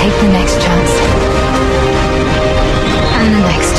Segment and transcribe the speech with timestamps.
[0.00, 0.92] Take the next chance.
[3.20, 3.76] And the next.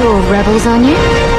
[0.00, 1.29] You're rebels, aren't you?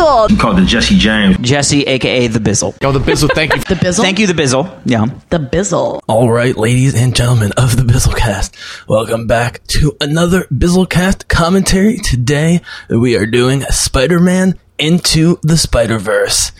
[0.00, 0.38] The Bizzle.
[0.40, 1.36] Called the Jesse James.
[1.42, 2.74] Jesse, aka the Bizzle.
[2.82, 3.30] Oh, the Bizzle.
[3.34, 3.60] Thank you.
[3.68, 4.00] The Bizzle.
[4.00, 4.80] Thank you, the Bizzle.
[4.86, 5.04] Yeah.
[5.28, 6.00] The Bizzle.
[6.08, 11.98] All right, ladies and gentlemen of the Bizzlecast, welcome back to another Bizzlecast commentary.
[11.98, 16.52] Today, we are doing Spider-Man Into the Spider-Verse,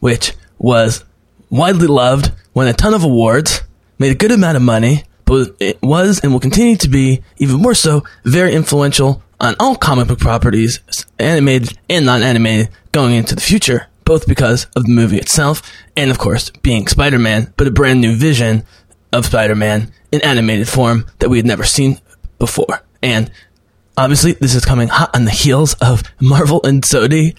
[0.00, 1.04] which was
[1.50, 3.60] widely loved, won a ton of awards,
[3.98, 7.60] made a good amount of money, but it was and will continue to be even
[7.60, 10.80] more so very influential on all comic book properties,
[11.18, 15.62] animated and non-animated, going into the future, both because of the movie itself
[15.96, 18.64] and of course being Spider-Man, but a brand new vision
[19.12, 22.00] of Spider-Man in animated form that we had never seen
[22.38, 22.82] before.
[23.02, 23.30] And
[23.96, 27.36] obviously this is coming hot on the heels of Marvel and Sony.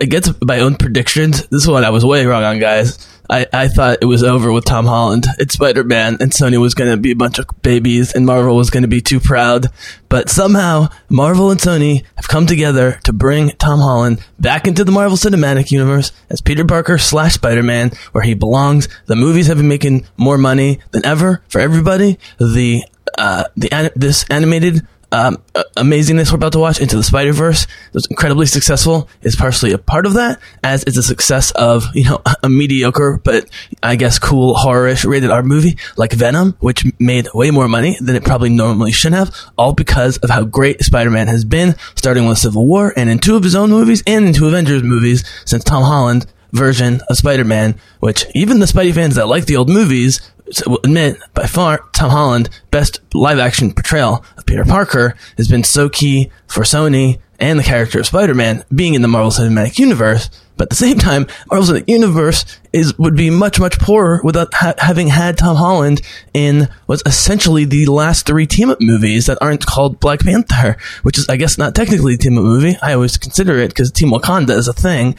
[0.00, 3.06] Against my own predictions, this is what I was way wrong on, guys.
[3.32, 5.24] I, I thought it was over with Tom Holland.
[5.38, 8.54] It's Spider Man, and Sony was going to be a bunch of babies, and Marvel
[8.54, 9.68] was going to be too proud.
[10.10, 14.92] But somehow, Marvel and Sony have come together to bring Tom Holland back into the
[14.92, 18.86] Marvel Cinematic Universe as Peter Parker slash Spider Man, where he belongs.
[19.06, 22.18] The movies have been making more money than ever for everybody.
[22.38, 22.84] The
[23.16, 25.36] uh, the this animated um,
[25.76, 29.08] amazingness we're about to watch into the Spider Verse was incredibly successful.
[29.22, 33.20] Is partially a part of that, as it's a success of you know a mediocre
[33.22, 33.48] but
[33.82, 38.16] I guess cool horrorish rated R movie like Venom, which made way more money than
[38.16, 42.26] it probably normally should have, all because of how great Spider Man has been, starting
[42.26, 45.24] with Civil War and in two of his own movies and in two Avengers movies
[45.44, 49.56] since Tom Holland version of Spider Man, which even the Spidey fans that like the
[49.56, 50.20] old movies
[50.66, 55.64] will admit by far Tom Holland best live action portrayal of Peter Parker has been
[55.64, 60.30] so key for Sony and the character of Spider-Man being in the Marvel Cinematic Universe.
[60.56, 64.54] But at the same time, Marvel Cinematic Universe is would be much much poorer without
[64.54, 66.02] ha- having had Tom Holland
[66.32, 71.18] in what's essentially the last three team up movies that aren't called Black Panther, which
[71.18, 72.76] is I guess not technically a team up movie.
[72.80, 75.16] I always consider it because Team Wakanda is a thing.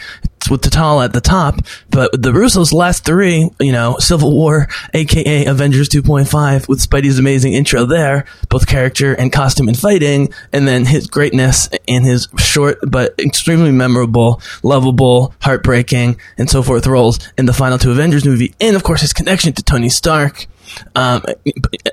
[0.50, 1.60] With T'Challa at the top,
[1.90, 7.54] but the Russo's last three, you know, Civil War, aka Avengers 2.5, with Spidey's amazing
[7.54, 12.78] intro there, both character and costume and fighting, and then his greatness in his short
[12.88, 18.54] but extremely memorable, lovable, heartbreaking, and so forth roles in the final two Avengers movie,
[18.60, 20.48] and of course his connection to Tony Stark.
[20.96, 21.24] Um,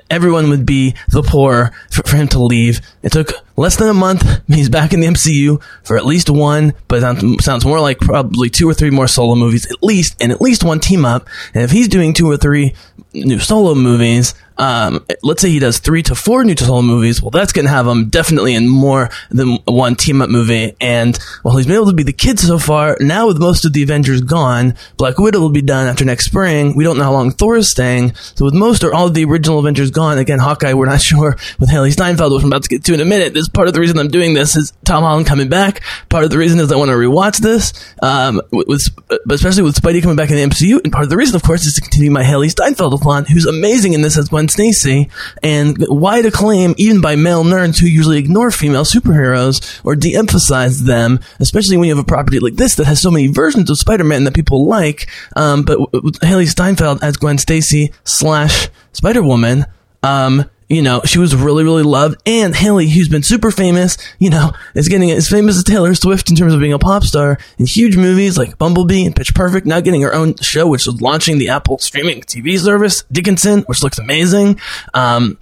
[0.09, 2.81] everyone would be the poor for, for, him to leave.
[3.03, 4.23] It took less than a month.
[4.47, 7.01] He's back in the MCU for at least one, but
[7.41, 10.63] sounds more like probably two or three more solo movies at least, and at least
[10.63, 11.27] one team up.
[11.53, 12.73] And if he's doing two or three
[13.13, 17.31] new solo movies, um, let's say he does three to four new solo movies, well,
[17.31, 20.75] that's going to have him definitely in more than one team up movie.
[20.79, 23.73] And while he's been able to be the kid so far, now with most of
[23.73, 26.75] the Avengers gone, Black Widow will be done after next spring.
[26.75, 28.13] We don't know how long Thor is staying.
[28.13, 31.37] So with most or all of the original Avengers gone, again, Hawkeye, we're not sure
[31.59, 33.33] with Hailee Steinfeld, which I'm about to get to in a minute.
[33.33, 35.81] This part of the reason I'm doing this is Tom Holland coming back.
[36.09, 37.73] Part of the reason is I want to rewatch this,
[38.03, 38.83] um, with,
[39.27, 40.83] especially with Spidey coming back in the MCU.
[40.83, 43.47] And part of the reason, of course, is to continue my Hailee Steinfeld plan, who's
[43.47, 45.09] amazing in this as Gwen Stacy
[45.41, 51.19] and wide acclaim even by male nerds who usually ignore female superheroes or de-emphasize them,
[51.39, 54.25] especially when you have a property like this that has so many versions of Spider-Man
[54.25, 55.09] that people like.
[55.35, 59.65] Um, but Hailee Steinfeld as Gwen Stacy slash Spider-Woman,
[60.03, 62.21] um, you know, she was really, really loved.
[62.25, 66.29] And Hailee, who's been super famous, you know, is getting as famous as Taylor Swift
[66.29, 69.67] in terms of being a pop star in huge movies like Bumblebee and Pitch Perfect,
[69.67, 73.83] now getting her own show, which is launching the Apple streaming TV service, Dickinson, which
[73.83, 74.59] looks amazing.
[74.93, 75.37] Um,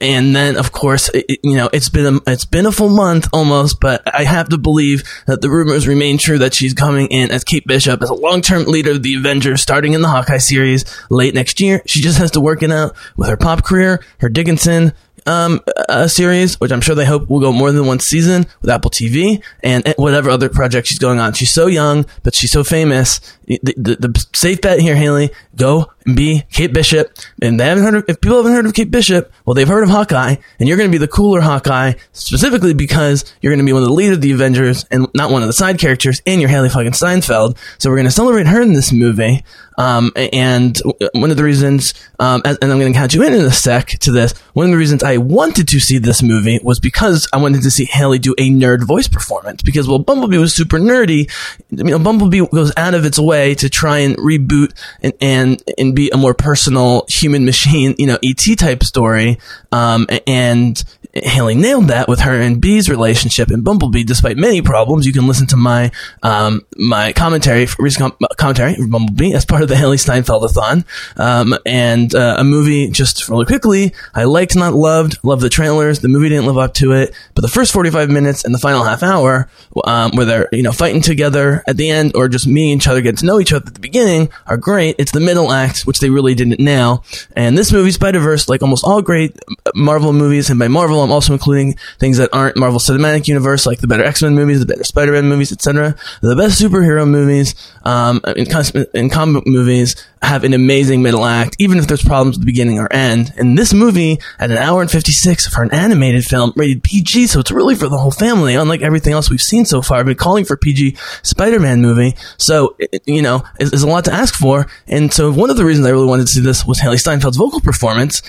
[0.00, 3.28] and then of course it, you know it's been a, it's been a full month
[3.32, 7.30] almost but i have to believe that the rumors remain true that she's coming in
[7.30, 10.84] as kate bishop as a long-term leader of the avengers starting in the hawkeye series
[11.10, 14.28] late next year she just has to work it out with her pop career her
[14.28, 14.92] dickinson
[15.26, 15.60] um,
[16.06, 19.42] series, which I'm sure they hope will go more than one season with Apple TV
[19.62, 21.32] and whatever other project she's going on.
[21.32, 23.20] She's so young, but she's so famous.
[23.46, 27.16] The, the, the safe bet here, Hailee, go and B, Kate Bishop.
[27.42, 29.84] And they haven't heard of, if people haven't heard of Kate Bishop, well, they've heard
[29.84, 33.68] of Hawkeye, and you're going to be the cooler Hawkeye, specifically because you're going to
[33.68, 36.22] be one of the lead of the Avengers and not one of the side characters,
[36.26, 37.58] and you're Hailee fucking Steinfeld.
[37.78, 39.44] So we're going to celebrate her in this movie.
[39.78, 40.78] Um, and
[41.14, 43.88] one of the reasons, um, and I'm going to count you in in a sec
[44.00, 44.36] to this.
[44.52, 47.70] One of the reasons I wanted to see this movie was because I wanted to
[47.70, 49.62] see Hailee do a nerd voice performance.
[49.62, 51.30] Because while Bumblebee was super nerdy,
[51.70, 55.96] you know, Bumblebee goes out of its way to try and reboot and and, and
[55.96, 59.38] be a more personal human machine, you know, ET type story.
[59.70, 60.82] Um, and
[61.14, 64.04] Hailee nailed that with her and Bee's relationship in Bumblebee.
[64.04, 65.90] Despite many problems, you can listen to my
[66.22, 70.84] um, my commentary, recent com- commentary Bumblebee as part of the Hailee Steinfeldathon,
[71.18, 72.90] um, and uh, a movie.
[72.90, 76.00] Just really quickly, I liked, not loved, loved the trailers.
[76.00, 78.58] The movie didn't live up to it, but the first forty five minutes and the
[78.58, 79.48] final half hour,
[79.84, 83.00] um, where they're you know fighting together at the end, or just meeting each other,
[83.00, 84.94] getting to know each other at the beginning, are great.
[84.98, 87.04] It's the middle act which they really didn't nail,
[87.34, 89.36] and this movie Spider Verse, like almost all great
[89.74, 93.80] Marvel movies, and by Marvel I'm also including things that aren't Marvel Cinematic Universe, like
[93.80, 95.96] the better X Men movies, the better Spider Man movies, etc.
[96.20, 97.54] The best superhero movies
[97.84, 98.46] um, in,
[98.94, 102.78] in comic movies have an amazing middle act, even if there's problems at the beginning
[102.78, 103.32] or end.
[103.38, 107.40] And this movie, at an hour and 56 for an animated film, rated PG, so
[107.40, 109.98] it's really for the whole family, unlike everything else we've seen so far.
[109.98, 114.12] I've been calling for PG Spider-Man movie, so, it, you know, is, a lot to
[114.12, 114.66] ask for.
[114.86, 117.38] And so one of the reasons I really wanted to see this was Hailee Steinfeld's
[117.38, 118.22] vocal performance,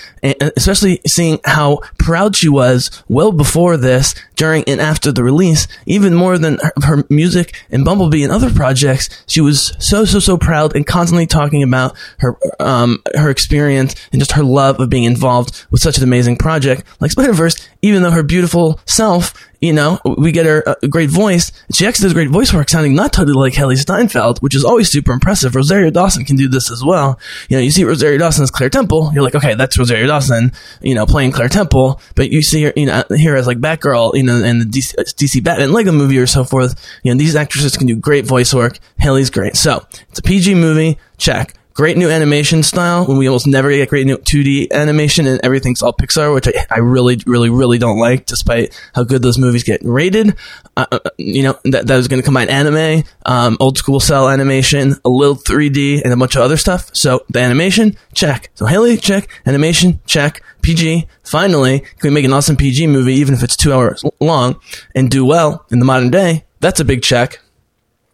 [0.56, 2.61] especially seeing how proud she was
[3.08, 7.84] well before this, during and after the release, even more than her, her music and
[7.84, 9.08] Bumblebee and other projects.
[9.26, 14.20] She was so, so, so proud and constantly talking about her, um, her experience and
[14.20, 17.56] just her love of being involved with such an amazing project like Spider Verse.
[17.82, 19.32] Even though her beautiful self,
[19.62, 21.52] you know, we get her a great voice.
[21.72, 24.90] She actually does great voice work, sounding not totally like Hailee Steinfeld, which is always
[24.90, 25.54] super impressive.
[25.54, 27.18] Rosario Dawson can do this as well.
[27.48, 30.52] You know, you see Rosario Dawson as Claire Temple, you're like, okay, that's Rosario Dawson,
[30.80, 32.00] you know, playing Claire Temple.
[32.16, 34.96] But you see her, you know, here as like Batgirl, you know, in the DC,
[34.96, 36.74] DC Batman Lego movie or so forth.
[37.04, 38.80] You know, these actresses can do great voice work.
[39.00, 39.54] Hailee's great.
[39.56, 40.98] So it's a PG movie.
[41.18, 41.54] Check.
[41.74, 45.82] Great new animation style when we almost never get great new 2D animation and everything's
[45.82, 49.64] all Pixar, which I, I really, really, really don't like, despite how good those movies
[49.64, 50.36] get rated.
[50.76, 54.28] Uh, uh, you know, that, that was going to combine anime, um, old school cell
[54.28, 56.90] animation, a little 3D, and a bunch of other stuff.
[56.92, 58.50] So the animation, check.
[58.54, 59.30] So Hailee, check.
[59.46, 60.42] Animation, check.
[60.60, 64.60] PG, finally, can we make an awesome PG movie, even if it's two hours long,
[64.94, 66.44] and do well in the modern day?
[66.60, 67.40] That's a big check.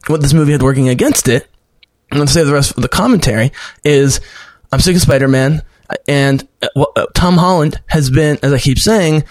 [0.06, 1.49] What this movie had working against it
[2.10, 3.52] To say the rest of the commentary
[3.84, 4.20] is
[4.72, 5.62] I'm sick of Spider Man,
[6.06, 9.25] and uh, uh, Tom Holland has been, as I keep saying,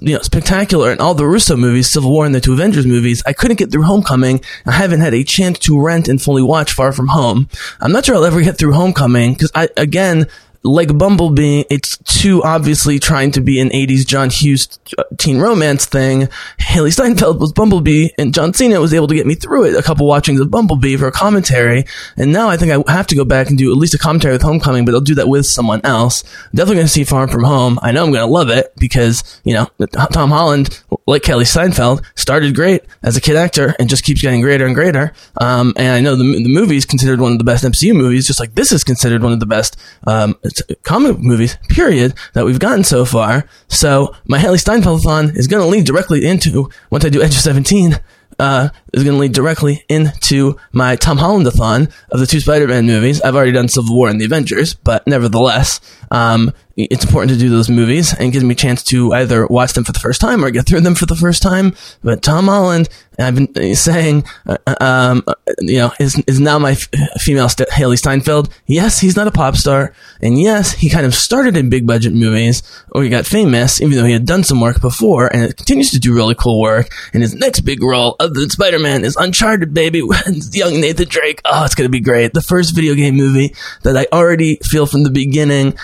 [0.00, 3.22] you know, spectacular in all the Russo movies, Civil War and the two Avengers movies.
[3.26, 4.40] I couldn't get through Homecoming.
[4.66, 7.48] I haven't had a chance to rent and fully watch Far From Home.
[7.80, 10.26] I'm not sure I'll ever get through Homecoming because I, again,
[10.64, 15.86] like Bumblebee, it's too obviously trying to be an 80s John Hughes uh, teen romance
[15.86, 16.28] thing.
[16.60, 19.82] Hailee Steinfeld was Bumblebee, and John Cena was able to get me through it a
[19.82, 21.84] couple watchings of Bumblebee for a commentary.
[22.16, 24.34] And now I think I have to go back and do at least a commentary
[24.34, 26.22] with Homecoming, but I'll do that with someone else.
[26.54, 27.78] Definitely going to see Far From Home.
[27.82, 29.68] I know I'm going to love it because, you know,
[30.12, 34.40] Tom Holland, like Kelly Steinfeld, started great as a kid actor and just keeps getting
[34.40, 35.12] greater and greater.
[35.40, 38.26] Um, and I know the, the movie is considered one of the best MCU movies,
[38.26, 39.76] just like this is considered one of the best
[40.06, 40.36] um,
[40.82, 43.48] comic movies, period, that we've gotten so far.
[43.68, 47.40] So my Hailee Steinfeldathon is going to lead directly into, once I do Edge of
[47.40, 47.98] 17,
[48.38, 53.20] uh, is going to lead directly into my Tom Hollandathon of the two Spider-Man movies.
[53.20, 55.80] I've already done Civil War and the Avengers, but nevertheless,
[56.10, 59.74] um, it's important to do those movies and gives me a chance to either watch
[59.74, 61.74] them for the first time or get through them for the first time.
[62.02, 65.22] But Tom Holland, I've been saying, uh, um,
[65.60, 66.88] you know, is, is now my f-
[67.20, 68.48] female St- Hailee Steinfeld.
[68.66, 69.92] Yes, he's not a pop star.
[70.22, 73.98] And yes, he kind of started in big budget movies or he got famous, even
[73.98, 76.88] though he had done some work before and it continues to do really cool work.
[77.12, 78.50] And his next big role of other than
[78.82, 80.02] Spider-Man is Uncharted, baby.
[80.52, 81.40] Young Nathan Drake.
[81.44, 82.34] Oh, it's to be great.
[82.34, 85.74] The first video game movie that I already feel from the beginning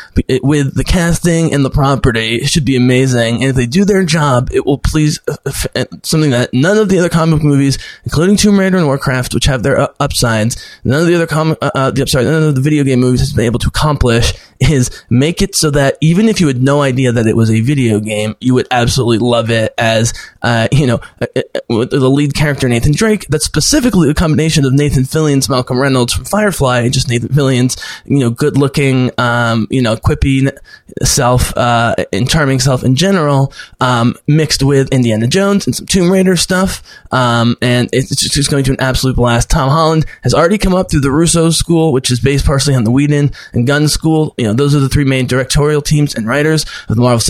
[0.43, 3.37] with the casting and the property should be amazing.
[3.37, 5.37] And if they do their job, it will please uh,
[5.77, 9.45] uh, something that none of the other comic movies, including Tomb Raider and Warcraft, which
[9.45, 12.61] have their uh, upsides, none of the other comic, uh, the upside, none of the
[12.61, 14.33] video game movies has been able to accomplish.
[14.61, 17.61] Is make it so that even if you had no idea that it was a
[17.61, 20.13] video game, you would absolutely love it as,
[20.43, 23.27] uh, you know, uh, uh, with the lead character Nathan Drake.
[23.29, 27.77] That's specifically a combination of Nathan Fillion's Malcolm Reynolds from Firefly, and just Nathan Fillion's,
[28.05, 30.51] you know, good looking, um, you know, quippy
[31.03, 36.11] self, uh, and charming self in general, um, mixed with Indiana Jones and some Tomb
[36.11, 36.83] Raider stuff.
[37.13, 39.51] Um, and it's just, just going to an absolute blast.
[39.51, 42.85] Tom Holland has already come up through the Russo School, which is based partially on
[42.85, 44.35] the Whedon and Gunn School.
[44.37, 47.21] You know, those are the three main directorial teams and writers of the Marvel,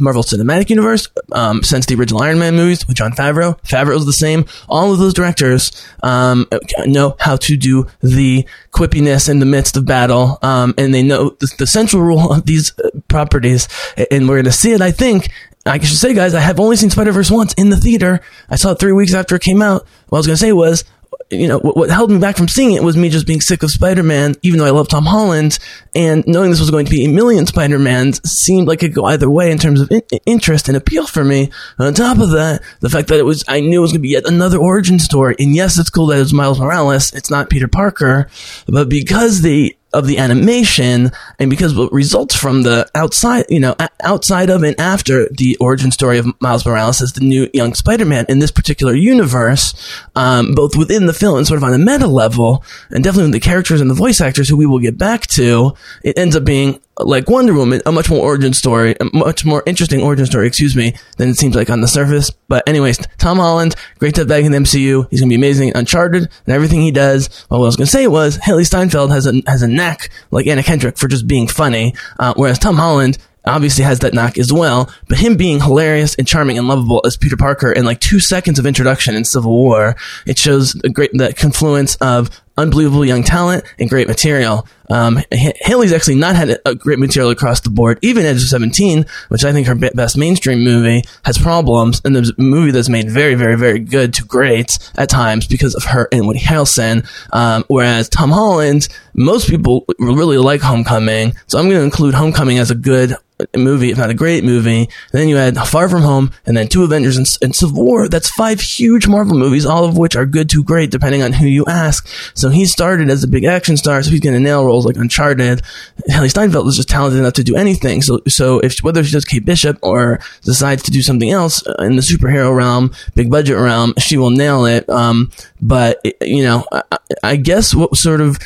[0.00, 3.60] Marvel Cinematic Universe, um, since the original Iron Man movies with Jon Favreau.
[3.62, 4.44] Favreau's the same.
[4.68, 6.46] All of those directors, um,
[6.86, 11.30] know how to do the quippiness in the midst of battle, um, and they know
[11.40, 13.68] the, the central rule of these uh, properties,
[14.10, 15.30] and we're going to see it, I think,
[15.64, 18.20] I should say, guys, I have only seen Spider Verse once in the theater.
[18.48, 19.86] I saw it three weeks after it came out.
[20.08, 20.84] What I was going to say was,
[21.32, 23.62] you know, what, what, held me back from seeing it was me just being sick
[23.62, 25.58] of Spider Man, even though I love Tom Holland,
[25.94, 28.94] and knowing this was going to be a million Spider Mans seemed like it could
[28.94, 31.50] go either way in terms of in- interest and appeal for me.
[31.78, 34.00] And on top of that, the fact that it was, I knew it was going
[34.00, 35.34] to be yet another origin story.
[35.38, 37.12] And yes, it's cool that it's Miles Morales.
[37.12, 38.28] It's not Peter Parker,
[38.66, 43.76] but because they of the animation and because what results from the outside, you know,
[44.02, 48.26] outside of and after the origin story of Miles Morales as the new young Spider-Man
[48.28, 49.74] in this particular universe,
[50.14, 53.32] um, both within the film and sort of on a meta level, and definitely with
[53.32, 55.72] the characters and the voice actors who we will get back to,
[56.02, 59.62] it ends up being like Wonder Woman, a much more origin story, a much more
[59.66, 62.30] interesting origin story, excuse me, than it seems like on the surface.
[62.48, 65.08] But anyways, Tom Holland, great to have back in the MCU.
[65.10, 67.46] He's gonna be amazing, Uncharted, and everything he does.
[67.48, 70.46] Well, what I was gonna say was Hailee Steinfeld has a has a knack like
[70.46, 74.52] Anna Kendrick for just being funny, uh, whereas Tom Holland obviously has that knack as
[74.52, 74.92] well.
[75.08, 78.58] But him being hilarious and charming and lovable as Peter Parker in like two seconds
[78.58, 79.96] of introduction in Civil War,
[80.26, 84.66] it shows a great that confluence of unbelievable young talent and great material.
[84.92, 87.98] Um, H- Hailee's actually not had a great material across the board.
[88.02, 92.30] Even Edge of 17, which I think her best mainstream movie, has problems, and there's
[92.30, 96.08] a movie that's made very, very, very good to great at times because of her
[96.12, 97.08] and Woody Harrelson.
[97.32, 102.58] Um, whereas Tom Holland, most people really like Homecoming, so I'm going to include Homecoming
[102.58, 103.14] as a good
[103.56, 104.82] movie, if not a great movie.
[104.82, 108.08] And then you had Far From Home, and then two Avengers and, and Civil War.
[108.08, 111.46] That's five huge Marvel movies, all of which are good to great, depending on who
[111.46, 112.08] you ask.
[112.34, 114.96] So he started as a big action star, so he's going to nail roles like
[114.96, 115.62] Uncharted.
[116.08, 118.02] Hailee Steinfeld is just talented enough to do anything.
[118.02, 121.74] So, so if whether she does Kate Bishop or decides to do something else uh,
[121.80, 124.88] in the superhero realm, big budget realm, she will nail it.
[124.88, 125.30] Um,
[125.60, 126.82] but you know, I,
[127.22, 128.38] I guess what sort of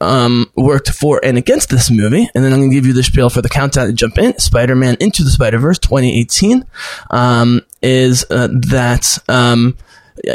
[0.00, 3.02] um, worked for and against this movie, and then I'm going to give you the
[3.02, 4.38] spiel for the countdown to jump in.
[4.38, 6.64] Spider-Man Into the Spider-Verse 2018
[7.10, 9.18] um, is uh, that.
[9.28, 9.76] Um,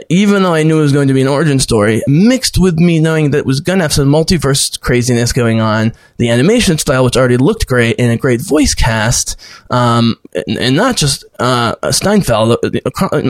[0.09, 2.99] even though I knew it was going to be an origin story, mixed with me
[2.99, 7.05] knowing that it was going to have some multiverse craziness going on, the animation style,
[7.05, 9.38] which already looked great, and a great voice cast,
[9.69, 12.69] um, and, not just uh, Steinfeld, uh,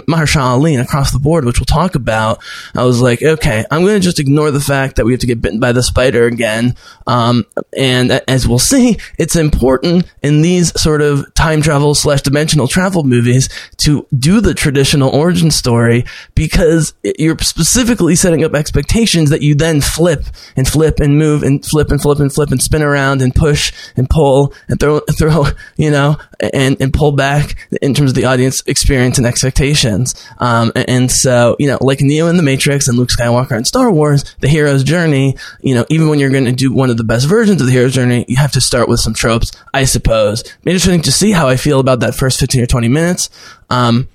[0.07, 2.39] Mahershala Ali, and across the board, which we'll talk about.
[2.75, 5.27] I was like, okay, I'm going to just ignore the fact that we have to
[5.27, 6.75] get bitten by the spider again.
[7.07, 7.45] Um,
[7.77, 13.03] and as we'll see, it's important in these sort of time travel slash dimensional travel
[13.03, 19.55] movies to do the traditional origin story because you're specifically setting up expectations that you
[19.55, 20.25] then flip
[20.55, 23.71] and flip and move and flip and flip and flip and spin around and push
[23.95, 25.45] and pull and throw, throw,
[25.77, 26.17] you know,
[26.53, 30.13] and, and pull back in terms of the audience experience and expectations.
[30.39, 33.91] Um, and so, you know, like Neo in The Matrix and Luke Skywalker in Star
[33.91, 37.03] Wars, the hero's journey, you know, even when you're going to do one of the
[37.03, 40.43] best versions of the hero's journey, you have to start with some tropes, I suppose.
[40.65, 43.29] Interesting to see how I feel about that first 15 or 20 minutes.
[43.69, 44.07] Um,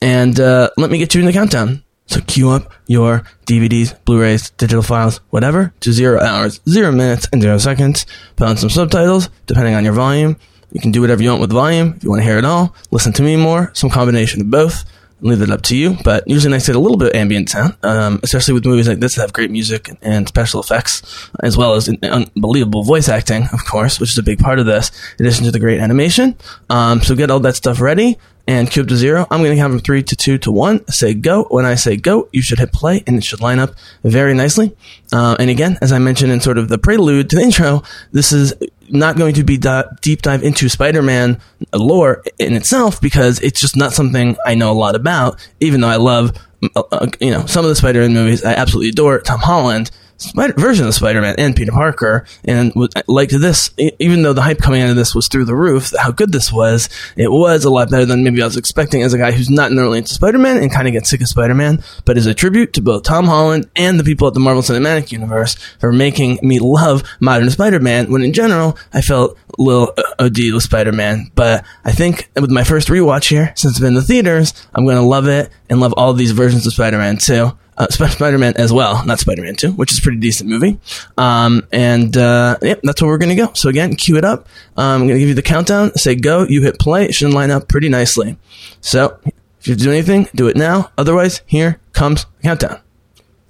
[0.00, 1.82] and uh, let me get you in the countdown.
[2.08, 7.42] So cue up your DVDs, Blu-rays, digital files, whatever, to zero hours, zero minutes, and
[7.42, 8.06] zero seconds.
[8.36, 10.36] Put on some subtitles, depending on your volume.
[10.72, 11.94] You can do whatever you want with volume.
[11.96, 14.84] If you want to hear it all, listen to me more, some combination of both.
[15.20, 17.76] Leave it up to you, but usually to get a little bit of ambient sound,
[17.82, 21.02] um, especially with movies like this that have great music and special effects,
[21.40, 24.92] as well as unbelievable voice acting, of course, which is a big part of this,
[25.18, 26.36] in addition to the great animation.
[26.70, 28.16] Um, so get all that stuff ready
[28.48, 29.26] and cube to zero.
[29.30, 30.84] I'm going to count from three to two to one.
[30.88, 31.44] Say go.
[31.44, 34.74] When I say go, you should hit play and it should line up very nicely.
[35.12, 38.32] Uh, and again, as I mentioned in sort of the prelude to the intro, this
[38.32, 38.54] is
[38.88, 39.60] not going to be
[40.00, 41.38] deep dive into Spider-Man
[41.74, 45.88] lore in itself because it's just not something I know a lot about, even though
[45.88, 46.32] I love,
[46.74, 49.20] uh, uh, you know, some of the Spider-Man movies I absolutely adore.
[49.20, 53.70] Tom Holland, Spider- version of Spider-Man and Peter Parker, and w- liked this.
[53.98, 56.52] Even though the hype coming out of this was through the roof, how good this
[56.52, 59.48] was, it was a lot better than maybe I was expecting as a guy who's
[59.48, 62.72] not normally into Spider-Man and kind of gets sick of Spider-Man, but is a tribute
[62.74, 66.58] to both Tom Holland and the people at the Marvel Cinematic Universe for making me
[66.58, 68.10] love modern Spider-Man.
[68.10, 72.50] When in general, I felt a little uh, OD with Spider-Man, but I think with
[72.50, 75.50] my first rewatch here, since it's been in the theaters, I'm going to love it
[75.70, 79.54] and love all these versions of Spider-Man too uh, Sp- Spider-Man as well, not Spider-Man
[79.56, 80.78] 2, which is a pretty decent movie.
[81.16, 83.52] Um, and, uh, that's where we're gonna go.
[83.54, 84.48] So again, cue it up.
[84.76, 87.50] Um, I'm gonna give you the countdown, say go, you hit play, it should line
[87.50, 88.36] up pretty nicely.
[88.80, 89.18] So,
[89.60, 90.90] if you do anything, do it now.
[90.98, 92.80] Otherwise, here comes the countdown.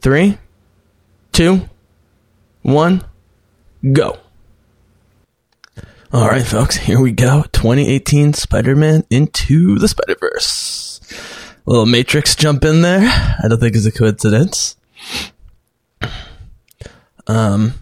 [0.01, 0.39] Three,
[1.33, 1.69] two,
[2.63, 3.05] one,
[3.93, 4.19] go.
[6.13, 7.45] Alright, folks, here we go.
[7.53, 10.88] 2018 Spider-Man into the Spider-Verse
[11.69, 13.01] little Matrix jump in there.
[13.03, 14.77] I don't think it's a coincidence.
[17.27, 17.75] Um,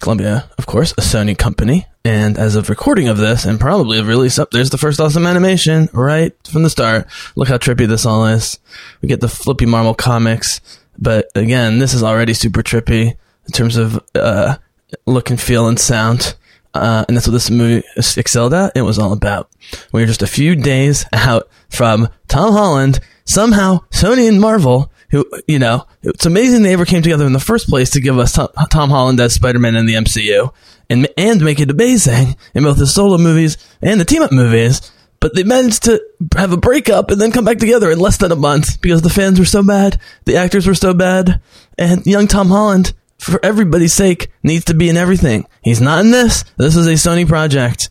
[0.00, 4.06] Columbia, of course, a Sony company, and as of recording of this, and probably of
[4.06, 7.08] release up, there's the first awesome animation right from the start.
[7.34, 8.60] Look how trippy this all is.
[9.02, 10.60] We get the flippy Marvel comics,
[10.96, 14.58] but again, this is already super trippy in terms of uh,
[15.06, 16.36] look and feel and sound.
[16.74, 18.76] Uh, and that's what this movie excelled at.
[18.76, 19.50] It was all about.
[19.92, 23.00] We were just a few days out from Tom Holland.
[23.24, 27.40] Somehow, Sony and Marvel, who, you know, it's amazing they ever came together in the
[27.40, 30.52] first place to give us Tom, Holland as Spider-Man in the MCU
[30.90, 34.92] and, and make it amazing in both the solo movies and the team-up movies.
[35.20, 36.00] But they managed to
[36.36, 39.10] have a breakup and then come back together in less than a month because the
[39.10, 41.40] fans were so bad, the actors were so bad,
[41.76, 45.46] and young Tom Holland for everybody's sake, needs to be in everything.
[45.62, 46.44] He's not in this.
[46.56, 47.90] This is a Sony project.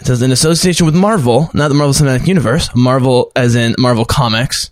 [0.00, 4.04] It says in association with Marvel, not the Marvel Cinematic Universe, Marvel as in Marvel
[4.04, 4.70] Comics.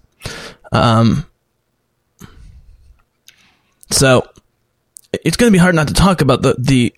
[0.72, 1.26] Um,
[3.90, 4.28] so
[5.12, 6.94] it's going to be hard not to talk about the the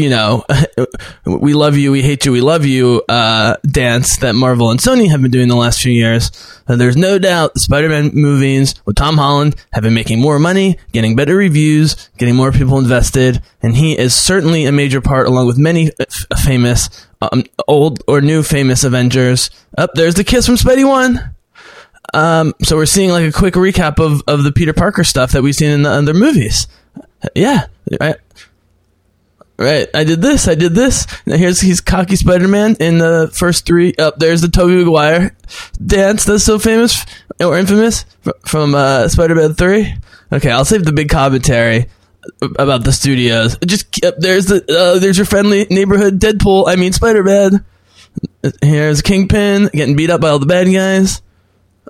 [0.00, 0.44] you know,
[1.26, 5.10] we love you, we hate you, we love you uh, dance that Marvel and Sony
[5.10, 6.30] have been doing the last few years.
[6.66, 10.78] Uh, there's no doubt the Spider-Man movies with Tom Holland have been making more money,
[10.92, 15.46] getting better reviews, getting more people invested, and he is certainly a major part, along
[15.46, 19.50] with many f- famous, um, old or new famous Avengers.
[19.76, 21.34] Up there's the kiss from Spidey One.
[22.12, 25.42] Um, so we're seeing like a quick recap of, of the Peter Parker stuff that
[25.42, 26.66] we've seen in the other movies.
[27.34, 27.66] Yeah,
[28.00, 28.16] I,
[29.60, 30.48] Right, I did this.
[30.48, 31.06] I did this.
[31.26, 33.92] Now here's he's cocky Spider Man in the first three.
[33.98, 35.36] Up there's the Tobey Maguire
[35.84, 37.04] dance that's so famous
[37.38, 38.06] or infamous
[38.46, 39.94] from uh, Spider Man three.
[40.32, 41.88] Okay, I'll save the big commentary
[42.58, 43.58] about the studios.
[43.66, 46.64] Just up there's the uh, there's your friendly neighborhood Deadpool.
[46.66, 47.62] I mean Spider Man.
[48.62, 51.20] Here's Kingpin getting beat up by all the bad guys.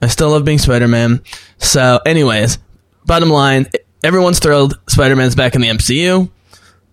[0.02, 1.22] I still love being Spider Man.
[1.59, 2.59] So, anyways,
[3.06, 3.68] bottom line,
[4.02, 4.76] everyone's thrilled.
[4.88, 6.30] Spider Man's back in the MCU.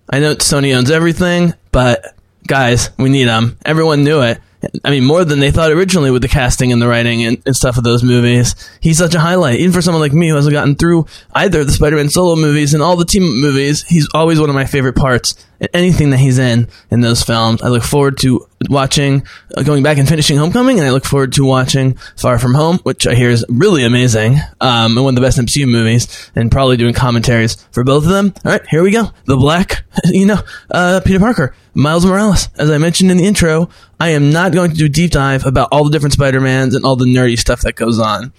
[0.09, 2.15] I know Sony owns everything, but
[2.47, 3.57] guys, we need them.
[3.65, 4.39] Everyone knew it.
[4.83, 7.55] I mean, more than they thought originally with the casting and the writing and, and
[7.55, 8.55] stuff of those movies.
[8.81, 9.59] He's such a highlight.
[9.59, 12.81] Even for someone like me who hasn't gotten through either the Spider-Man solo movies and
[12.81, 15.35] all the team movies, he's always one of my favorite parts.
[15.73, 19.97] Anything that he's in in those films, I look forward to watching, uh, going back
[19.97, 23.29] and finishing Homecoming, and I look forward to watching Far From Home, which I hear
[23.29, 27.55] is really amazing, um, and one of the best MCU movies, and probably doing commentaries
[27.71, 28.33] for both of them.
[28.45, 29.11] All right, here we go.
[29.25, 30.39] The Black, you know,
[30.71, 32.49] uh, Peter Parker, Miles Morales.
[32.57, 35.45] As I mentioned in the intro, I am not going to do a deep dive
[35.45, 38.33] about all the different Spider-Mans and all the nerdy stuff that goes on.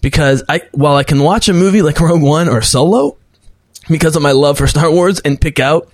[0.00, 3.16] Because I, while I can watch a movie like Rogue One or Solo,
[3.88, 5.90] because of my love for Star Wars and pick out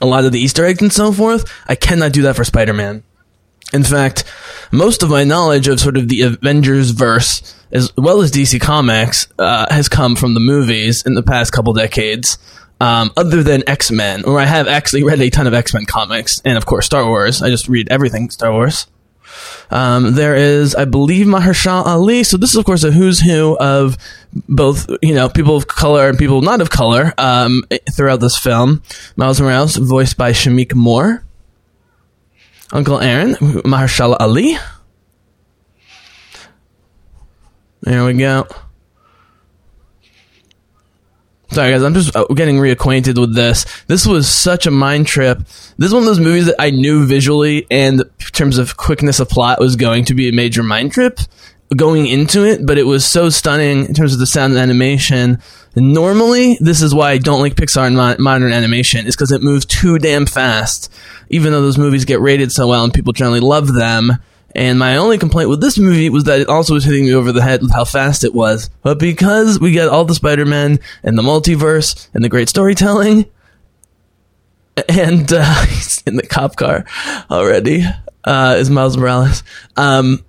[0.00, 3.02] a lot of the Easter eggs and so forth, I cannot do that for Spider-Man.
[3.72, 4.24] In fact,
[4.70, 9.26] most of my knowledge of sort of the Avengers verse, as well as DC Comics,
[9.38, 12.38] uh, has come from the movies in the past couple decades.
[12.78, 15.86] Um, other than X Men, where I have actually read a ton of X Men
[15.86, 17.40] comics, and of course Star Wars.
[17.40, 18.86] I just read everything Star Wars.
[19.70, 22.24] Um, there is, I believe, Mahershala Ali.
[22.24, 23.96] So this is, of course, a who's who of
[24.48, 28.82] both, you know, people of color and people not of color um, throughout this film.
[29.16, 31.24] Miles Morales, voiced by Shameik Moore.
[32.72, 34.58] Uncle Aaron, Mahershala Ali.
[37.82, 38.46] There we go.
[41.56, 43.64] Sorry, guys, I'm just uh, getting reacquainted with this.
[43.86, 45.38] This was such a mind trip.
[45.78, 49.20] This is one of those movies that I knew visually and in terms of quickness
[49.20, 51.18] of plot was going to be a major mind trip
[51.74, 55.38] going into it, but it was so stunning in terms of the sound and animation.
[55.74, 59.42] Normally, this is why I don't like Pixar and mo- modern animation, is because it
[59.42, 60.92] moves too damn fast.
[61.30, 64.12] Even though those movies get rated so well and people generally love them,
[64.56, 67.30] And my only complaint with this movie was that it also was hitting me over
[67.30, 68.70] the head with how fast it was.
[68.80, 73.26] But because we get all the Spider-Man and the multiverse and the great storytelling,
[74.88, 76.86] and uh, he's in the cop car
[77.30, 77.84] already,
[78.24, 79.42] uh, is Miles Morales.
[79.76, 80.24] Um,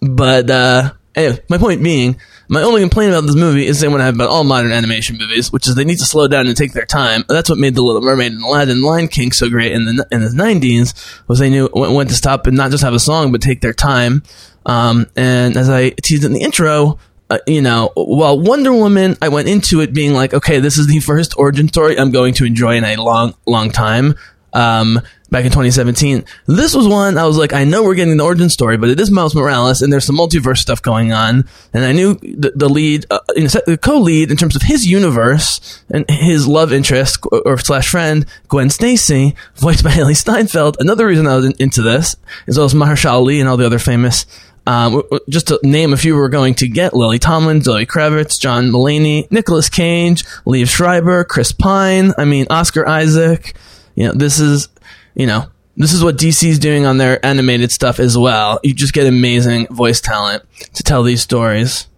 [0.00, 3.92] but uh, anyway, my point being, my only complaint about this movie is the same
[3.92, 6.46] one I have about all modern animation movies, which is they need to slow down
[6.46, 7.24] and take their time.
[7.28, 10.06] That's what made The Little Mermaid and Aladdin, and Lion King so great in the
[10.10, 10.94] in the nineties
[11.26, 13.72] was they knew when to stop and not just have a song, but take their
[13.72, 14.22] time.
[14.66, 16.98] Um, and as I teased in the intro,
[17.30, 20.86] uh, you know, while Wonder Woman, I went into it being like, okay, this is
[20.86, 24.14] the first origin story I'm going to enjoy in a long, long time.
[24.54, 26.24] Um, back in 2017.
[26.46, 29.00] This was one I was like, I know we're getting the origin story, but it
[29.00, 31.48] is Miles Morales, and there's some multiverse stuff going on.
[31.72, 34.86] And I knew the, the lead, uh, you know, the co-lead in terms of his
[34.86, 40.76] universe and his love interest or slash friend Gwen Stacy, voiced by Hailee Steinfeld.
[40.78, 42.14] Another reason I was in, into this,
[42.46, 44.26] as well as Mahershala Ali and all the other famous
[44.66, 48.70] um, just to name a few, we're going to get Lily Tomlin, Zoe Kravitz, John
[48.70, 52.12] Mulaney, Nicolas Cage, Liev Schreiber, Chris Pine.
[52.16, 53.54] I mean, Oscar Isaac.
[53.94, 54.68] You know, this is,
[55.14, 58.60] you know, this is what DC's doing on their animated stuff as well.
[58.62, 61.88] You just get amazing voice talent to tell these stories.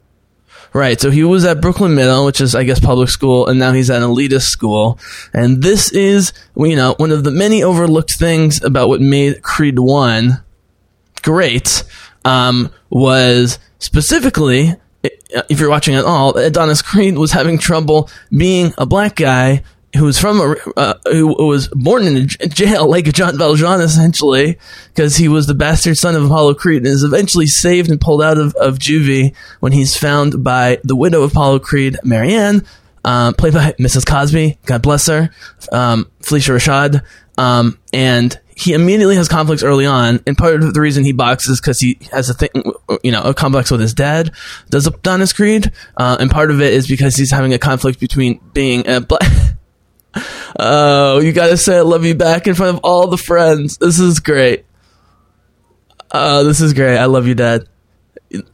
[0.72, 3.72] Right, so he was at Brooklyn Middle, which is, I guess, public school, and now
[3.72, 4.98] he's at an elitist school.
[5.32, 9.78] And this is, you know, one of the many overlooked things about what made Creed
[9.78, 10.42] 1
[11.22, 11.82] great
[12.26, 18.84] um, was specifically, if you're watching at all, Adonis Creed was having trouble being a
[18.84, 19.62] black guy
[19.96, 24.58] who was from a, uh, who was born in jail like Jean Valjean essentially
[24.94, 28.22] because he was the bastard son of Apollo Creed and is eventually saved and pulled
[28.22, 32.64] out of, of juvie when he's found by the widow of Apollo Creed, Marianne,
[33.04, 34.06] uh, played by Mrs.
[34.06, 35.30] Cosby, God bless her,
[35.72, 37.02] um, Phylicia Rashad,
[37.38, 41.60] um, and he immediately has conflicts early on, and part of the reason he boxes
[41.60, 42.50] because he has a thing,
[43.04, 44.32] you know, a complex with his dad.
[44.70, 48.40] Does Adonis Creed, uh, and part of it is because he's having a conflict between
[48.52, 49.22] being a black.
[50.58, 53.76] Oh, you gotta say I love you back in front of all the friends.
[53.78, 54.64] This is great.
[56.10, 56.98] Uh, this is great.
[56.98, 57.68] I love you, Dad.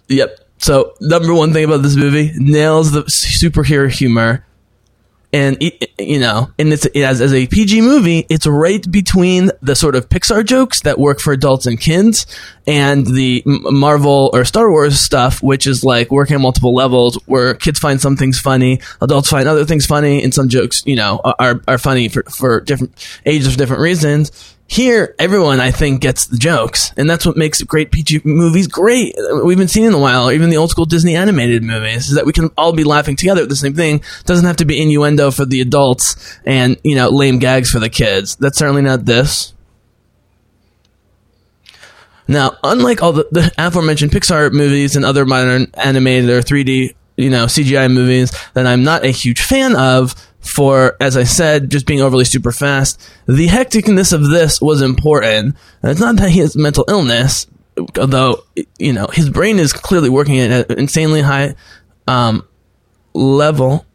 [0.08, 0.38] Yep.
[0.58, 4.46] So, number one thing about this movie nails the superhero humor.
[5.32, 5.62] And,
[6.02, 10.08] you know, and it's, as, as a PG movie, it's right between the sort of
[10.08, 12.26] Pixar jokes that work for adults and kids
[12.66, 17.54] and the Marvel or Star Wars stuff, which is like working on multiple levels where
[17.54, 21.20] kids find some things funny, adults find other things funny, and some jokes, you know,
[21.24, 22.94] are, are funny for, for different
[23.26, 24.56] ages for different reasons.
[24.66, 29.14] Here, everyone, I think, gets the jokes, and that's what makes great PG movies great.
[29.18, 32.14] Uh, we've been seeing in a while, even the old school Disney animated movies, is
[32.14, 34.02] that we can all be laughing together at the same thing.
[34.24, 37.90] doesn't have to be innuendo for the adults and, you know, lame gags for the
[37.90, 38.36] kids.
[38.36, 39.52] That's certainly not this.
[42.26, 47.28] Now, unlike all the, the aforementioned Pixar movies and other modern animated or 3D, you
[47.28, 51.86] know, CGI movies that I'm not a huge fan of, for, as I said, just
[51.86, 55.56] being overly super fast, the hecticness of this was important.
[55.82, 57.46] And it's not that he has mental illness,
[57.98, 58.42] although,
[58.78, 61.54] you know, his brain is clearly working at an insanely high
[62.08, 62.46] um,
[63.14, 63.86] level.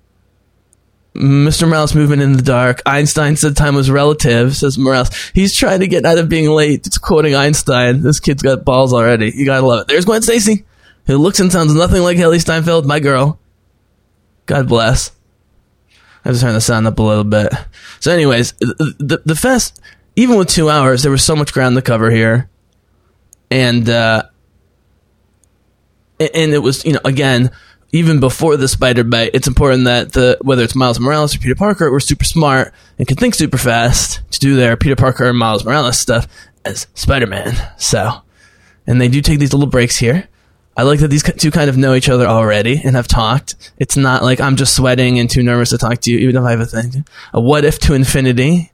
[1.13, 1.67] Mr.
[1.67, 2.81] Morales moving in the dark.
[2.85, 5.31] Einstein said time was relative, says Morales.
[5.33, 6.85] He's trying to get out of being late.
[6.85, 8.03] It's quoting Einstein.
[8.03, 9.31] This kid's got balls already.
[9.35, 9.87] You gotta love it.
[9.87, 10.65] There's Gwen Stacy,
[11.07, 13.39] who looks and sounds nothing like Hailee Steinfeld, my girl.
[14.45, 15.11] God bless.
[16.27, 17.53] I have to turn the sound up a little bit.
[18.01, 19.79] So, anyways, the, the, fest,
[20.17, 22.49] even with two hours, there was so much ground to cover here.
[23.49, 24.23] And, uh,
[26.19, 27.49] and it was, you know, again,
[27.93, 31.55] even before the spider bite, it's important that the whether it's Miles Morales or Peter
[31.55, 35.37] Parker, we're super smart and can think super fast to do their Peter Parker and
[35.37, 36.27] Miles Morales stuff
[36.65, 37.55] as Spider Man.
[37.77, 38.21] So,
[38.85, 40.27] and they do take these little breaks here.
[40.77, 43.55] I like that these two kind of know each other already and have talked.
[43.79, 46.43] It's not like I'm just sweating and too nervous to talk to you, even if
[46.43, 47.03] I have a thing.
[47.33, 48.71] A what if to infinity.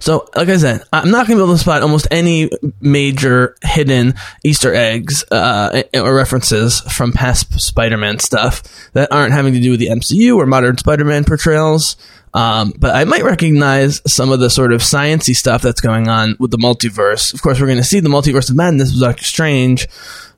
[0.00, 3.56] So, like I said, I'm not going to be able to spot almost any major
[3.62, 9.70] hidden Easter eggs uh, or references from past Spider-Man stuff that aren't having to do
[9.70, 11.96] with the MCU or modern Spider-Man portrayals.
[12.34, 16.36] Um, but I might recognize some of the sort of sciency stuff that's going on
[16.38, 17.32] with the multiverse.
[17.32, 19.88] Of course, we're going to see the multiverse of madness with Doctor Strange.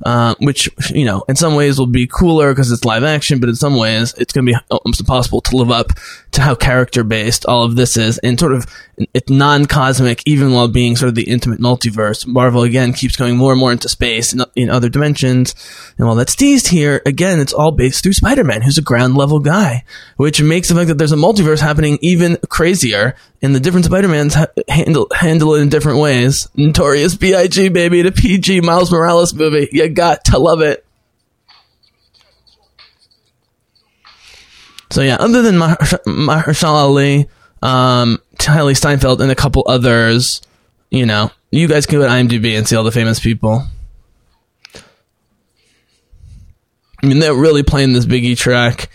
[0.04, 3.48] Uh, which you know in some ways will be cooler because it's live action, but
[3.48, 5.92] in some ways it's going to be almost impossible to live up
[6.32, 8.66] to how character based all of this is, and sort of
[9.14, 12.26] it's non cosmic, even while being sort of the intimate multiverse.
[12.26, 15.54] Marvel again keeps going more and more into space in other dimensions,
[15.98, 19.16] and while that's teased here, again it's all based through Spider Man, who's a ground
[19.16, 19.84] level guy,
[20.16, 23.14] which makes the fact that there's a multiverse happening even crazier.
[23.42, 26.46] And the different Spider-Mans ha- handle handle it in different ways.
[26.56, 27.70] Notorious B.I.G.
[27.70, 29.66] baby, the PG Miles Morales movie.
[29.72, 30.84] You got to love it.
[34.90, 35.76] So yeah, other than Maher-
[36.06, 37.28] Mahershala Ali,
[37.62, 38.18] um,
[38.74, 40.42] Steinfeld, and a couple others,
[40.90, 43.66] you know, you guys can go to IMDb and see all the famous people.
[47.02, 48.90] I mean, they're really playing this Biggie track.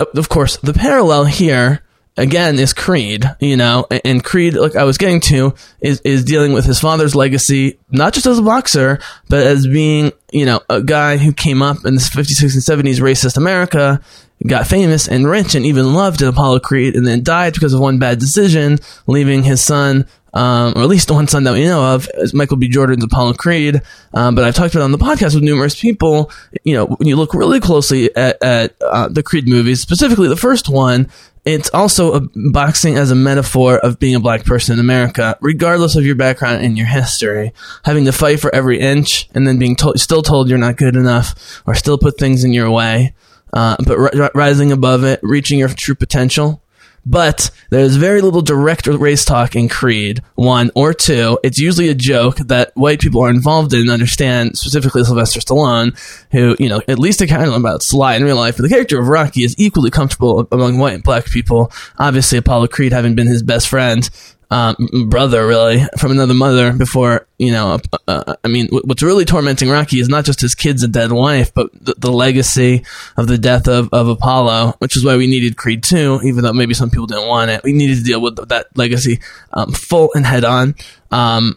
[0.00, 1.82] Of course, the parallel here
[2.20, 6.52] again is Creed, you know, and Creed, like I was getting to, is is dealing
[6.52, 10.82] with his father's legacy, not just as a boxer, but as being, you know, a
[10.82, 14.00] guy who came up in the 50s, 60s, and 70s racist America,
[14.46, 17.80] got famous and rich and even loved in Apollo Creed, and then died because of
[17.80, 21.64] one bad decision, leaving his son um, or at least the one son that we
[21.64, 22.68] know of, is Michael B.
[22.68, 23.82] Jordan's Apollo Creed.
[24.14, 26.30] Um, but I've talked about on the podcast with numerous people.
[26.64, 30.36] You know, when you look really closely at, at uh, the Creed movies, specifically the
[30.36, 31.08] first one,
[31.44, 35.96] it's also a boxing as a metaphor of being a black person in America, regardless
[35.96, 37.52] of your background and your history.
[37.84, 40.96] Having to fight for every inch and then being told, still told you're not good
[40.96, 43.14] enough or still put things in your way.
[43.52, 46.62] Uh, but ri- rising above it, reaching your true potential.
[47.06, 51.38] But there's very little direct race talk in Creed 1 or 2.
[51.42, 55.98] It's usually a joke that white people are involved in, understand, specifically Sylvester Stallone,
[56.30, 58.56] who, you know, at least a kind of about Sly in real life.
[58.56, 61.72] But the character of Rocky is equally comfortable among white and black people.
[61.98, 64.08] Obviously, Apollo Creed having been his best friend
[64.50, 69.24] um, brother, really, from another mother before, you know, uh, uh, I mean, what's really
[69.24, 72.84] tormenting Rocky is not just his kids and dead wife, but the, the, legacy
[73.16, 76.52] of the death of, of Apollo, which is why we needed Creed 2, even though
[76.52, 77.62] maybe some people didn't want it.
[77.62, 79.20] We needed to deal with that legacy
[79.52, 80.74] um, full and head on.
[81.12, 81.56] Um,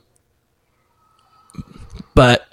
[2.13, 2.45] but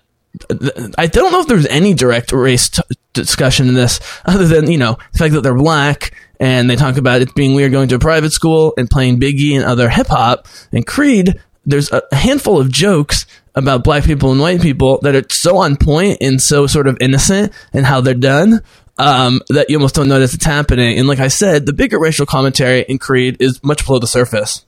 [0.96, 4.79] I don't know if there's any direct race t- discussion in this, other than you
[4.79, 7.96] know the fact that they're black and they talk about it being weird going to
[7.96, 11.38] a private school and playing Biggie and other hip hop and Creed.
[11.66, 15.76] There's a handful of jokes about black people and white people that are so on
[15.76, 18.62] point and so sort of innocent and how they're done
[18.98, 20.98] um, that you almost don't notice it's happening.
[20.98, 24.64] And like I said, the bigger racial commentary in Creed is much below the surface.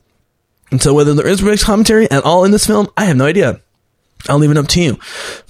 [0.71, 3.27] And so whether there is racial commentary at all in this film, I have no
[3.27, 3.61] idea.
[4.29, 4.99] I'll leave it up to you.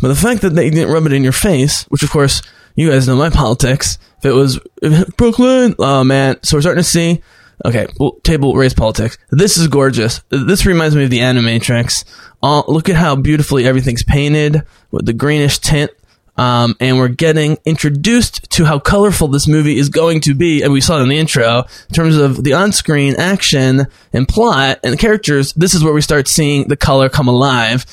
[0.01, 2.43] But the fact that they didn't rub it in your face, which of course
[2.75, 3.99] you guys know my politics.
[4.19, 4.61] If it was
[5.17, 6.37] Brooklyn, oh man.
[6.43, 7.23] So we're starting to see.
[7.65, 9.17] Okay, well, table race politics.
[9.31, 10.21] This is gorgeous.
[10.31, 12.05] This reminds me of the Animatrix.
[12.43, 15.93] Uh, look at how beautifully everything's painted with the greenish tint.
[16.37, 20.63] Um, and we're getting introduced to how colorful this movie is going to be.
[20.63, 24.81] And we saw it in the intro in terms of the on-screen action and plot
[24.83, 25.53] and the characters.
[25.53, 27.85] This is where we start seeing the color come alive.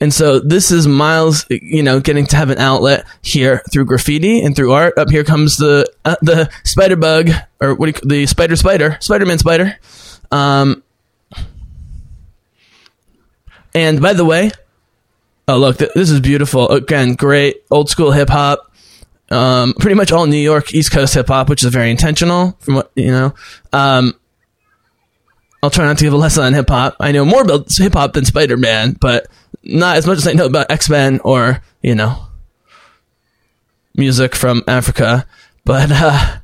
[0.00, 4.40] And so this is Miles, you know, getting to have an outlet here through graffiti
[4.40, 4.98] and through art.
[4.98, 7.30] Up here comes the uh, the spider bug,
[7.60, 9.78] or what do you, the spider spider, Spider Man spider.
[10.30, 10.82] Um,
[13.74, 14.50] and by the way,
[15.48, 16.68] oh look, th- this is beautiful.
[16.68, 18.72] Again, great old school hip hop.
[19.30, 22.74] Um, pretty much all New York East Coast hip hop, which is very intentional from
[22.76, 23.34] what you know.
[23.72, 24.14] Um,
[25.62, 26.96] I'll try not to give a lesson on hip hop.
[27.00, 29.26] I know more about hip hop than Spider Man, but
[29.66, 32.26] not as much as I know about X Men or you know
[33.96, 35.26] music from Africa.
[35.64, 36.38] But uh,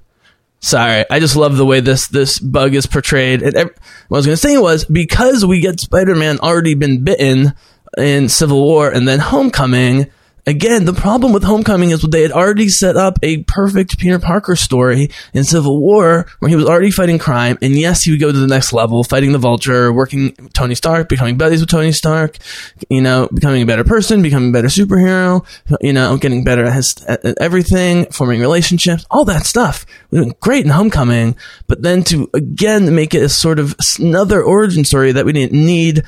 [0.61, 3.43] sorry, I just love the way this this bug is portrayed.
[3.43, 7.05] And what I was going to say was because we get Spider Man already been
[7.05, 7.55] bitten
[7.97, 10.11] in Civil War and then Homecoming
[10.45, 14.57] Again, the problem with Homecoming is they had already set up a perfect Peter Parker
[14.57, 17.59] story in Civil War where he was already fighting crime.
[17.63, 21.09] And yes, he would go to the next level, fighting the Vulture, working Tony Stark,
[21.09, 22.39] becoming buddies with Tony Stark,
[22.91, 25.47] you know, becoming a better person, becoming a better superhero,
[25.81, 26.85] you know, getting better at,
[27.41, 29.87] everything, forming relationships, all that stuff.
[30.11, 31.37] We're great in Homecoming.
[31.69, 35.53] But then to again make it a sort of another origin story that we didn't
[35.53, 36.03] need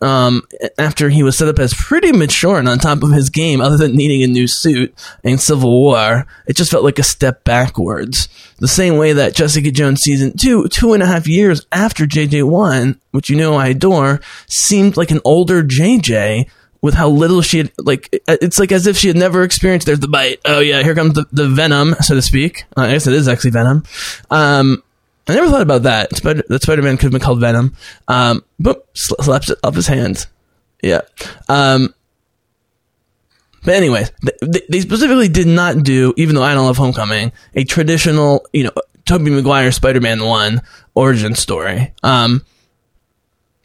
[0.00, 0.42] um,
[0.78, 3.76] after he was set up as pretty mature and on top of his game, other
[3.76, 8.28] than needing a new suit in Civil War, it just felt like a step backwards.
[8.58, 12.98] The same way that Jessica Jones season two, two and a half years after JJ1,
[13.12, 16.48] which you know I adore, seemed like an older JJ
[16.80, 20.00] with how little she had like it's like as if she had never experienced there's
[20.00, 20.40] the bite.
[20.44, 22.64] Oh yeah here comes the, the venom so to speak.
[22.76, 23.82] Uh, i guess it is actually venom.
[24.30, 24.82] Um
[25.28, 26.16] I never thought about that.
[26.16, 27.76] Spider- that Spider Man could have been called Venom.
[28.08, 30.26] Um, but slaps it up his hands.
[30.82, 31.02] Yeah.
[31.48, 31.94] Um,
[33.64, 34.10] but anyways,
[34.40, 38.64] they, they specifically did not do, even though I don't love Homecoming, a traditional, you
[38.64, 38.72] know,
[39.04, 40.62] Tobey Maguire Spider-Man one
[40.94, 41.92] origin story.
[42.02, 42.44] Um,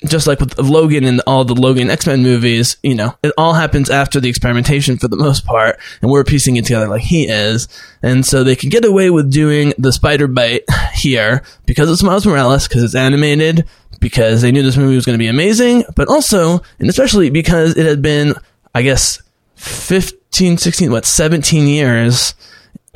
[0.05, 3.53] just like with Logan and all the Logan X Men movies, you know, it all
[3.53, 7.27] happens after the experimentation for the most part, and we're piecing it together like he
[7.27, 7.67] is.
[8.01, 10.63] And so they can get away with doing the spider bite
[10.93, 13.67] here because it's Miles Morales, because it's animated,
[13.99, 17.77] because they knew this movie was going to be amazing, but also, and especially because
[17.77, 18.35] it had been,
[18.75, 19.21] I guess,
[19.55, 22.33] 15, 16, what, 17 years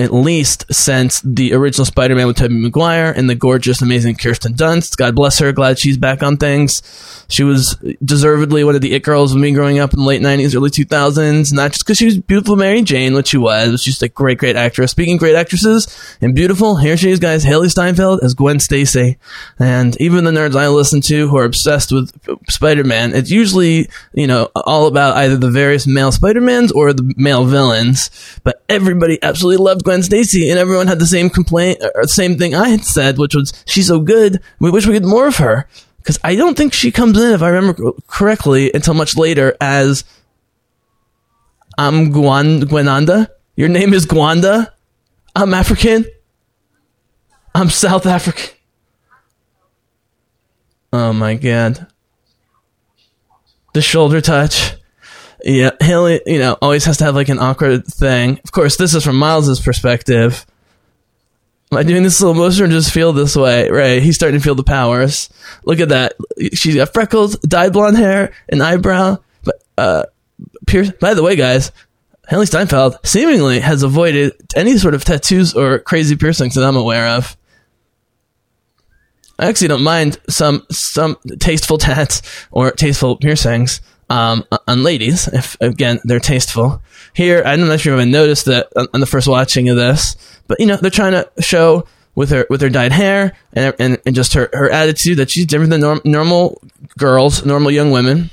[0.00, 4.96] at least since the original Spider-Man with Tobey Maguire and the gorgeous, amazing Kirsten Dunst.
[4.96, 5.50] God bless her.
[5.52, 7.24] Glad she's back on things.
[7.28, 10.22] She was deservedly one of the it girls of me growing up in the late
[10.22, 11.52] 90s, early 2000s.
[11.52, 14.56] Not just because she was beautiful Mary Jane, which she was, she's a great, great
[14.56, 14.92] actress.
[14.92, 17.44] Speaking great actresses and beautiful, here she is, guys.
[17.44, 19.18] Hailee Steinfeld as Gwen Stacy.
[19.58, 22.12] And even the nerds I listen to who are obsessed with
[22.48, 27.44] Spider-Man, it's usually, you know, all about either the various male Spider-Mans or the male
[27.44, 28.10] villains.
[28.44, 32.36] But everybody absolutely loved Gwen Stacy, and everyone had the same complaint, or the same
[32.36, 35.38] thing I had said, which was, she's so good, we wish we get more of
[35.38, 39.56] her because I don't think she comes in, if I remember correctly, until much later
[39.62, 40.04] as
[41.78, 43.28] I'm Gwan- Gwenanda.
[43.56, 44.72] Your name is Gwanda.
[45.34, 46.04] I'm African.
[47.54, 48.54] I'm South African.
[50.92, 51.86] Oh my god.
[53.72, 54.74] The shoulder touch.
[55.44, 58.40] Yeah, Hailee, you know, always has to have like an awkward thing.
[58.44, 60.44] Of course, this is from Miles's perspective.
[61.70, 63.70] Am I doing this slow motion or just feel this way?
[63.70, 65.28] Right, he's starting to feel the powers.
[65.64, 66.14] Look at that.
[66.54, 69.18] She's got freckles, dyed blonde hair, an eyebrow.
[69.44, 70.04] But uh,
[70.66, 70.90] Pierce.
[70.92, 71.72] By the way, guys,
[72.30, 77.06] Hailee Steinfeld seemingly has avoided any sort of tattoos or crazy piercings that I'm aware
[77.08, 77.36] of.
[79.38, 85.56] I actually don't mind some some tasteful tats or tasteful piercings um, on ladies, if
[85.60, 86.82] again they're tasteful.
[87.14, 89.76] Here, I don't know if you even noticed that on, on the first watching of
[89.76, 90.16] this,
[90.46, 93.98] but you know they're trying to show with her with her dyed hair and and,
[94.04, 96.60] and just her, her attitude that she's different than norm, normal
[96.98, 98.30] girls, normal young women.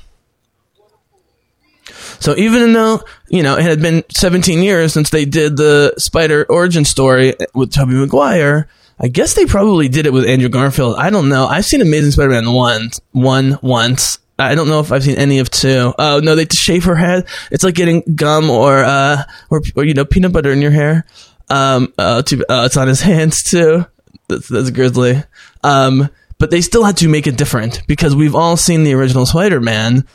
[2.19, 6.45] So even though you know it had been 17 years since they did the Spider
[6.49, 8.67] origin story with Tobey Maguire,
[8.99, 10.95] I guess they probably did it with Andrew Garfield.
[10.97, 11.45] I don't know.
[11.45, 14.17] I've seen Amazing Spider-Man one one once.
[14.38, 15.93] I don't know if I've seen any of two.
[15.98, 17.26] Oh no, they shave her head.
[17.52, 21.06] It's like getting gum or uh or, or you know peanut butter in your hair.
[21.50, 23.86] Um, uh, to, uh, it's on his hands too.
[24.28, 25.28] That's, that's.
[25.63, 29.26] Um, but they still had to make it different because we've all seen the original
[29.26, 30.06] Spider-Man.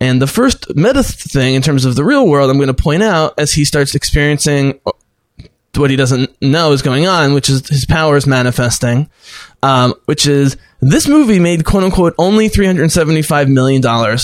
[0.00, 3.02] And the first meta thing in terms of the real world, I'm going to point
[3.02, 4.80] out as he starts experiencing
[5.76, 9.08] what he doesn't know is going on, which is his powers manifesting,
[9.62, 13.82] um, which is this movie made quote unquote only $375 million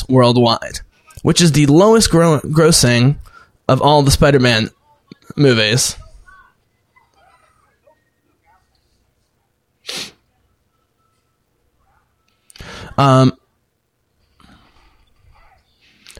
[0.09, 0.81] worldwide,
[1.23, 3.17] which is the lowest gro- grossing
[3.69, 4.71] of all the Spider Man
[5.37, 5.97] movies.
[12.99, 13.37] Um,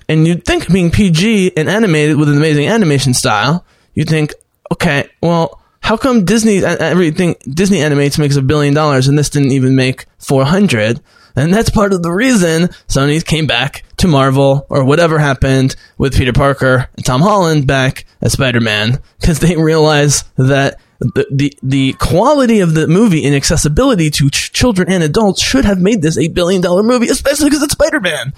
[0.09, 4.35] and you'd think being PG and animated with an amazing animation style, you'd think,
[4.73, 9.31] okay, well, how come Disney uh, everything Disney animates makes a billion dollars and this
[9.31, 11.01] didn't even make 400?
[11.37, 16.17] And that's part of the reason Sony came back to Marvel or whatever happened with
[16.17, 21.93] Peter Parker and Tom Holland back as Spider-Man because they realized that the, the the
[22.01, 26.19] quality of the movie and accessibility to ch- children and adults should have made this
[26.19, 28.33] a billion dollar movie, especially because it's Spider Man.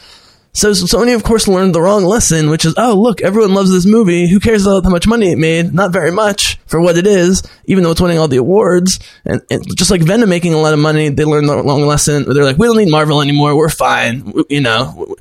[0.53, 3.87] So Sony, of course, learned the wrong lesson, which is, oh, look, everyone loves this
[3.87, 4.29] movie.
[4.29, 5.73] Who cares about how much money it made?
[5.73, 8.99] Not very much for what it is, even though it's winning all the awards.
[9.25, 12.25] And, and just like Venom making a lot of money, they learned the wrong lesson.
[12.25, 13.57] They're like, we don't need Marvel anymore.
[13.57, 14.33] We're fine.
[14.49, 15.15] You know.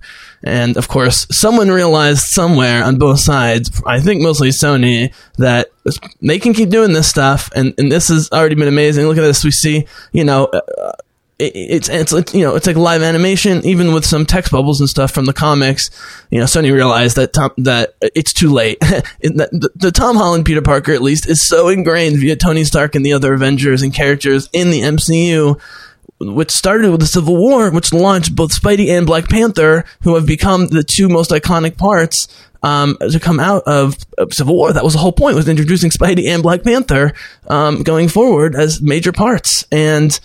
[0.44, 5.72] And of course, someone realized somewhere on both sides, I think mostly Sony, that
[6.22, 7.50] they can keep doing this stuff.
[7.56, 9.08] And, and this has already been amazing.
[9.08, 9.44] Look at this.
[9.44, 10.92] We see, you know, uh,
[11.39, 14.89] it's it's like you know it's like live animation even with some text bubbles and
[14.89, 15.89] stuff from the comics
[16.32, 20.63] you know sony realized that tom that it's too late the, the, tom holland peter
[20.63, 24.50] parker at least is so ingrained via tony stark and the other avengers and characters
[24.52, 25.60] in the mcu
[26.19, 30.26] which started with the civil war which launched both spidey and black panther who have
[30.26, 32.28] become the two most iconic parts
[32.63, 34.73] um, to come out of, of, Civil War.
[34.73, 37.13] That was the whole point was introducing Spidey and Black Panther
[37.47, 39.63] um, going forward as major parts.
[39.71, 40.19] And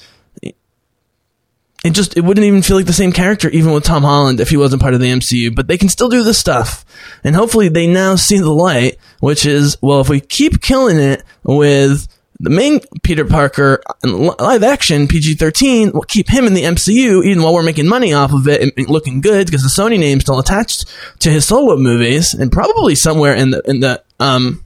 [1.85, 4.51] it just it wouldn't even feel like the same character even with Tom Holland if
[4.51, 5.55] he wasn't part of the MCU.
[5.55, 6.85] But they can still do this stuff,
[7.25, 11.23] and hopefully they now see the light, which is well, if we keep killing it
[11.42, 12.07] with
[12.38, 17.25] the main Peter Parker in live action PG thirteen will keep him in the MCU
[17.25, 19.99] even while we're making money off of it and, and looking good because the Sony
[19.99, 20.85] name's still attached
[21.21, 24.64] to his solo movies and probably somewhere in the in the um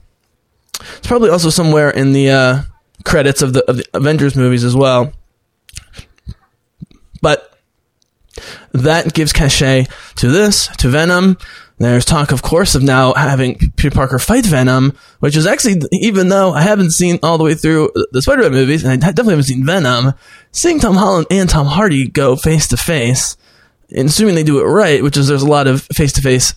[0.79, 2.61] it's probably also somewhere in the uh,
[3.03, 5.13] credits of the of the Avengers movies as well.
[7.21, 7.57] But
[8.71, 11.37] that gives cachet to this, to Venom.
[11.79, 16.29] There's talk, of course, of now having Peter Parker fight Venom, which is actually, even
[16.29, 19.45] though I haven't seen all the way through the Spider-Man movies, and I definitely haven't
[19.45, 20.13] seen Venom,
[20.51, 23.37] seeing Tom Holland and Tom Hardy go face to face,
[23.95, 26.53] and assuming they do it right, which is there's a lot of face to face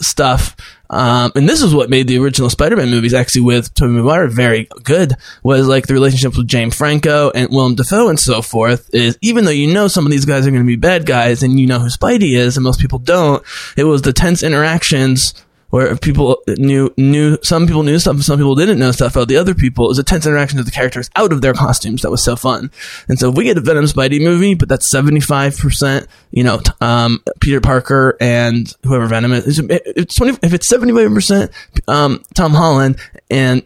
[0.00, 0.56] stuff.
[0.90, 4.68] Um, and this is what made the original Spider-Man movies actually with Tobey Maguire very
[4.84, 5.12] good
[5.42, 9.44] was like the relationships with James Franco and Willem Dafoe and so forth is even
[9.44, 11.66] though you know some of these guys are going to be bad guys and you
[11.66, 13.44] know who Spidey is and most people don't,
[13.76, 15.34] it was the tense interactions
[15.70, 19.36] where people knew knew some people knew stuff, some people didn't know stuff about the
[19.36, 19.84] other people.
[19.84, 22.36] It was a tense interaction of the characters out of their costumes that was so
[22.36, 22.70] fun.
[23.08, 26.60] And so we get a Venom Spidey movie, but that's seventy five percent, you know,
[26.80, 30.38] um, Peter Parker and whoever Venom is, it's twenty.
[30.42, 31.50] If it's seventy five percent,
[31.86, 32.98] um, Tom Holland
[33.30, 33.64] and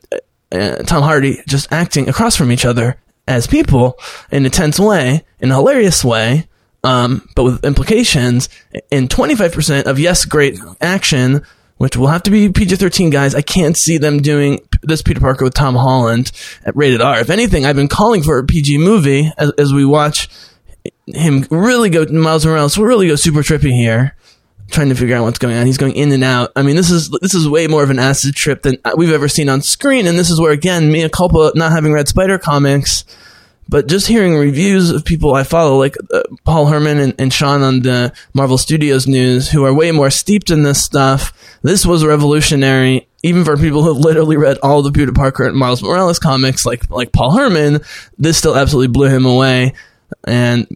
[0.51, 2.97] uh, Tom Hardy just acting across from each other
[3.29, 3.99] as people
[4.31, 6.47] in a tense way, in a hilarious way.
[6.85, 8.49] Um, but with implications,
[8.91, 11.43] and 25% of yes, great action,
[11.79, 13.35] which will have to be PG 13 guys.
[13.35, 16.33] I can't see them doing this Peter Parker with Tom Holland
[16.65, 17.21] at rated R.
[17.21, 20.29] If anything, I've been calling for a PG movie as, as we watch
[21.07, 24.17] him really go, Miles Morales really go super trippy here.
[24.71, 25.67] Trying to figure out what's going on.
[25.67, 26.51] He's going in and out.
[26.57, 29.29] I mean, this is this is way more of an acid trip than we've ever
[29.29, 30.07] seen on screen.
[30.07, 33.05] And this is where, again, mea culpa, not having read Spider comics,
[33.73, 37.63] but just hearing reviews of people I follow, like uh, Paul Herman and, and Sean
[37.63, 42.05] on the Marvel Studios news, who are way more steeped in this stuff, this was
[42.05, 43.09] revolutionary.
[43.23, 46.91] Even for people who literally read all the Peter Parker and Miles Morales comics, like
[46.91, 47.81] like Paul Herman,
[48.19, 49.73] this still absolutely blew him away.
[50.25, 50.67] And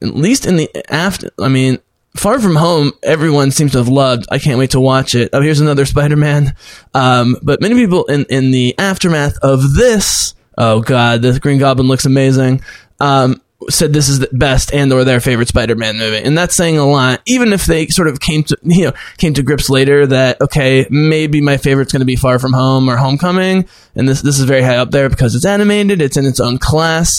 [0.00, 1.80] at least in the after, I mean,
[2.16, 4.24] Far From Home, everyone seems to have loved.
[4.30, 5.28] I can't wait to watch it.
[5.34, 6.54] Oh, here's another Spider-Man.
[6.94, 11.88] Um, but many people in in the aftermath of this oh god, the Green Goblin
[11.88, 12.60] looks amazing.
[13.00, 13.40] Um,
[13.70, 16.86] said this is the best and or their favorite Spider-Man movie, and that's saying a
[16.86, 17.20] lot.
[17.26, 20.86] Even if they sort of came to you know came to grips later that okay,
[20.90, 24.44] maybe my favorite's going to be Far From Home or Homecoming, and this this is
[24.44, 27.10] very high up there because it's animated, it's in its own class.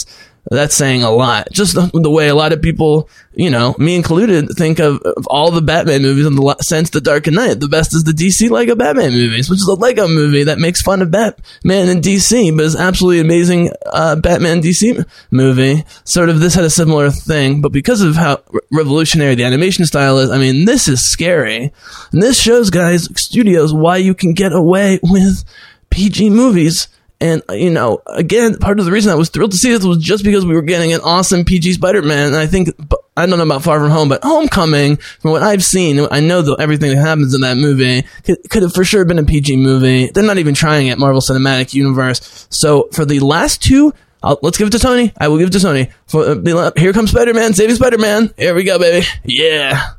[0.50, 1.48] That's saying a lot.
[1.52, 5.26] Just the, the way a lot of people, you know, me included, think of, of
[5.26, 7.60] all the Batman movies in the sense The Dark Knight.
[7.60, 10.82] The best is the DC Lego Batman movies, which is a Lego movie that makes
[10.82, 15.84] fun of Batman and DC, but is absolutely amazing uh, Batman DC movie.
[16.04, 19.84] Sort of this had a similar thing, but because of how re- revolutionary the animation
[19.84, 21.72] style is, I mean, this is scary.
[22.12, 25.44] And this shows guys, studios, why you can get away with
[25.90, 26.88] PG movies.
[27.20, 29.98] And, you know, again, part of the reason I was thrilled to see this was
[29.98, 32.28] just because we were getting an awesome PG Spider Man.
[32.28, 32.70] And I think,
[33.14, 36.40] I don't know about Far From Home, but Homecoming, from what I've seen, I know
[36.40, 39.58] that everything that happens in that movie could, could have for sure been a PG
[39.58, 40.06] movie.
[40.06, 42.46] They're not even trying it, Marvel Cinematic Universe.
[42.48, 43.92] So for the last two,
[44.22, 45.12] I'll, let's give it to Tony.
[45.18, 45.90] I will give it to Tony.
[46.06, 48.32] For, uh, here comes Spider Man, saving Spider Man.
[48.38, 49.06] Here we go, baby.
[49.24, 49.90] Yeah.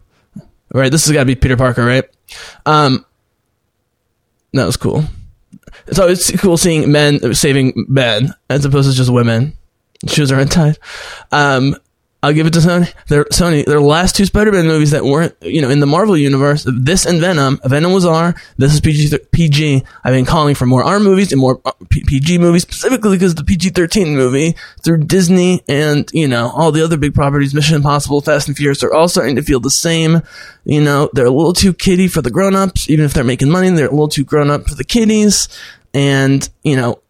[0.73, 2.05] All right, this has got to be Peter Parker, right?
[2.65, 3.05] Um,
[4.53, 5.03] that was cool.
[5.87, 9.53] It's always cool seeing men saving men as opposed to just women.
[10.07, 10.77] Shoes are untied.
[11.31, 11.75] Um,
[12.23, 12.93] I'll give it to Sony.
[13.07, 16.67] Their Sony, their last two Spider-Man movies that weren't, you know, in the Marvel universe,
[16.71, 17.59] this and Venom.
[17.65, 18.35] Venom was R.
[18.57, 19.17] This is PG.
[19.31, 19.83] PG.
[20.03, 23.43] I've been calling for more R movies and more uh, PG movies, specifically because the
[23.43, 28.47] PG-13 movie through Disney and you know all the other big properties, Mission Impossible, Fast
[28.47, 30.21] and Furious, are all starting to feel the same.
[30.63, 33.71] You know, they're a little too kiddie for the grown-ups, even if they're making money.
[33.71, 35.47] They're a little too grown-up for the kiddies,
[35.91, 37.01] and you know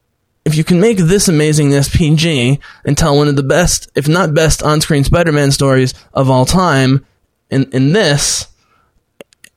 [0.46, 4.34] if you can make this amazingness PG and tell one of the best, if not
[4.34, 7.06] best, on-screen Spider-Man stories of all time
[7.50, 8.48] in in this,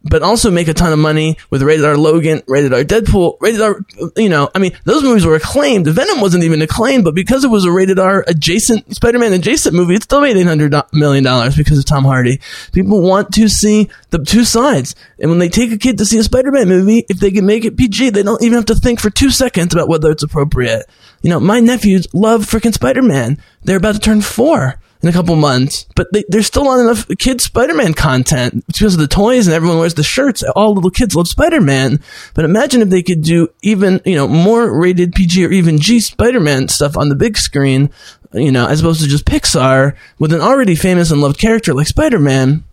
[0.04, 3.60] but also make a ton of money with rated R Logan, rated R Deadpool, rated
[3.60, 3.80] R,
[4.16, 5.86] you know, I mean, those movies were acclaimed.
[5.86, 9.74] The Venom wasn't even acclaimed, but because it was a rated R adjacent, Spider-Man adjacent
[9.74, 11.24] movie, it still made $800 million
[11.56, 12.40] because of Tom Hardy.
[12.72, 14.94] People want to see the two sides.
[15.18, 17.64] And when they take a kid to see a Spider-Man movie, if they can make
[17.64, 20.84] it PG, they don't even have to think for two seconds about whether it's appropriate.
[21.22, 23.38] You know, my nephews love freaking Spider-Man.
[23.62, 27.06] They're about to turn four in a couple months, but they, there's still not enough
[27.18, 30.42] kids Spider-Man content because of the toys and everyone wears the shirts.
[30.56, 32.00] All little kids love Spider-Man.
[32.32, 36.00] But imagine if they could do even, you know, more rated PG or even G
[36.00, 37.90] Spider-Man stuff on the big screen,
[38.32, 41.86] you know, as opposed to just Pixar with an already famous and loved character like
[41.86, 42.64] Spider-Man.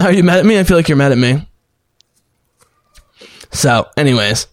[0.00, 0.58] Are you mad at me?
[0.58, 1.46] I feel like you're mad at me.
[3.52, 4.48] So, anyways.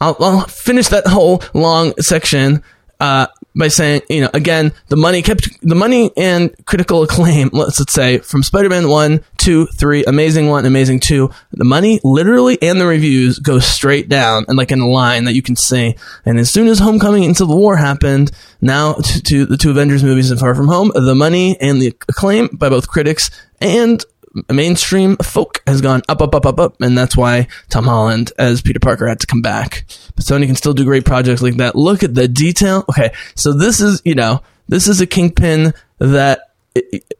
[0.00, 2.62] I'll, I'll finish that whole long section
[3.00, 3.26] uh,
[3.56, 7.50] by saying, you know, again, the money kept the money and critical acclaim.
[7.52, 11.30] Let's, let's say from Spider-Man one, two, three, Amazing one, Amazing two.
[11.52, 15.34] The money, literally, and the reviews go straight down and like in a line that
[15.34, 15.96] you can see.
[16.24, 18.30] And as soon as Homecoming and Civil War happened,
[18.60, 21.88] now to, to the two Avengers movies and Far From Home, the money and the
[22.08, 23.30] acclaim by both critics
[23.60, 24.04] and
[24.50, 28.62] mainstream folk has gone up, up, up, up, up, and that's why Tom Holland as
[28.62, 29.84] Peter Parker had to come back.
[30.16, 31.76] But Sony can still do great projects like that.
[31.76, 32.84] Look at the detail.
[32.90, 36.40] Okay, so this is you know this is a kingpin that.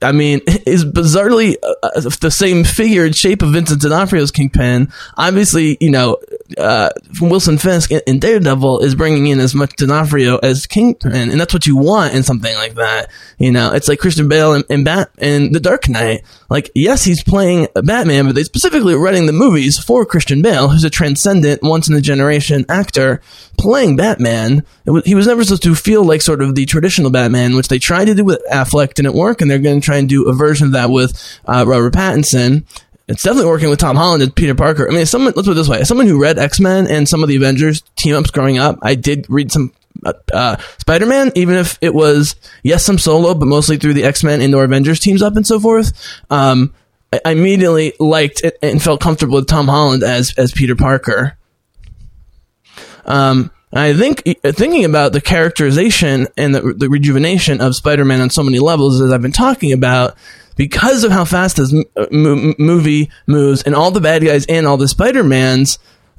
[0.00, 4.92] I mean, is bizarrely uh, the same figure and shape of Vincent D'Onofrio's Kingpin.
[5.16, 6.18] Obviously, you know,
[6.56, 6.90] uh,
[7.20, 11.52] Wilson Fisk in, in Daredevil is bringing in as much D'Onofrio as Kingpin, and that's
[11.52, 13.10] what you want in something like that.
[13.38, 16.24] You know, it's like Christian Bale in, Bat in The Dark Knight.
[16.48, 20.68] Like, yes, he's playing Batman, but they specifically are writing the movies for Christian Bale,
[20.68, 23.20] who's a transcendent, once in a generation actor
[23.58, 24.64] playing Batman.
[24.86, 27.78] Was, he was never supposed to feel like sort of the traditional Batman, which they
[27.78, 30.32] tried to do with Affleck, didn't work, and they're going to try and do a
[30.32, 32.64] version of that with uh, Robert Pattinson.
[33.08, 34.86] It's definitely working with Tom Holland and Peter Parker.
[34.88, 37.08] I mean, someone, let's put it this way: as someone who read X Men and
[37.08, 39.72] some of the Avengers team ups growing up, I did read some
[40.04, 44.04] uh, uh, Spider Man, even if it was yes some solo, but mostly through the
[44.04, 45.92] X Men and or Avengers teams up and so forth.
[46.28, 46.74] Um,
[47.12, 51.38] I, I immediately liked it and felt comfortable with Tom Holland as as Peter Parker.
[53.06, 58.42] Um, I think thinking about the characterization and the, the rejuvenation of Spider-Man on so
[58.42, 60.14] many levels, as I've been talking about,
[60.58, 64.76] because of how fast this m- movie moves and all the bad guys and all
[64.76, 65.78] the Spider-Mans,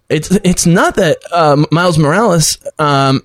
[0.09, 3.21] it's it's not that um, Miles Morales um,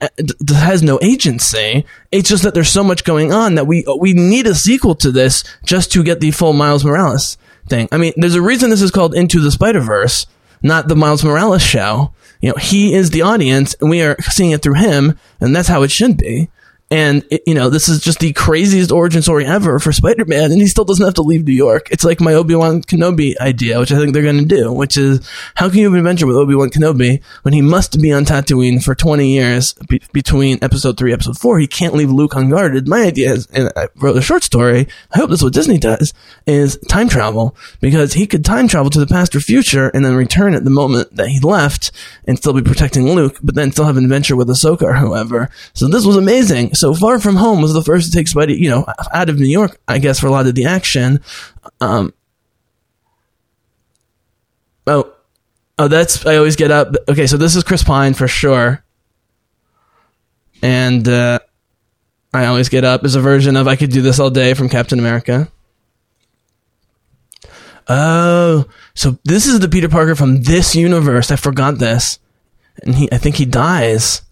[0.48, 1.86] has no agency.
[2.12, 5.10] It's just that there's so much going on that we we need a sequel to
[5.10, 7.38] this just to get the full Miles Morales
[7.68, 7.88] thing.
[7.90, 10.26] I mean, there's a reason this is called Into the Spider Verse,
[10.62, 12.12] not the Miles Morales show.
[12.42, 15.68] You know, he is the audience, and we are seeing it through him, and that's
[15.68, 16.50] how it should be.
[16.90, 20.60] And it, you know, this is just the craziest origin story ever for Spider-Man, and
[20.60, 21.88] he still doesn't have to leave New York.
[21.90, 25.26] It's like my Obi-Wan Kenobi idea, which I think they're going to do, which is
[25.54, 28.82] how can you have an adventure with Obi-Wan Kenobi when he must be on Tatooine
[28.82, 31.58] for 20 years be- between Episode Three, Episode Four?
[31.58, 32.86] He can't leave Luke unguarded.
[32.86, 34.86] My idea is, and I wrote a short story.
[35.10, 36.12] I hope this is what Disney does
[36.46, 40.14] is time travel because he could time travel to the past or future and then
[40.14, 41.90] return at the moment that he left
[42.26, 45.50] and still be protecting Luke, but then still have an adventure with Ahsoka or whoever.
[45.72, 46.74] So this was amazing.
[46.74, 49.48] So Far From Home was the first to take Spidey, you know, out of New
[49.48, 51.20] York, I guess, for a lot of the action.
[51.80, 52.12] Um,
[54.86, 55.12] oh,
[55.78, 56.94] oh, that's I always get up.
[57.08, 58.84] Okay, so this is Chris Pine for sure,
[60.62, 61.38] and uh,
[62.34, 64.68] I always get up is a version of I could do this all day from
[64.68, 65.50] Captain America.
[67.88, 71.30] Oh, so this is the Peter Parker from this universe.
[71.30, 72.18] I forgot this,
[72.82, 74.22] and he I think he dies.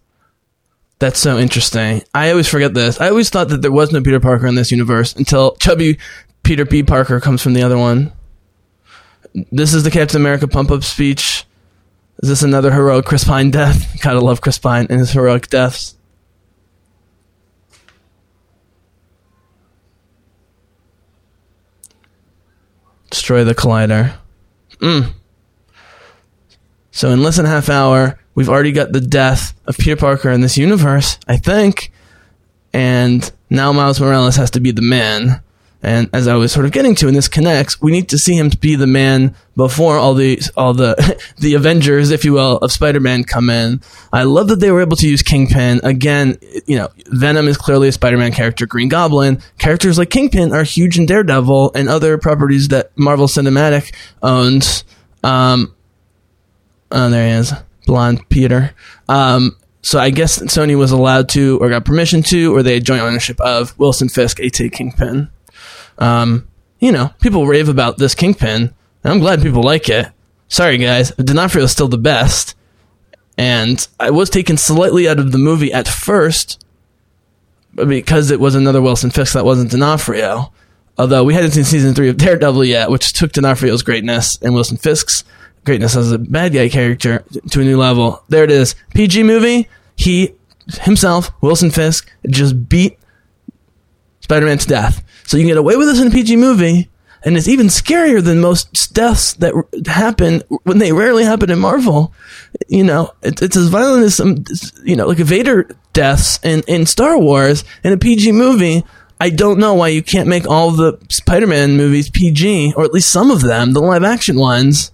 [1.03, 2.05] That's so interesting.
[2.15, 3.01] I always forget this.
[3.01, 5.99] I always thought that there was no Peter Parker in this universe until chubby
[6.45, 6.85] Peter B.
[6.85, 8.13] Parker comes from the other one.
[9.51, 11.45] This is the Captain America pump up speech.
[12.23, 14.01] Is this another heroic Chris Pine death?
[14.01, 15.97] Gotta love Chris Pine and his heroic deaths.
[23.11, 24.15] Destroy the collider.
[24.79, 25.15] Mm.
[26.93, 30.31] So in less than a half hour, we've already got the death of Peter Parker
[30.31, 31.91] in this universe, I think.
[32.73, 35.43] And now Miles Morales has to be the man.
[35.85, 38.37] And as I was sort of getting to, and this connects, we need to see
[38.37, 40.95] him be the man before all the all the
[41.39, 43.81] the Avengers, if you will, of Spider-Man come in.
[44.13, 46.39] I love that they were able to use Kingpin again.
[46.67, 48.65] You know, Venom is clearly a Spider-Man character.
[48.65, 53.93] Green Goblin characters like Kingpin are huge in Daredevil and other properties that Marvel Cinematic
[54.23, 54.85] owns.
[55.25, 55.75] Um,
[56.93, 57.53] oh, there he is,
[57.87, 58.73] blonde Peter.
[59.09, 62.85] Um, so I guess Sony was allowed to, or got permission to, or they had
[62.85, 64.71] joint ownership of Wilson Fisk, A.T.
[64.71, 65.29] Kingpin.
[65.99, 68.73] Um, you know, people rave about this Kingpin,
[69.05, 70.09] I'm glad people like it.
[70.49, 72.55] Sorry, guys, D'Onofrio is still the best,
[73.37, 76.65] and I was taken slightly out of the movie at first
[77.75, 80.53] because it was another Wilson Fisk that wasn't D'Onofrio.
[80.99, 84.77] Although we hadn't seen season three of Daredevil yet, which took D'Onofrio's greatness and Wilson
[84.77, 85.25] Fisk's
[85.65, 88.23] greatness as a bad guy character to a new level.
[88.29, 88.75] There it is.
[88.95, 89.69] PG movie.
[89.97, 90.35] He
[90.81, 92.99] himself, Wilson Fisk, just beat
[94.21, 95.05] Spider-Man to death.
[95.27, 96.89] So you can get away with this in a PG movie,
[97.25, 99.55] and it's even scarier than most deaths that
[99.87, 102.13] happen when they rarely happen in Marvel.
[102.69, 104.45] You know, it, it's as violent as some,
[104.85, 108.85] you know, like Vader deaths in, in Star Wars in a PG movie.
[109.21, 113.11] I don't know why you can't make all the Spider-Man movies PG, or at least
[113.11, 114.91] some of them, the live action ones.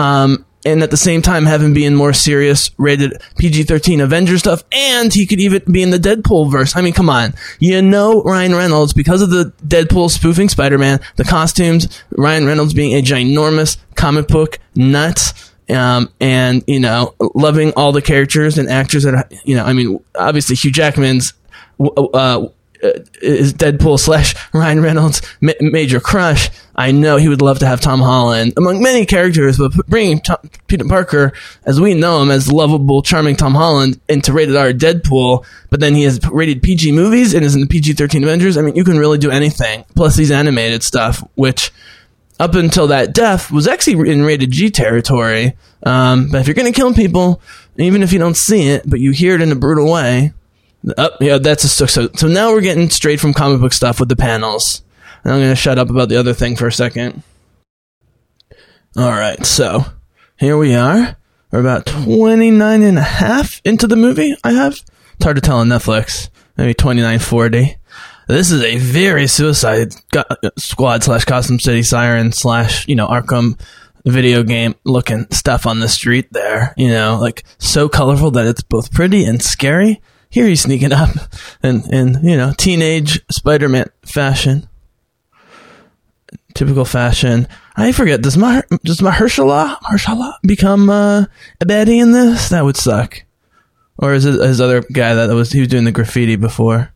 [0.00, 4.40] Um, and at the same time have him be in more serious rated PG-13 Avengers
[4.40, 6.76] stuff, and he could even be in the Deadpool verse.
[6.76, 11.24] I mean, come on, you know Ryan Reynolds because of the Deadpool spoofing Spider-Man, the
[11.24, 15.32] costumes, Ryan Reynolds being a ginormous comic book nut.
[15.68, 19.72] Um, and you know, loving all the characters and actors that are, you know, I
[19.72, 21.32] mean, obviously Hugh Jackman's
[21.78, 22.48] uh,
[23.22, 26.50] is Deadpool slash Ryan Reynolds ma- major crush.
[26.74, 30.38] I know he would love to have Tom Holland among many characters, but bringing Tom,
[30.66, 31.32] Peter Parker,
[31.64, 35.94] as we know him as lovable, charming Tom Holland, into rated R Deadpool, but then
[35.94, 38.56] he has rated PG movies and is in the PG 13 Avengers.
[38.56, 39.84] I mean, you can really do anything.
[39.94, 41.70] Plus, these animated stuff, which
[42.38, 45.56] up until that death was actually in rated G territory.
[45.84, 47.42] Um, but if you're going to kill people,
[47.76, 50.32] even if you don't see it, but you hear it in a brutal way,
[50.96, 52.26] Oh, yeah, that's a so, so.
[52.26, 54.82] Now we're getting straight from comic book stuff with the panels.
[55.22, 57.22] And I'm going to shut up about the other thing for a second.
[58.96, 59.84] All right, so
[60.38, 61.16] here we are.
[61.52, 64.72] We're about 29 and a half into the movie, I have.
[64.72, 66.30] It's hard to tell on Netflix.
[66.56, 67.76] Maybe 2940.
[68.28, 69.92] This is a very Suicide
[70.56, 73.60] Squad slash Costume City Siren slash, you know, Arkham
[74.06, 76.72] video game looking stuff on the street there.
[76.76, 80.00] You know, like so colorful that it's both pretty and scary
[80.30, 81.10] here he's sneaking up
[81.62, 84.68] in, in you know, teenage Spider Man fashion.
[86.54, 87.46] Typical fashion.
[87.76, 91.26] I forget, does my does Mahershala Mahershala become uh,
[91.60, 92.48] a baddie in this?
[92.48, 93.24] That would suck.
[93.98, 96.92] Or is it his other guy that was he was doing the graffiti before?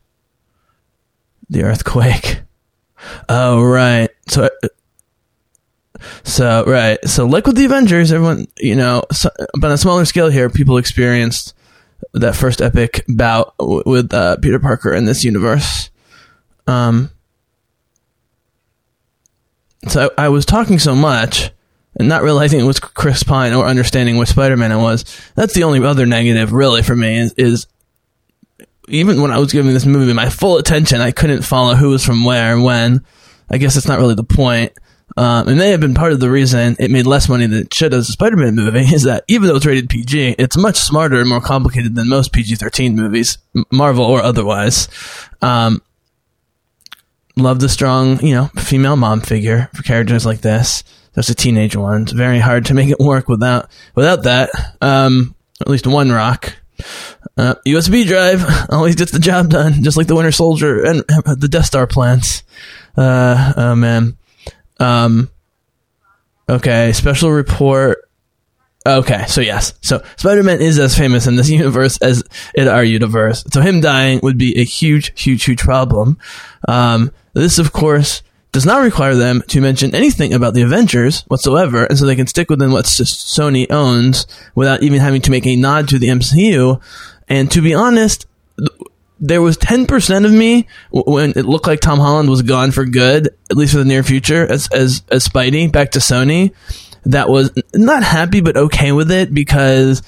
[1.49, 2.41] The earthquake.
[3.29, 4.09] Oh right.
[4.27, 4.49] So
[6.23, 6.97] so right.
[7.07, 9.29] So like with the Avengers, everyone you know, so,
[9.59, 11.53] but on a smaller scale here, people experienced
[12.13, 15.89] that first epic bout w- with uh, Peter Parker in this universe.
[16.67, 17.11] Um,
[19.87, 21.51] so I, I, was talking so much
[21.95, 25.05] and not realizing it was Chris Pine or understanding what Spider Man it was.
[25.35, 27.67] That's the only other negative, really, for me is, is
[28.87, 32.03] even when I was giving this movie my full attention, I couldn't follow who was
[32.03, 33.05] from where and when.
[33.49, 34.73] I guess it's not really the point.
[35.17, 37.73] Um, it may have been part of the reason it made less money than it
[37.73, 41.19] should as a Spider-Man movie is that even though it's rated PG, it's much smarter
[41.19, 43.37] and more complicated than most PG-13 movies,
[43.71, 44.89] Marvel or otherwise.
[45.41, 45.81] Um,
[47.37, 50.83] love the strong, you know, female mom figure for characters like this.
[51.13, 52.03] There's a teenage one.
[52.03, 54.49] It's very hard to make it work without without that.
[54.81, 56.57] Um, at least one rock.
[57.37, 61.47] Uh, USB drive always gets the job done, just like the Winter Soldier and the
[61.49, 62.43] Death Star plants.
[62.97, 64.17] Uh, oh man.
[64.79, 65.29] Um,
[66.49, 68.09] okay, special report.
[68.87, 69.73] Okay, so yes.
[69.81, 72.23] So Spider-Man is as famous in this universe as
[72.53, 73.43] in our universe.
[73.51, 76.17] So him dying would be a huge, huge, huge problem.
[76.67, 78.21] Um, this, of course,
[78.51, 82.27] does not require them to mention anything about the Avengers whatsoever, and so they can
[82.27, 86.81] stick within what Sony owns without even having to make a nod to the MCU.
[87.27, 88.27] And to be honest,
[89.19, 93.27] there was 10% of me when it looked like Tom Holland was gone for good,
[93.49, 96.53] at least for the near future, as, as, as Spidey back to Sony,
[97.05, 100.01] that was not happy but okay with it because,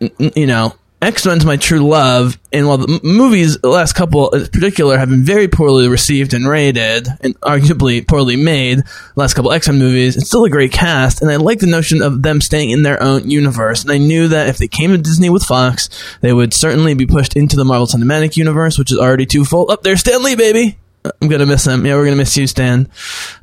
[0.00, 0.74] you know,
[1.06, 5.08] X Men's my true love, and while the movies, the last couple in particular, have
[5.08, 8.82] been very poorly received and rated, and arguably poorly made,
[9.14, 12.02] last couple X Men movies, it's still a great cast, and I like the notion
[12.02, 13.82] of them staying in their own universe.
[13.82, 15.88] And I knew that if they came to Disney with Fox,
[16.22, 19.70] they would certainly be pushed into the Marvel Cinematic Universe, which is already too full.
[19.70, 20.76] Up oh, there, Stan Lee, baby.
[21.22, 21.86] I'm gonna miss him.
[21.86, 22.88] Yeah, we're gonna miss you, Stan.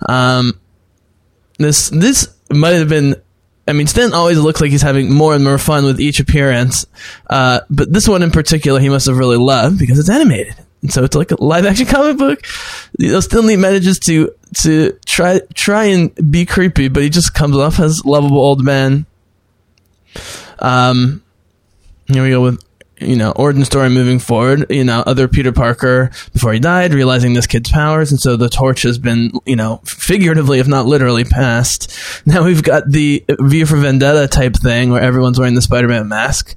[0.10, 0.60] Um,
[1.60, 3.16] this this might have been
[3.68, 6.86] I mean, Stan always looks like he's having more and more fun with each appearance.
[7.30, 10.56] Uh, but this one in particular, he must have really loved because it's animated.
[10.82, 12.46] And so it's like a live action comic book.
[13.00, 14.32] You know, Stan Lee manages to,
[14.64, 19.06] to try, try and be creepy, but he just comes off as lovable old man.
[20.60, 21.24] Um,
[22.08, 22.62] here we go with
[23.04, 27.34] you know, origin story moving forward, you know, other Peter Parker before he died, realizing
[27.34, 31.24] this kid's powers, and so the torch has been, you know, figuratively, if not literally,
[31.24, 31.92] passed.
[32.26, 36.08] Now we've got the V for Vendetta type thing where everyone's wearing the Spider Man
[36.08, 36.56] mask.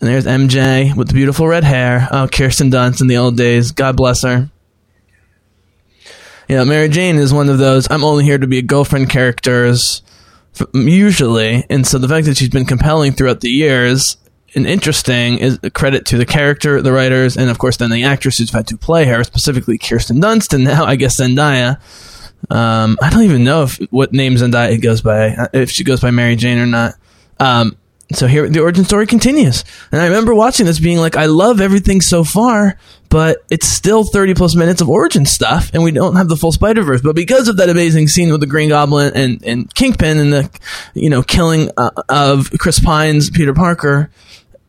[0.00, 2.08] And there's MJ with the beautiful red hair.
[2.10, 3.72] Oh, Kirsten Dunst in the old days.
[3.72, 4.50] God bless her.
[6.48, 9.10] You know, Mary Jane is one of those I'm only here to be a girlfriend
[9.10, 10.02] characters
[10.74, 14.16] usually, and so the fact that she's been compelling throughout the years
[14.54, 18.38] and interesting is credit to the character, the writers, and of course then the actress
[18.38, 21.80] who's had to play her, specifically Kirsten Dunst, and now I guess Zendaya.
[22.50, 26.10] Um, I don't even know if what name Zendaya goes by, if she goes by
[26.10, 26.94] Mary Jane or not.
[27.38, 27.76] Um,
[28.14, 29.64] so here the origin story continues.
[29.90, 32.78] And I remember watching this being like, I love everything so far,
[33.08, 36.52] but it's still 30 plus minutes of origin stuff and we don't have the full
[36.52, 37.00] Spider Verse.
[37.00, 40.60] But because of that amazing scene with the Green Goblin and, and Kingpin and the,
[40.94, 44.10] you know, killing uh, of Chris Pine's Peter Parker,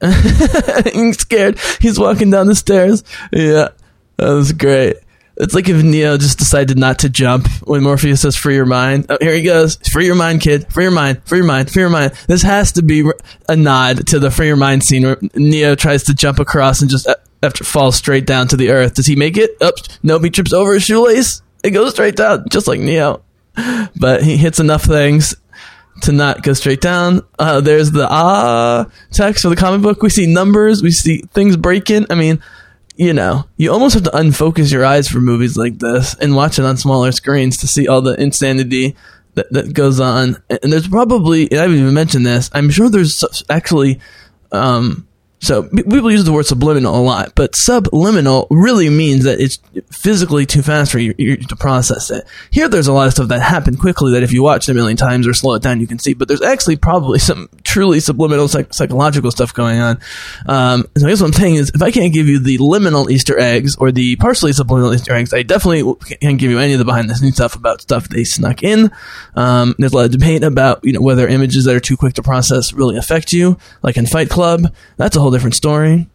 [0.93, 1.60] he's scared.
[1.80, 3.04] He's walking down the stairs.
[3.32, 3.70] Yeah,
[4.18, 4.97] that was great.
[5.36, 9.08] It's like if Neo just decided not to jump when Morpheus says "free your mind."
[9.10, 10.72] Oh, here he goes, "Free your mind, kid.
[10.72, 11.22] Free your mind.
[11.26, 11.72] Free your mind.
[11.72, 13.10] Free your mind." This has to be
[13.49, 16.89] a nod to the "free your mind" scene where Neo tries to jump across and
[16.89, 18.93] just uh, after falls straight down to the earth.
[18.93, 19.58] Does he make it?
[19.64, 20.24] Oops, nope.
[20.24, 21.41] He trips over his shoelace.
[21.64, 23.24] It goes straight down, just like Neo.
[23.99, 25.36] But he hits enough things
[26.04, 27.22] to not go straight down.
[27.38, 30.01] Uh, there's the ah text for the comic book.
[30.01, 30.82] We see numbers.
[30.82, 32.08] We see things breaking.
[32.10, 32.41] I mean
[32.95, 36.60] you know, you almost have to unfocus your eyes for movies like this and watch
[36.60, 38.95] it on smaller screens to see all the insanity
[39.34, 40.38] that, that goes on.
[40.49, 43.99] And there's probably, and I haven't even mentioned this, I'm sure there's actually,
[44.51, 45.08] um,
[45.43, 49.59] so people use the word subliminal a lot, but subliminal really means that it's
[49.91, 52.25] physically too fast for you, you, to process it.
[52.49, 54.73] Here, there's a lot of stuff that happened quickly that if you watch it a
[54.73, 56.13] million times or slow it down, you can see.
[56.13, 59.99] But there's actually probably some truly subliminal psych- psychological stuff going on.
[60.47, 63.11] Um, so I guess what I'm saying is, if I can't give you the liminal
[63.11, 66.79] Easter eggs or the partially subliminal Easter eggs, I definitely can't give you any of
[66.79, 68.91] the behind the scenes stuff about stuff they snuck in.
[69.35, 72.13] Um, there's a lot of debate about you know whether images that are too quick
[72.13, 74.73] to process really affect you, like in Fight Club.
[74.95, 76.07] That's a whole different story.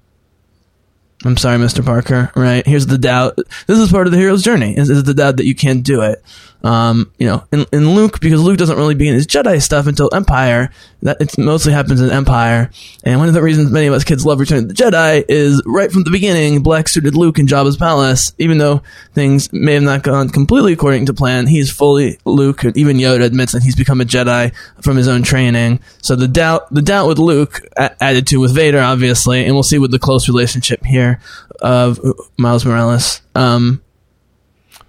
[1.24, 1.84] I'm sorry, Mr.
[1.84, 2.30] Parker.
[2.36, 3.38] Right here's the doubt.
[3.66, 4.76] This is part of the hero's journey.
[4.76, 6.22] Is, is the doubt that you can't do it.
[6.64, 10.12] Um, you know, in, in Luke, because Luke doesn't really begin his Jedi stuff until
[10.12, 10.70] Empire.
[11.02, 12.70] That it mostly happens in Empire.
[13.04, 15.62] And one of the reasons many of us kids love Return of the Jedi is
[15.64, 18.32] right from the beginning, black suited Luke in Jabba's palace.
[18.38, 18.82] Even though
[19.14, 22.64] things may have not gone completely according to plan, he's fully Luke.
[22.64, 24.52] And Even Yoda admits that he's become a Jedi
[24.82, 25.78] from his own training.
[26.02, 29.62] So the doubt, the doubt with Luke a- added to with Vader, obviously, and we'll
[29.62, 31.20] see with the close relationship here
[31.60, 32.00] of
[32.36, 33.22] Miles Morales.
[33.36, 33.80] Um,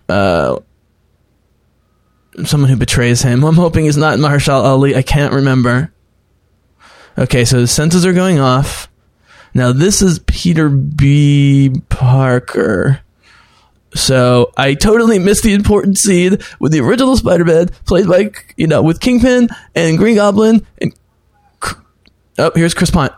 [0.08, 0.60] uh,
[2.46, 3.44] someone who betrays him.
[3.46, 4.96] I'm hoping is not Mahershala Ali.
[4.96, 5.92] I can't remember.
[7.18, 8.90] Okay, so the senses are going off.
[9.54, 11.74] Now this is Peter B.
[11.90, 13.02] Parker.
[13.96, 18.84] So I totally missed the important scene with the original Spider-Man played by you know
[18.84, 20.94] with Kingpin and Green Goblin and
[22.38, 23.10] oh here's Chris Pine.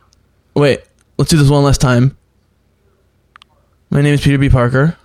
[0.56, 0.82] Wait,
[1.18, 2.18] let's do this one last time.
[3.90, 4.50] My name is Peter B.
[4.50, 4.98] Parker.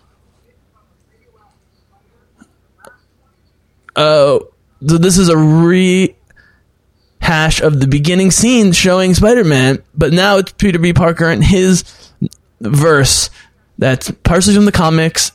[3.96, 4.52] Uh, oh,
[4.86, 6.14] so this is a rehash
[7.62, 10.92] of the beginning scene showing Spider-Man, but now it's Peter B.
[10.92, 11.82] Parker and his
[12.60, 13.30] verse
[13.78, 15.32] that's partially from the comics.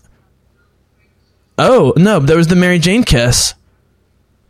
[1.58, 3.54] Oh no, there was the Mary Jane kiss,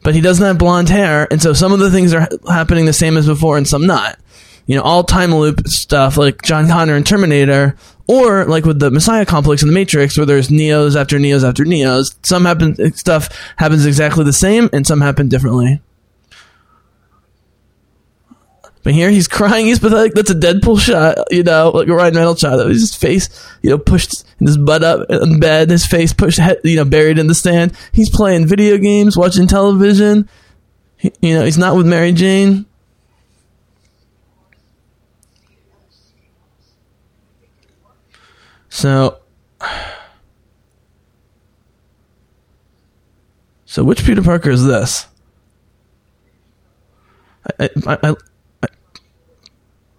[0.03, 2.93] but he doesn't have blonde hair, and so some of the things are happening the
[2.93, 4.19] same as before, and some not.
[4.71, 7.75] You know, all time loop stuff like John Connor and Terminator,
[8.07, 11.65] or like with the Messiah complex in the Matrix, where there's Neos after Neos after
[11.65, 12.15] Neos.
[12.25, 15.81] Some happen stuff happens exactly the same, and some happen differently.
[18.83, 20.13] But here he's crying, he's pathetic.
[20.13, 22.65] That's a Deadpool shot, you know, like a Ryan Reynolds shot.
[22.65, 23.27] His face,
[23.61, 27.19] you know, pushed in his butt up in bed, his face pushed, you know, buried
[27.19, 27.73] in the stand.
[27.91, 30.29] He's playing video games, watching television.
[30.95, 32.67] He, you know, he's not with Mary Jane.
[38.71, 39.19] So,
[43.65, 45.05] so which Peter Parker is this?
[47.59, 48.15] I, I, I,
[48.63, 48.67] I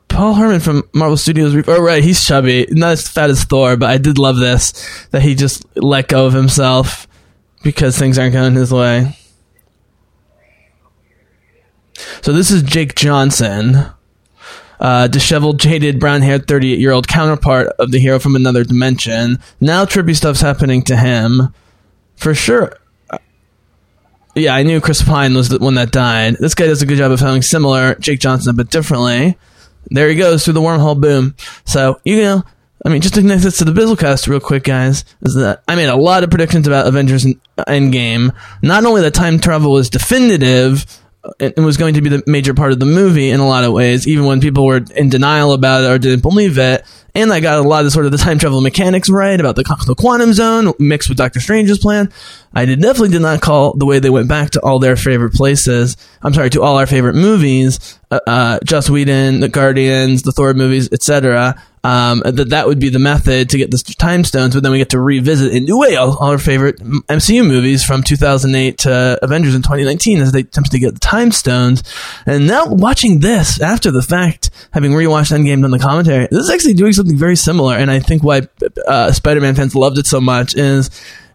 [0.09, 1.55] Paul Herman from Marvel Studios.
[1.69, 5.23] Oh, right, he's chubby, not as fat as Thor, but I did love this that
[5.23, 7.07] he just let go of himself
[7.63, 9.17] because things aren't going his way.
[12.23, 13.93] So this is Jake Johnson
[14.83, 19.39] uh, disheveled, jaded, brown haired 38 year old counterpart of the hero from another dimension.
[19.61, 21.55] Now trippy stuff's happening to him.
[22.17, 22.77] For sure.
[24.35, 26.37] Yeah, I knew Chris Pine was the one that died.
[26.41, 29.37] This guy does a good job of having similar Jake Johnson, but differently.
[29.87, 31.37] There he goes through the wormhole boom.
[31.65, 32.43] So, you know,
[32.85, 35.77] I mean, just to connect this to the Bizzlecast real quick, guys, is that I
[35.77, 37.25] made a lot of predictions about Avengers
[37.59, 38.35] Endgame.
[38.63, 40.87] Not only that time travel was definitive,
[41.39, 43.73] it was going to be the major part of the movie in a lot of
[43.73, 46.85] ways, even when people were in denial about it or didn't believe it.
[47.15, 49.63] And I got a lot of sort of the time travel mechanics right about the,
[49.87, 52.11] the quantum zone mixed with Doctor Strange's plan.
[52.55, 55.33] I did definitely did not call the way they went back to all their favorite
[55.33, 55.97] places.
[56.23, 60.89] I'm sorry, to all our favorite movies uh, uh, Whedon, the Guardians, the Thor movies,
[60.93, 61.61] etc.
[61.85, 64.79] Um, that that would be the method to get the time stones, but then we
[64.79, 69.19] get to revisit in new way all, all our favorite MCU movies from 2008 to
[69.21, 71.83] Avengers in 2019 as they attempt to get the time stones.
[72.25, 76.51] And now watching this after the fact, having rewatched Endgame on the commentary, this is
[76.51, 77.75] actually doing something very similar.
[77.77, 78.43] And I think why
[78.87, 80.91] uh, Spider-Man fans loved it so much is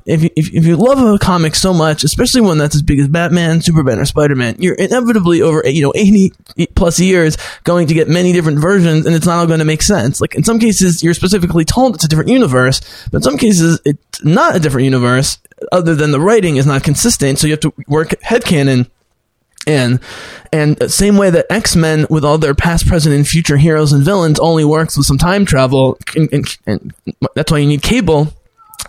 [0.08, 3.00] if you, if, if you love a comic so much, especially one that's as big
[3.00, 6.32] as Batman, Superman, or Spider-Man, you're inevitably over you know 80
[6.76, 9.82] plus years going to get many different versions, and it's not all going to make
[9.82, 10.22] sense.
[10.22, 12.80] Like in some cases, you're specifically told it's a different universe,
[13.12, 15.40] but in some cases, it's not a different universe.
[15.72, 18.90] Other than the writing is not consistent, so you have to work headcanon
[19.66, 20.00] in.
[20.54, 24.04] And same way that X Men, with all their past, present, and future heroes and
[24.04, 26.94] villains, only works with some time travel, and, and, and
[27.36, 28.32] that's why you need Cable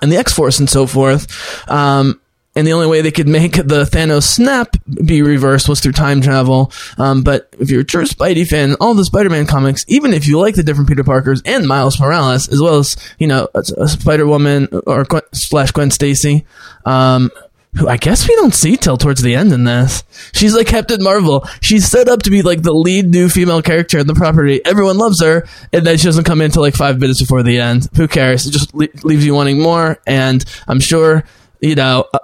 [0.03, 1.27] and the X Force and so forth.
[1.71, 2.21] Um,
[2.59, 4.75] and the only way they could make the Thanos snap
[5.05, 6.73] be reversed was through time travel.
[6.97, 10.41] Um, but if you're a true Spidey fan, all the Spider-Man comics, even if you
[10.41, 13.87] like the different Peter Parkers and Miles Morales, as well as you know a, a
[13.87, 16.47] Spider-Woman or Gwen, slash Gwen Stacy,
[16.85, 17.31] um,
[17.77, 20.03] who I guess we don't see till towards the end in this.
[20.33, 21.47] She's like Captain Marvel.
[21.61, 24.61] She's set up to be like the lead new female character in the property.
[24.65, 27.59] Everyone loves her, and then she doesn't come in until like five minutes before the
[27.59, 27.89] end.
[27.97, 28.47] Who cares?
[28.47, 29.99] It just le- leaves you wanting more.
[30.07, 31.25] And I'm sure,
[31.61, 32.19] you know, uh,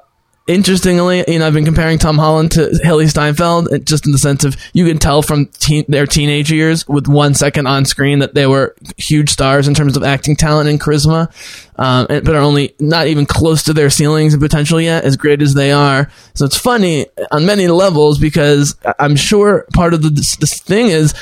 [0.46, 4.18] interestingly, you know, I've been comparing Tom Holland to Hailee Steinfeld, uh, just in the
[4.18, 8.18] sense of you can tell from teen, their teenage years with one second on screen
[8.18, 11.32] that they were huge stars in terms of acting talent and charisma,
[11.76, 15.16] um, and, but are only not even close to their ceilings and potential yet, as
[15.16, 16.10] great as they are.
[16.34, 20.88] So it's funny on many levels because I'm sure part of the this, this thing
[20.88, 21.14] is.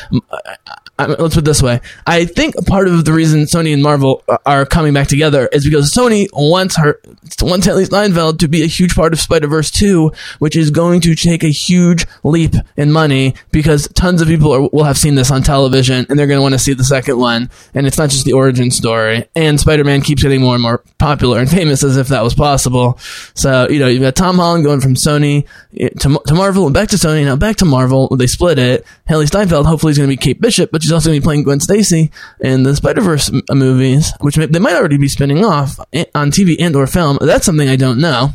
[0.99, 1.81] I mean, let's put it this way.
[2.07, 5.93] I think part of the reason Sony and Marvel are coming back together is because
[5.93, 7.01] Sony wants her,
[7.41, 11.01] wants Hailee Steinfeld to be a huge part of Spider Verse 2, which is going
[11.03, 15.15] to take a huge leap in money because tons of people are, will have seen
[15.15, 17.51] this on television and they're going to want to see the second one.
[17.75, 19.27] And it's not just the origin story.
[19.35, 22.35] And Spider Man keeps getting more and more popular and famous as if that was
[22.35, 22.99] possible.
[23.35, 25.47] So, you know, you've got Tom Holland going from Sony
[25.79, 28.09] eh, to, to Marvel and back to Sony, now back to Marvel.
[28.09, 28.85] They split it.
[29.09, 31.25] Hailee Steinfeld hopefully is going to be Kate Bishop, but she's also going to be
[31.25, 32.11] playing Gwen Stacy
[32.41, 36.31] in the Spider Verse movies, which may, they might already be spinning off eh, on
[36.31, 37.19] TV and or film.
[37.21, 38.31] That's something I don't know.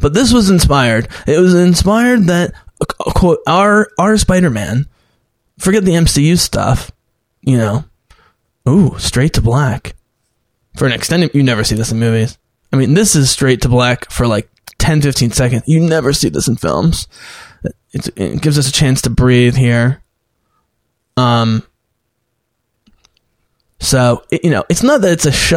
[0.00, 1.08] But this was inspired.
[1.26, 2.52] It was inspired that
[2.88, 4.86] quote our our Spider Man.
[5.58, 6.90] Forget the MCU stuff,
[7.40, 7.84] you know.
[8.68, 9.94] Ooh, straight to black
[10.76, 11.34] for an extended.
[11.34, 12.38] You never see this in movies.
[12.72, 15.62] I mean, this is straight to black for like 10, 15 seconds.
[15.66, 17.06] You never see this in films.
[17.92, 20.02] It, it gives us a chance to breathe here.
[21.16, 21.62] Um.
[23.78, 25.52] So you know, it's not that it's a sh-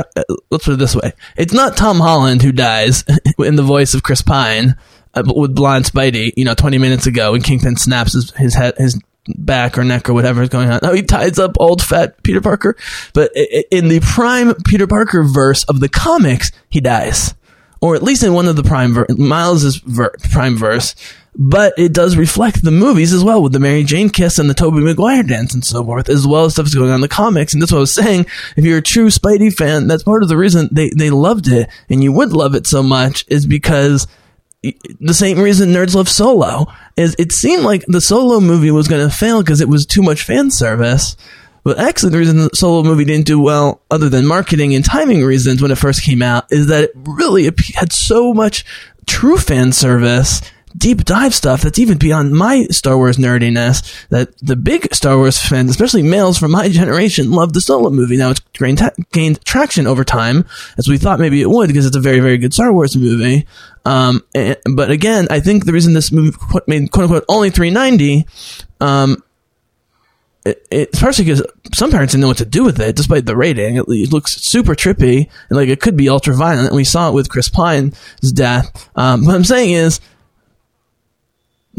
[0.49, 3.03] let's put it this way: it's not Tom Holland who dies
[3.39, 4.75] in the voice of Chris Pine
[5.13, 6.33] uh, with blind Spidey.
[6.35, 8.99] You know, twenty minutes ago when Kingpin snaps his his head his
[9.35, 10.79] back or neck or whatever is going on.
[10.83, 12.75] No, he ties up old fat Peter Parker,
[13.13, 13.31] but
[13.71, 17.35] in the prime Peter Parker verse of the comics, he dies
[17.81, 20.95] or at least in one of the prime ver- Miles's ver- prime verse.
[21.35, 24.53] But it does reflect the movies as well, with the Mary Jane kiss and the
[24.53, 27.07] Tobey Maguire dance and so forth, as well as stuff that's going on in the
[27.07, 27.53] comics.
[27.53, 28.25] And that's what I was saying.
[28.57, 31.69] If you're a true Spidey fan, that's part of the reason they, they loved it,
[31.89, 34.07] and you would love it so much, is because
[34.61, 36.67] the same reason nerds love Solo
[36.97, 40.01] is it seemed like the Solo movie was going to fail because it was too
[40.01, 41.15] much fan service.
[41.63, 45.23] But actually, the reason the solo movie didn't do well, other than marketing and timing
[45.23, 48.65] reasons when it first came out, is that it really had so much
[49.07, 50.41] true fan service,
[50.77, 54.07] deep dive stuff that's even beyond my Star Wars nerdiness.
[54.09, 58.17] That the big Star Wars fans, especially males from my generation, love the solo movie.
[58.17, 60.45] Now it's gained, gained traction over time,
[60.77, 63.47] as we thought maybe it would, because it's a very, very good Star Wars movie.
[63.85, 68.27] Um, and, but again, I think the reason this movie made quote unquote only 390,
[68.81, 69.23] um,
[70.45, 71.43] it, it's partially because
[71.73, 73.75] some parents didn't know what to do with it, despite the rating.
[73.75, 76.73] It, it, looks super trippy and like it could be ultra violent.
[76.73, 77.97] We saw it with Chris Pine's
[78.31, 78.89] death.
[78.95, 79.99] Um, what I'm saying is,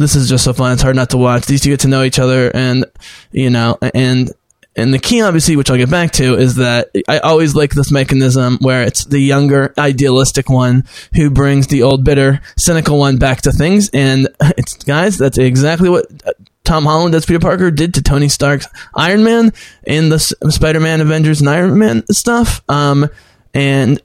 [0.01, 0.73] this is just so fun.
[0.73, 1.47] It's hard not to watch.
[1.47, 2.85] These two get to know each other, and
[3.33, 4.31] you know, and
[4.77, 7.91] and the key, obviously, which I'll get back to, is that I always like this
[7.91, 10.85] mechanism where it's the younger, idealistic one
[11.15, 13.91] who brings the old, bitter, cynical one back to things.
[13.93, 16.07] And it's guys, that's exactly what
[16.65, 19.53] Tom Holland as Peter Parker did to Tony Stark's Iron Man
[19.85, 22.63] in the Spider-Man, Avengers, and Iron Man stuff.
[22.69, 23.09] Um,
[23.53, 24.01] and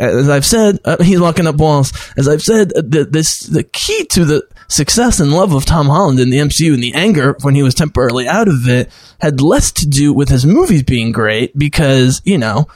[0.00, 1.92] as I've said, uh, he's walking up walls.
[2.16, 5.86] As I've said, uh, the, this the key to the success and love of Tom
[5.86, 8.90] Holland in the MCU and the anger when he was temporarily out of it
[9.20, 12.66] had less to do with his movies being great because you know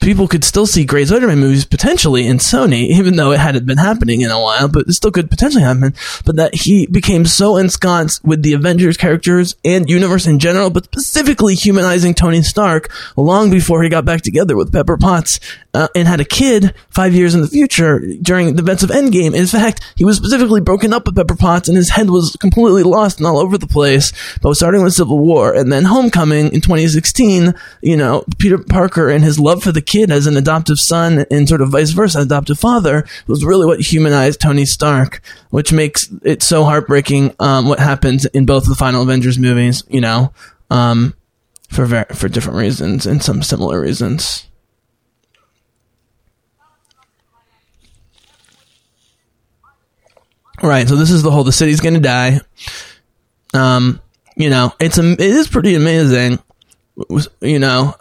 [0.00, 3.78] people could still see great Spider-Man movies potentially in Sony, even though it hadn't been
[3.78, 5.94] happening in a while, but it still could potentially happen.
[6.24, 10.84] But that he became so ensconced with the Avengers characters and universe in general, but
[10.84, 15.38] specifically humanizing Tony Stark long before he got back together with Pepper Potts
[15.74, 19.34] uh, and had a kid five years in the future during the events of Endgame.
[19.34, 22.82] In fact, he was specifically broken up with Pepper Potts and his head was completely
[22.82, 24.12] lost and all over the place.
[24.42, 29.24] But starting with Civil War and then Homecoming in 2016, you know, Peter Parker and
[29.24, 32.58] his love for the kid as an adoptive son and sort of vice versa, adoptive
[32.58, 35.20] father, was really what humanized Tony Stark,
[35.50, 40.00] which makes it so heartbreaking um, what happens in both the final Avengers movies, you
[40.00, 40.32] know,
[40.70, 41.14] um,
[41.70, 44.46] for ver- for different reasons and some similar reasons.
[50.62, 52.40] Right, so this is the whole the city's gonna die.
[53.52, 54.00] Um,
[54.36, 56.38] you know, it's it is pretty amazing.
[57.40, 57.94] You know,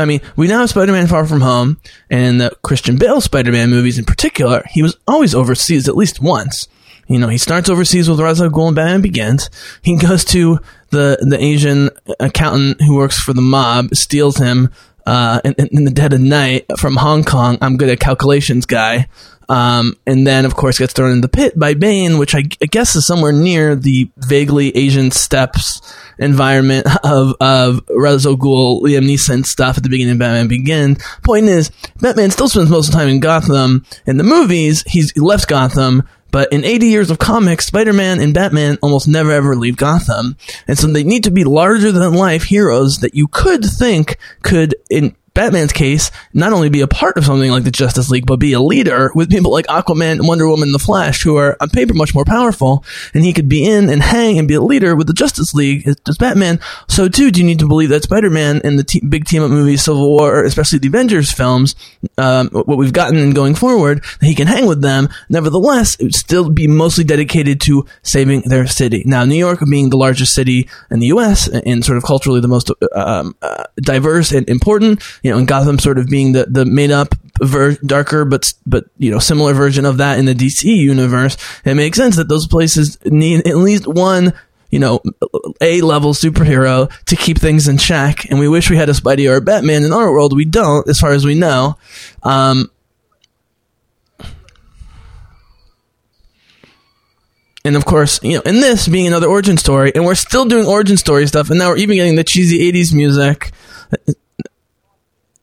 [0.00, 1.78] I mean, we now have Spider-Man Far From Home,
[2.08, 4.64] and the Christian Bale Spider-Man movies in particular.
[4.70, 6.68] He was always overseas at least once.
[7.06, 9.50] You know, he starts overseas with Ra's al Ghul and Batman Begins.
[9.82, 11.90] He goes to the the Asian
[12.20, 14.70] accountant who works for the mob, steals him
[15.06, 17.58] uh, in, in the dead of night from Hong Kong.
[17.60, 19.08] I'm good at calculations, guy.
[19.50, 22.66] Um, and then, of course, gets thrown in the pit by Bane, which I, I
[22.66, 25.82] guess is somewhere near the vaguely Asian steps
[26.20, 31.02] environment of of Ghul, Liam Neeson stuff at the beginning of Batman Begins.
[31.24, 33.84] Point is, Batman still spends most of the time in Gotham.
[34.06, 36.04] In the movies, he's he left Gotham.
[36.32, 40.36] But in 80 years of comics, Spider-Man and Batman almost never ever leave Gotham.
[40.68, 44.76] And so they need to be larger than life heroes that you could think could,
[44.88, 48.36] in Batman's case, not only be a part of something like the Justice League, but
[48.36, 51.70] be a leader with people like Aquaman, Wonder Woman, and the Flash, who are on
[51.70, 54.96] paper much more powerful, and he could be in and hang and be a leader
[54.96, 56.60] with the Justice League as Batman.
[56.88, 60.10] So too, do you need to believe that Spider-Man in the big team-up movies, Civil
[60.10, 61.74] War, especially the Avengers films,
[62.18, 65.08] um, what we've gotten and going forward, that he can hang with them.
[65.28, 69.02] Nevertheless, it would still be mostly dedicated to saving their city.
[69.06, 71.48] Now, New York being the largest city in the U.S.
[71.48, 75.78] and sort of culturally the most um, uh, diverse and important, you know, and Gotham
[75.78, 79.84] sort of being the, the made up ver- darker but but you know similar version
[79.84, 83.86] of that in the DC universe, it makes sense that those places need at least
[83.86, 84.32] one
[84.70, 85.00] you know
[85.60, 88.30] a level superhero to keep things in check.
[88.30, 90.34] And we wish we had a Spidey or a Batman in our world.
[90.34, 91.76] We don't, as far as we know.
[92.22, 92.70] Um,
[97.64, 100.66] and of course, you know, in this being another origin story, and we're still doing
[100.66, 103.52] origin story stuff, and now we're even getting the cheesy '80s music.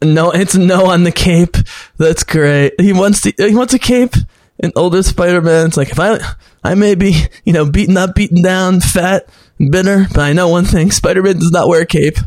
[0.01, 1.57] No, it's no on the cape.
[1.97, 2.79] That's great.
[2.79, 4.13] He wants to, he wants a cape.
[4.59, 6.19] And older Spider-Man, it's like if I
[6.63, 9.27] I may be you know beaten up, beaten down, fat,
[9.59, 12.17] bitter, but I know one thing: Spider-Man does not wear a cape.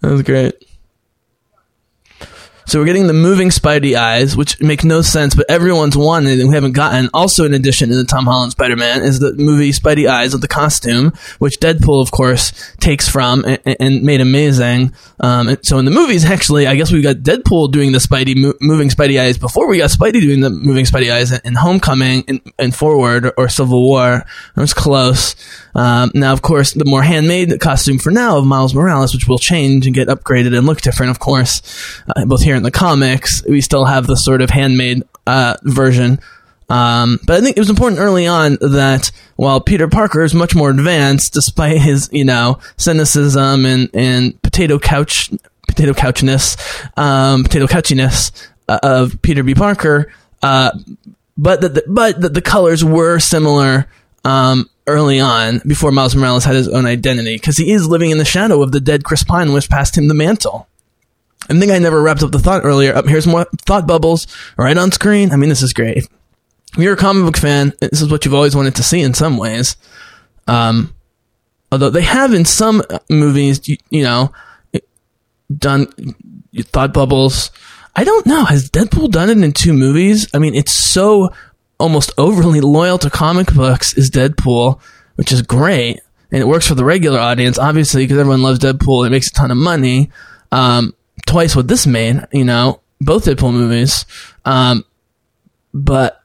[0.00, 0.54] That was great.
[2.70, 6.48] So we're getting the moving Spidey eyes, which make no sense, but everyone's wanted and
[6.48, 7.10] we haven't gotten.
[7.12, 10.46] Also, in addition to the Tom Holland Spider-Man, is the movie Spidey eyes of the
[10.46, 14.94] costume, which Deadpool, of course, takes from and, and made amazing.
[15.18, 18.54] Um, so in the movies, actually, I guess we got Deadpool doing the Spidey mo-
[18.60, 22.22] moving Spidey eyes before we got Spidey doing the moving Spidey eyes in, in Homecoming
[22.28, 24.24] and, and Forward or, or Civil War.
[24.56, 25.34] It was close.
[25.74, 29.38] Um, now, of course, the more handmade costume for now of Miles Morales, which will
[29.38, 31.62] change and get upgraded and look different, of course,
[32.14, 36.20] uh, both here in the comics, we still have the sort of handmade uh, version.
[36.68, 40.54] Um, but I think it was important early on that while Peter Parker is much
[40.54, 45.30] more advanced, despite his you know cynicism and and potato couch
[45.66, 46.56] potato couchness,
[46.96, 49.54] um, potato couchiness uh, of Peter B.
[49.54, 50.70] Parker, uh,
[51.36, 53.88] but that the, but that the colors were similar
[54.24, 58.18] um, early on before Miles Morales had his own identity because he is living in
[58.18, 60.68] the shadow of the dead Chris Pine, which passed him the mantle.
[61.48, 62.94] I think I never wrapped up the thought earlier.
[62.94, 64.26] Up here's more thought bubbles
[64.56, 65.32] right on screen.
[65.32, 65.98] I mean, this is great.
[65.98, 66.08] If
[66.78, 69.36] you're a comic book fan, this is what you've always wanted to see in some
[69.36, 69.76] ways.
[70.46, 70.94] Um,
[71.72, 74.32] although they have in some movies, you, you know,
[75.56, 75.86] done
[76.56, 77.50] thought bubbles.
[77.96, 78.44] I don't know.
[78.44, 80.28] Has Deadpool done it in two movies?
[80.32, 81.30] I mean, it's so
[81.78, 84.80] almost overly loyal to comic books is Deadpool,
[85.16, 85.98] which is great.
[86.30, 89.06] And it works for the regular audience, obviously, because everyone loves Deadpool.
[89.06, 90.10] It makes a ton of money.
[90.52, 90.94] Um,
[91.30, 94.04] twice what this made, you know, both Deadpool movies.
[94.44, 94.84] Um,
[95.72, 96.22] but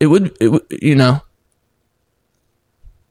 [0.00, 1.20] it would, it would, you know,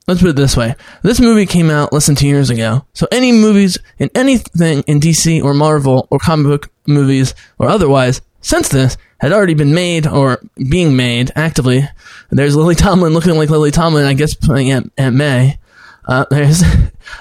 [0.07, 0.75] let's put it this way.
[1.03, 2.85] This movie came out less than two years ago.
[2.93, 8.21] So any movies in anything in DC or Marvel or comic book movies or otherwise
[8.39, 11.87] since this had already been made or being made actively.
[12.29, 15.59] There's Lily Tomlin looking like Lily Tomlin, I guess playing Aunt, Aunt May.
[16.07, 16.63] Uh, there's,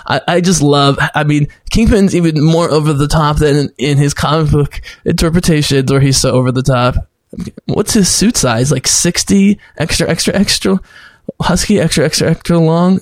[0.06, 0.98] I, I just love.
[1.14, 5.90] I mean, Kingpin's even more over the top than in, in his comic book interpretations,
[5.90, 6.94] where he's so over the top.
[7.66, 8.70] What's his suit size?
[8.70, 10.80] Like sixty, extra, extra, extra,
[11.40, 13.00] husky, extra, extra, extra long.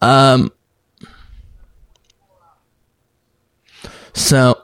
[0.00, 0.52] Um.
[4.12, 4.60] So,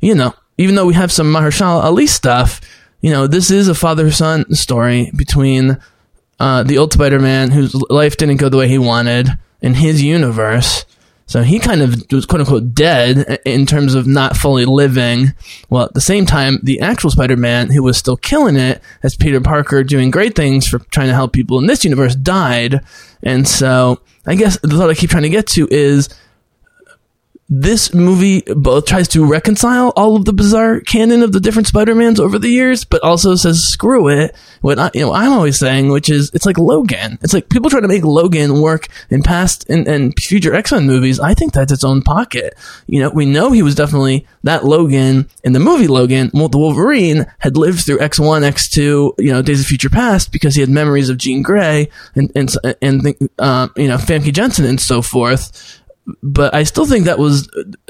[0.00, 2.60] you know, even though we have some Mahershala Ali stuff,
[3.00, 5.78] you know, this is a father son story between
[6.38, 9.28] uh, the old Spider Man whose life didn't go the way he wanted
[9.64, 10.84] in his universe.
[11.26, 15.32] So he kind of was quote unquote dead in terms of not fully living.
[15.70, 19.16] Well, at the same time, the actual Spider Man, who was still killing it as
[19.16, 22.84] Peter Parker, doing great things for trying to help people in this universe, died.
[23.22, 26.10] And so I guess the thought I keep trying to get to is
[27.48, 32.18] this movie both tries to reconcile all of the bizarre canon of the different Spider-Mans
[32.18, 34.34] over the years, but also says screw it.
[34.62, 37.18] What I, you know, I'm always saying, which is it's like Logan.
[37.20, 41.20] It's like people try to make Logan work in past and, and future X-Men movies.
[41.20, 42.54] I think that's its own pocket.
[42.86, 46.30] You know, we know he was definitely that Logan in the movie Logan.
[46.32, 50.54] Well, the Wolverine had lived through X1, X2, you know, Days of Future Past because
[50.54, 54.80] he had memories of Jean Grey and and and uh, you know Famke Janssen and
[54.80, 55.82] so forth
[56.22, 57.48] but I still think that was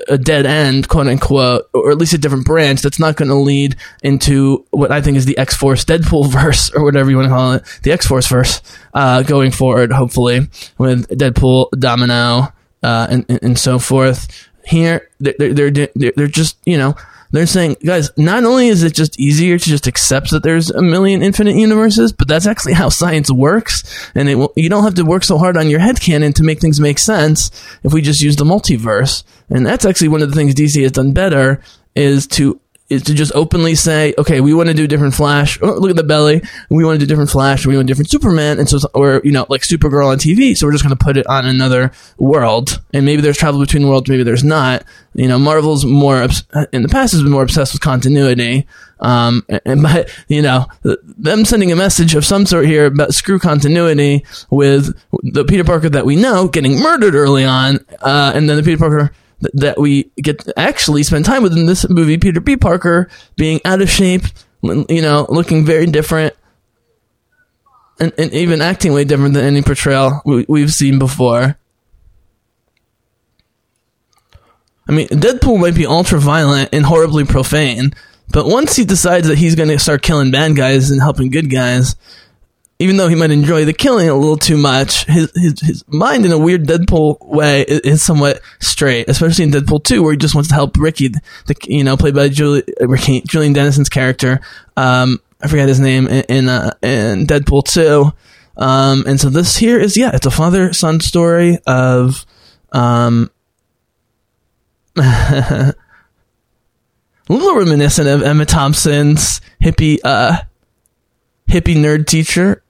[0.09, 3.35] a dead end, quote unquote, or at least a different branch that's not going to
[3.35, 7.27] lead into what I think is the X Force Deadpool verse, or whatever you want
[7.27, 8.63] to call it, the X Force verse,
[8.95, 10.49] uh, going forward, hopefully,
[10.79, 12.53] with Deadpool, Domino,
[12.83, 14.49] uh, and, and so forth.
[14.65, 16.95] Here, they're, they're, they're, they're just, you know,
[17.37, 20.83] they're saying, guys, not only is it just easier to just accept that there's a
[20.83, 24.11] million infinite universes, but that's actually how science works.
[24.15, 26.43] And it will, you don't have to work so hard on your head canon to
[26.43, 27.51] make things make sense
[27.83, 29.25] if we just use the multiverse.
[29.49, 31.63] And that's actually one of the things DC has done better
[31.95, 32.61] is to
[32.91, 35.59] is to just openly say, okay, we want to do different Flash.
[35.63, 36.43] Oh, look at the belly.
[36.69, 37.65] We want to do different Flash.
[37.65, 38.59] We want different Superman.
[38.59, 40.55] And so, or, you know, like Supergirl on TV.
[40.57, 42.83] So we're just going to put it on another world.
[42.93, 44.11] And maybe there's travel between worlds.
[44.11, 44.85] Maybe there's not.
[45.15, 46.29] You know, Marvel's more,
[46.73, 48.67] in the past has been more obsessed with continuity.
[49.01, 53.39] Um, and by, you know, them sending a message of some sort here about screw
[53.39, 57.85] continuity with the Peter Parker that we know getting murdered early on.
[58.01, 59.13] Uh, and then the Peter Parker
[59.53, 62.19] that we get to actually spend time with in this movie.
[62.19, 62.57] Peter B.
[62.57, 64.23] Parker being out of shape,
[64.63, 66.35] you know, looking very different,
[68.01, 71.57] and, and even acting way different than any portrayal we, we've seen before.
[74.87, 77.95] I mean, Deadpool might be ultra violent and horribly profane,
[78.31, 81.51] but once he decides that he's going to start killing bad guys and helping good
[81.51, 81.97] guys,
[82.79, 86.27] even though he might enjoy the killing a little too much, his his, his mind
[86.27, 90.19] in a weird Deadpool way is, is, somewhat straight, especially in Deadpool 2, where he
[90.19, 94.41] just wants to help Ricky, the, you know, played by Julie, Ricky, Julian Dennison's character.
[94.77, 98.13] Um, I forget his name in, in, uh, in Deadpool 2.
[98.57, 102.27] Um, and so this here is, yeah, it's a father son story of,
[102.73, 103.31] um,
[104.97, 105.75] a
[107.29, 110.39] little reminiscent of Emma Thompson's hippie, uh,
[111.49, 112.64] hippie nerd teacher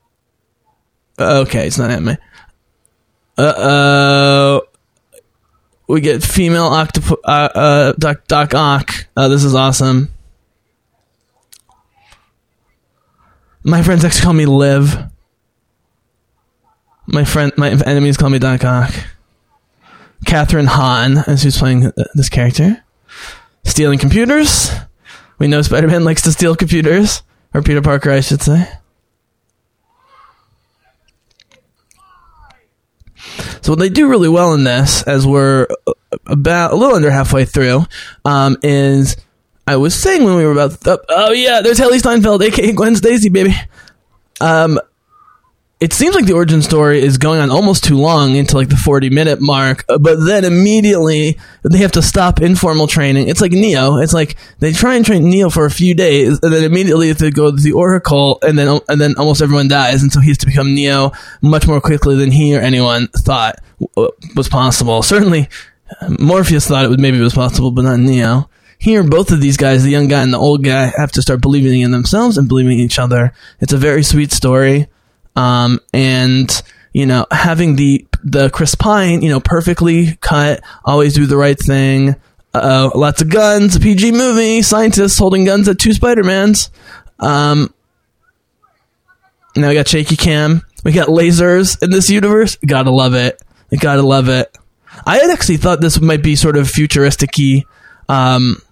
[1.19, 2.17] Okay, it's not anime.
[3.37, 4.63] Uh oh.
[5.87, 7.19] We get female octopus.
[7.25, 9.07] Uh, uh, Doc, Doc Ock.
[9.17, 10.09] Uh, this is awesome.
[13.63, 14.97] My friends actually call me Liv.
[17.07, 18.95] My friend, my enemies call me Doc Ock.
[20.25, 22.83] Kathryn Hahn, as who's playing this character.
[23.65, 24.71] Stealing computers.
[25.39, 27.23] We know Spider Man likes to steal computers.
[27.53, 28.69] Or Peter Parker, I should say.
[33.63, 35.67] So what they do really well in this, as we're
[36.27, 37.85] about a little under halfway through,
[38.25, 39.17] um, is
[39.67, 42.97] I was saying when we were about, th- oh yeah, there's Hailee Steinfeld, aka Gwen
[42.97, 43.55] Stacy, baby.
[44.41, 44.79] Um,
[45.85, 48.77] it seems like the origin story is going on almost too long into like the
[48.77, 53.29] 40 minute mark, uh, but then immediately they have to stop informal training.
[53.29, 53.99] It's like Neo.
[53.99, 57.31] It's like they try and train Neo for a few days, and then immediately they
[57.31, 60.39] go to the Oracle, and then and then almost everyone dies, and so he has
[60.39, 61.13] to become Neo
[61.43, 63.57] much more quickly than he or anyone thought
[64.35, 65.03] was possible.
[65.03, 65.51] Certainly,
[66.19, 68.49] Morpheus thought it was maybe it was possible, but not Neo.
[68.79, 71.43] Here, both of these guys, the young guy and the old guy, have to start
[71.43, 73.35] believing in themselves and believing in each other.
[73.61, 74.89] It's a very sweet story.
[75.37, 76.63] Um, and
[76.93, 81.59] you know, having the the Chris Pine, you know, perfectly cut, always do the right
[81.59, 82.17] thing.
[82.55, 86.71] Uh, lots of guns, a PG movie, scientists holding guns at two Spider Mans.
[87.19, 87.75] Um,
[89.57, 90.63] now we got shaky cam.
[90.85, 92.57] We got lasers in this universe.
[92.65, 93.43] Gotta love it.
[93.81, 94.57] gotta love it.
[95.05, 97.33] I had actually thought this might be sort of futuristic
[98.09, 98.63] um,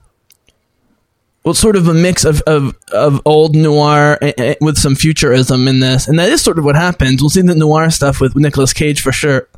[1.45, 4.19] well, sort of a mix of, of, of old noir
[4.61, 7.21] with some futurism in this, and that is sort of what happens.
[7.21, 9.49] We'll see the noir stuff with Nicolas Cage for sure.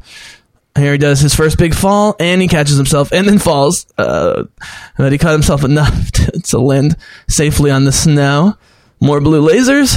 [0.77, 3.87] Here he does his first big fall, and he catches himself, and then falls.
[3.97, 4.45] Uh,
[4.97, 6.97] but he caught himself enough to, to land
[7.29, 8.57] safely on the snow.
[9.01, 9.97] More blue lasers.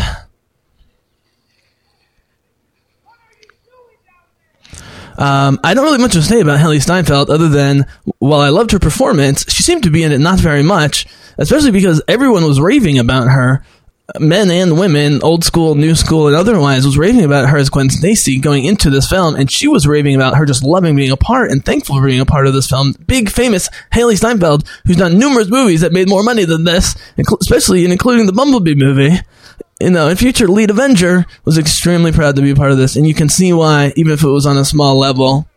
[5.18, 7.86] Um, I don't really much to say about Hailee Steinfeld other than
[8.20, 11.08] while I loved her performance, she seemed to be in it not very much,
[11.38, 13.64] especially because everyone was raving about her.
[14.20, 17.90] Men and women, old school, new school, and otherwise, was raving about her as Gwen
[17.90, 21.18] Stacy going into this film, and she was raving about her just loving being a
[21.18, 22.94] part and thankful for being a part of this film.
[23.06, 26.96] Big famous Hailee Steinfeld, who's done numerous movies that made more money than this,
[27.42, 29.20] especially in including the Bumblebee movie
[29.80, 32.96] you know, and future lead Avenger was extremely proud to be a part of this,
[32.96, 35.48] and you can see why, even if it was on a small level.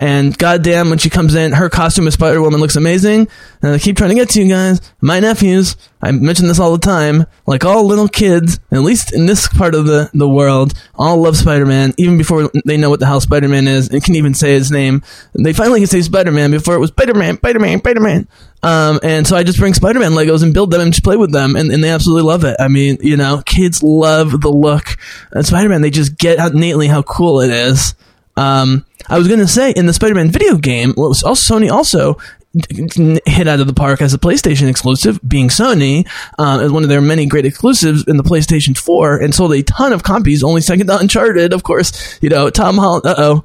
[0.00, 3.28] And goddamn, when she comes in, her costume as Spider Woman looks amazing.
[3.62, 4.80] And I keep trying to get to you guys.
[5.00, 9.26] My nephews, I mention this all the time, like all little kids, at least in
[9.26, 13.00] this part of the, the world, all love Spider Man, even before they know what
[13.00, 15.02] the hell Spider Man is and can even say his name.
[15.34, 18.28] They finally can say Spider Man before it was Spider Man, Spider Man, Spider Man.
[18.64, 21.16] Um, and so I just bring Spider Man Legos and build them and just play
[21.16, 22.56] with them, and, and they absolutely love it.
[22.60, 24.96] I mean, you know, kids love the look.
[25.32, 27.94] And Spider Man, they just get innately how cool it is.
[28.36, 32.18] Um, I was going to say in the Spider-Man video game, well, also Sony also
[33.26, 36.06] hit out of the park as a PlayStation exclusive, being Sony,
[36.38, 39.62] uh, as one of their many great exclusives in the PlayStation 4, and sold a
[39.62, 42.18] ton of copies, only second to Uncharted, of course.
[42.22, 43.06] You know, Tom Holland.
[43.06, 43.44] Uh oh.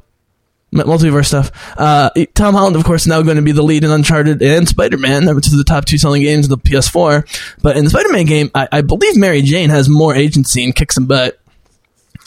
[0.73, 1.49] Multiverse stuff.
[1.77, 5.33] Uh, Tom Holland, of course, now going to be the lead in Uncharted and Spider-Man,
[5.33, 7.55] which is the top two selling games of the PS4.
[7.61, 10.95] But in the Spider-Man game, I, I believe Mary Jane has more agency and kicks
[10.95, 11.39] some butt.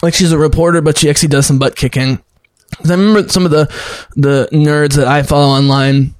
[0.01, 2.23] Like she's a reporter, but she actually does some butt kicking.
[2.85, 3.65] I remember some of the
[4.15, 6.15] the nerds that I follow online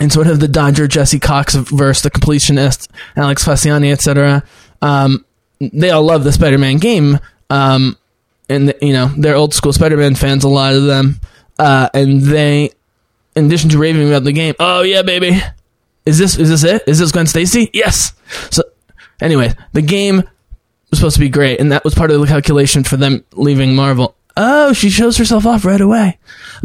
[0.00, 4.42] and sort of the Dodger Jesse Cox verse, the completionist, Alex Fasciani, etc.
[4.82, 5.24] Um,
[5.60, 7.18] they all love the Spider-Man game,
[7.50, 7.96] um,
[8.48, 10.44] and you know they're old school Spider-Man fans.
[10.44, 11.20] A lot of them,
[11.58, 12.70] uh, and they,
[13.36, 15.40] in addition to raving about the game, oh yeah, baby,
[16.06, 16.82] is this is this it?
[16.86, 17.70] Is this Gwen Stacy?
[17.72, 18.12] Yes.
[18.50, 18.62] So,
[19.20, 20.16] anyway, the game
[20.90, 23.74] was supposed to be great, and that was part of the calculation for them leaving
[23.74, 24.16] Marvel.
[24.36, 26.18] Oh, she shows herself off right away.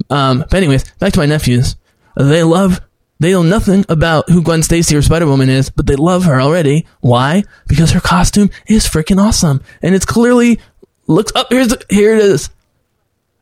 [0.10, 1.76] Um, but anyways, back to my nephews.
[2.18, 2.82] They love.
[3.20, 6.40] They know nothing about who Gwen Stacy or Spider Woman is, but they love her
[6.40, 6.86] already.
[7.02, 7.44] Why?
[7.68, 10.60] Because her costume is freaking awesome, and it's clearly
[11.06, 11.48] looks up.
[11.50, 12.50] here's the, here it is.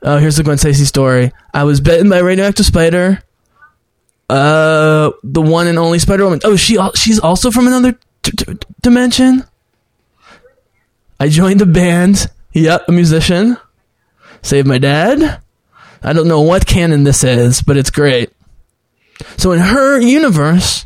[0.02, 1.32] Oh, here's the Gwen Stacy story.
[1.54, 3.24] I was bitten by a radioactive spider.
[4.30, 6.42] Uh, the one and only Spider Woman.
[6.44, 7.98] Oh, she she's also from another
[8.82, 9.44] dimension.
[11.20, 12.28] I joined a band.
[12.54, 13.58] Yep, a musician.
[14.42, 15.42] Saved my dad.
[16.04, 18.32] I don't know what canon this is, but it's great.
[19.38, 20.86] So in her universe,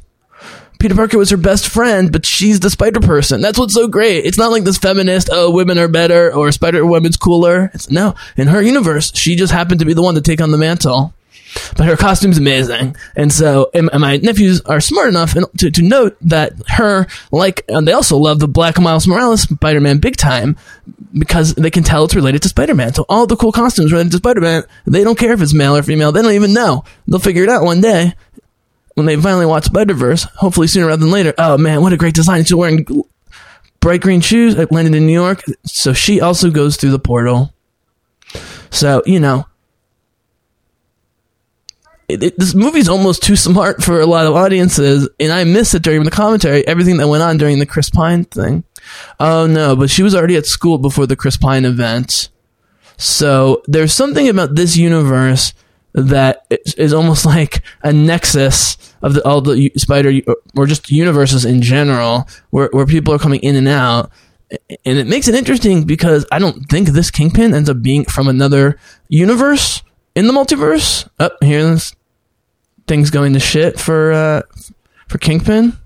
[0.80, 3.42] Peter Parker was her best friend, but she's the Spider Person.
[3.42, 4.26] That's what's so great.
[4.26, 7.70] It's not like this feminist, oh, women are better or Spider Woman's cooler.
[7.74, 10.52] It's, no, in her universe, she just happened to be the one to take on
[10.52, 11.14] the mantle.
[11.76, 16.18] But her costume's amazing, and so and, my nephews are smart enough to, to note
[16.22, 20.56] that her like they also love the Black Miles Morales Spider-Man big time
[21.14, 22.94] because they can tell it's related to Spider-Man.
[22.94, 25.84] So all the cool costumes related to Spider-Man, they don't care if it's male or
[25.84, 26.12] female.
[26.12, 26.84] They don't even know.
[27.08, 28.14] They'll figure it out one day
[28.96, 30.24] when they finally watch Spider Verse.
[30.24, 31.34] Hopefully sooner rather than later.
[31.38, 32.44] Oh man, what a great design!
[32.44, 32.86] She's wearing
[33.80, 34.56] bright green shoes.
[34.72, 37.54] Landed in New York, so she also goes through the portal.
[38.70, 39.46] So you know,
[42.12, 45.84] it, this movie's almost too smart for a lot of audiences, and I miss it
[45.84, 46.66] during the commentary.
[46.68, 48.64] Everything that went on during the Chris Pine thing.
[49.20, 52.30] Oh no, but she was already at school before the Chris Pine event.
[52.98, 55.54] So there's something about this universe
[55.94, 56.46] that
[56.78, 60.12] is, almost like a nexus of the, all the spider
[60.56, 64.12] or just universes in general, where where people are coming in and out.
[64.86, 68.28] And it makes it interesting because I don't think this Kingpin ends up being from
[68.28, 68.78] another
[69.08, 69.82] universe
[70.14, 71.08] in the multiverse.
[71.20, 71.46] Up oh,
[72.92, 74.42] things going to shit for uh,
[75.08, 75.78] for Kingpin.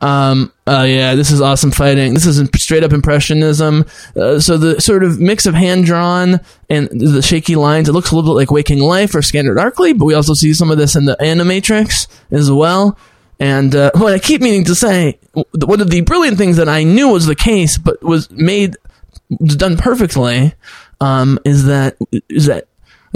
[0.00, 2.12] Um, uh, yeah, this is awesome fighting.
[2.12, 3.84] This is straight up impressionism.
[4.16, 8.10] Uh, so the sort of mix of hand drawn and the shaky lines, it looks
[8.10, 10.76] a little bit like Waking Life or Scanner Darkly, but we also see some of
[10.76, 12.98] this in the Animatrix as well.
[13.38, 16.82] And uh, what I keep meaning to say, one of the brilliant things that I
[16.82, 18.76] knew was the case, but was made
[19.38, 20.52] was done perfectly,
[21.00, 21.96] um, is that
[22.28, 22.66] is that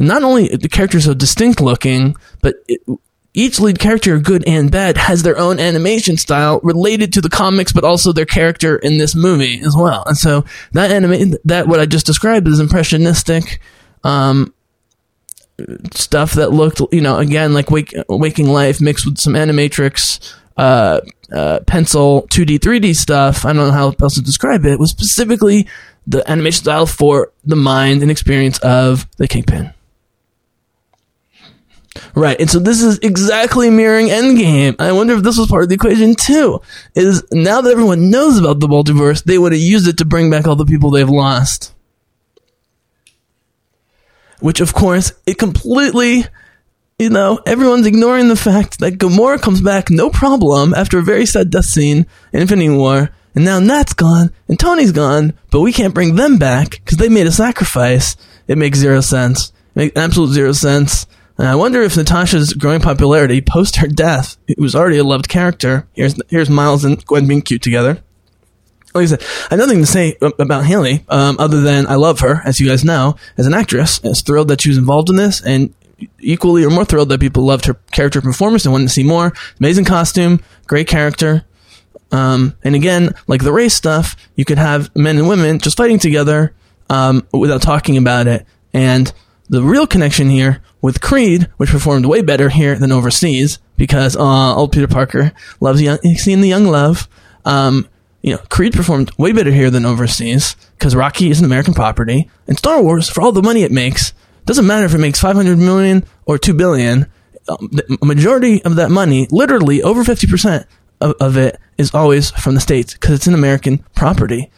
[0.07, 2.81] not only the characters are distinct looking, but it,
[3.33, 7.73] each lead character, good and bad, has their own animation style related to the comics,
[7.73, 10.03] but also their character in this movie as well.
[10.07, 13.61] And so that anime, that what I just described is impressionistic,
[14.03, 14.53] um,
[15.93, 21.01] stuff that looked, you know, again like Wake, Waking Life mixed with some animatrix, uh,
[21.33, 23.45] uh, pencil 2D, 3D stuff.
[23.45, 24.65] I don't know how else to describe.
[24.65, 25.69] It was specifically
[26.07, 29.73] the animation style for the mind and experience of the Kingpin.
[32.15, 34.77] Right, and so this is exactly mirroring Endgame.
[34.79, 36.61] I wonder if this was part of the equation too.
[36.95, 40.31] Is now that everyone knows about the multiverse, they would have used it to bring
[40.31, 41.75] back all the people they've lost.
[44.41, 46.25] Which, of course, it completely,
[46.99, 51.27] you know, everyone's ignoring the fact that Gamora comes back no problem after a very
[51.27, 55.73] sad death scene in Infinity War, and now Nat's gone and Tony's gone, but we
[55.73, 58.17] can't bring them back because they made a sacrifice.
[58.49, 59.51] It makes zero sense.
[59.51, 61.07] It makes absolute zero sense.
[61.41, 65.31] And I wonder if Natasha's growing popularity post her death, it was already a loved
[65.31, 65.89] character.
[65.95, 68.03] Here's here's Miles and Gwen being cute together.
[68.93, 72.21] Like I said, I have nothing to say about Hailee, um, other than I love
[72.21, 74.05] her, as you guys know, as an actress.
[74.05, 75.73] I was thrilled that she was involved in this, and
[76.19, 79.33] equally or more thrilled that people loved her character performance and wanted to see more.
[79.59, 81.47] Amazing costume, great character.
[82.13, 86.01] Um, and again, like the race stuff, you could have men and women just fighting
[86.01, 86.53] together
[86.91, 88.45] um, without talking about it.
[88.75, 89.11] And
[89.49, 94.55] the real connection here with Creed, which performed way better here than overseas, because uh,
[94.57, 97.09] old Peter Parker loves young, seeing the young love.
[97.45, 97.89] Um,
[98.23, 102.31] you know, Creed performed way better here than overseas because Rocky is an American property,
[102.47, 104.13] and Star Wars, for all the money it makes,
[104.47, 107.07] doesn't matter if it makes 500 million or 2 billion.
[107.49, 110.67] Um, the majority of that money, literally over 50%
[111.01, 114.51] of, of it, is always from the States because it's an American property.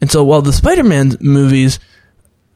[0.00, 1.80] And so while the Spider Man movies,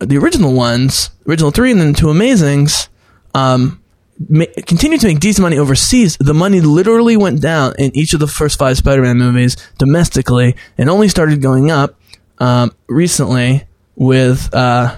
[0.05, 2.89] the original ones, original three and then two Amazings,
[3.35, 3.83] um,
[4.29, 8.21] ma- continued to make decent money overseas, the money literally went down in each of
[8.21, 11.99] the first five Spider Man movies domestically and only started going up
[12.39, 13.65] um, recently
[13.97, 14.97] with, uh,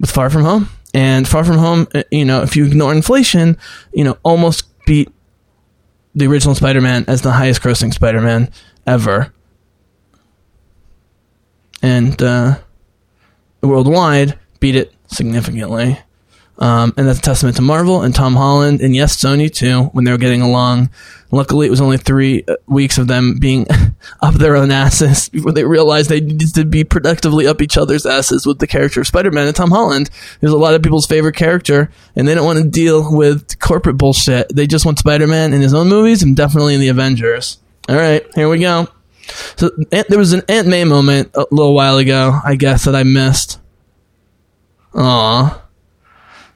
[0.00, 0.68] with Far From Home.
[0.94, 3.58] And Far From Home, uh, you know, if you ignore inflation,
[3.92, 5.10] you know, almost beat
[6.14, 8.50] the original Spider Man as the highest grossing Spider Man
[8.86, 9.32] ever
[11.82, 12.58] and uh,
[13.62, 15.98] worldwide beat it significantly.
[16.58, 20.04] Um, and that's a testament to Marvel and Tom Holland, and yes, Sony too, when
[20.04, 20.90] they were getting along.
[21.30, 23.66] Luckily, it was only three uh, weeks of them being
[24.20, 28.06] up their own asses before they realized they needed to be productively up each other's
[28.06, 30.10] asses with the character of Spider Man and Tom Holland.
[30.40, 33.98] Was a lot of people's favorite character, and they don't want to deal with corporate
[33.98, 34.48] bullshit.
[34.54, 37.58] They just want Spider Man in his own movies and definitely in the Avengers.
[37.88, 38.88] All right, here we go.
[39.56, 43.02] So there was an Aunt May moment a little while ago, I guess, that I
[43.02, 43.60] missed.
[44.94, 45.62] Aw.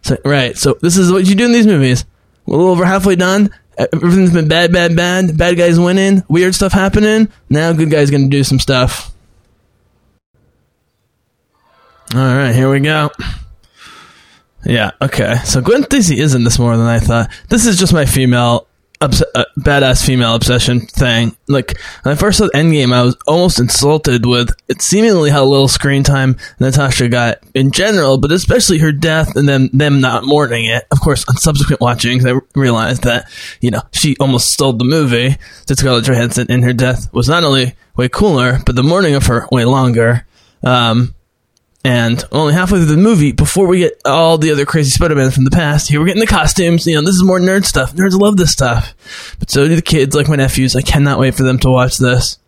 [0.02, 2.04] So, right, so this is what you do in these movies.
[2.46, 3.50] We're a little over halfway done.
[3.78, 5.36] Everything's been bad, bad, bad.
[5.38, 6.22] Bad guys winning.
[6.28, 7.28] Weird stuff happening.
[7.48, 9.12] Now good guys gonna do some stuff.
[12.14, 13.10] All right, here we go.
[14.64, 15.36] Yeah, okay.
[15.44, 17.30] So Gwen Stacy is in this more than I thought.
[17.48, 18.66] This is just my female
[19.02, 21.36] obs- uh, badass female obsession thing.
[21.48, 25.68] Like when I first saw Endgame, I was almost insulted with it seemingly how little
[25.68, 30.66] screen time Natasha got in general, but especially her death and then them not mourning
[30.66, 30.84] it.
[30.90, 33.30] Of course, on subsequent watchings, I realized that
[33.60, 35.36] you know she almost stole the movie.
[35.66, 39.26] That Scarlett Johansson in her death was not only way cooler, but the mourning of
[39.26, 40.26] her way longer.
[40.62, 41.14] Um,
[41.84, 45.44] and only halfway through the movie, before we get all the other crazy Spider-Man from
[45.44, 46.86] the past, here we're getting the costumes.
[46.86, 47.92] You know, this is more nerd stuff.
[47.94, 48.94] Nerds love this stuff.
[49.38, 50.76] But so do the kids, like my nephews.
[50.76, 52.38] I cannot wait for them to watch this.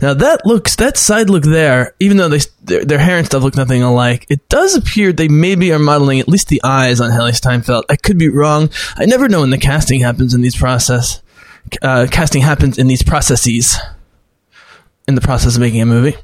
[0.00, 3.42] Now that looks, that side look there, even though they, their, their hair and stuff
[3.42, 7.10] look nothing alike, it does appear they maybe are modeling at least the eyes on
[7.10, 7.84] Hailee Steinfeld.
[7.90, 8.70] I could be wrong.
[8.96, 11.20] I never know when the casting happens in these process,
[11.82, 13.76] uh, casting happens in these processes
[15.10, 16.16] in the process of making a movie.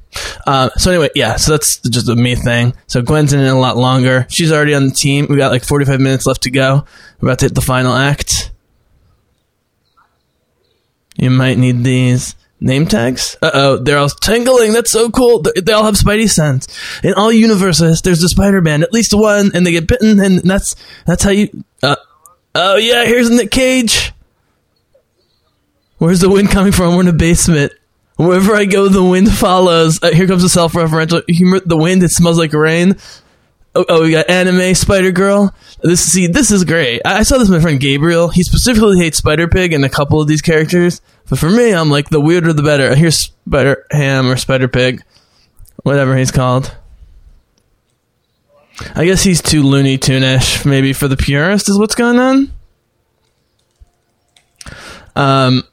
[0.47, 2.73] Uh, so anyway, yeah, so that's just a me thing.
[2.87, 4.27] So Gwen's in it a lot longer.
[4.31, 5.27] She's already on the team.
[5.29, 6.87] We got like 45 minutes left to go.
[7.21, 8.53] We're about to hit the final act.
[11.17, 13.37] You might need these name tags.
[13.43, 14.73] Uh oh, they're all tingling.
[14.73, 15.43] That's so cool.
[15.43, 16.69] They, all have Spidey sense.
[17.03, 20.77] In all universes, there's a Spider-Man, at least one, and they get bitten, and that's
[21.07, 21.65] that's how you.
[21.83, 21.97] Uh,
[22.55, 24.13] oh yeah, here's Nick Cage.
[25.99, 26.95] Where's the wind coming from?
[26.95, 27.73] We're in a basement.
[28.17, 30.03] Wherever I go, the wind follows.
[30.03, 31.61] Uh, here comes a self-referential humor.
[31.61, 32.97] The wind, it smells like rain.
[33.75, 35.55] Oh, oh, we got anime Spider Girl.
[35.83, 37.03] This see, this is great.
[37.05, 38.29] I, I saw this with my friend Gabriel.
[38.29, 41.03] He specifically hates Spider Pig and a couple of these characters.
[41.29, 42.95] But for me, I'm like the weirder the better.
[42.95, 45.03] Here's Spider Ham or Spider Pig,
[45.83, 46.75] whatever he's called.
[48.95, 52.53] I guess he's too Looney Tune-ish, maybe for the purist, is what's going on.
[55.15, 55.65] Um,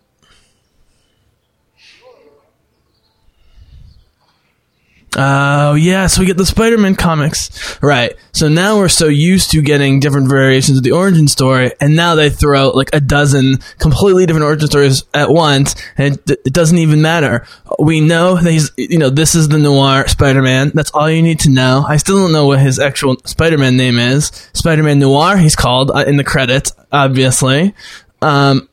[5.15, 8.15] Oh yeah, so we get the Spider-Man comics, right?
[8.31, 12.15] So now we're so used to getting different variations of the origin story, and now
[12.15, 16.53] they throw out like a dozen completely different origin stories at once, and it, it
[16.53, 17.45] doesn't even matter.
[17.77, 20.71] We know that he's, you know, this is the noir Spider-Man.
[20.73, 21.85] That's all you need to know.
[21.87, 24.31] I still don't know what his actual Spider-Man name is.
[24.53, 27.75] Spider-Man Noir, he's called uh, in the credits, obviously.
[28.21, 28.67] Um,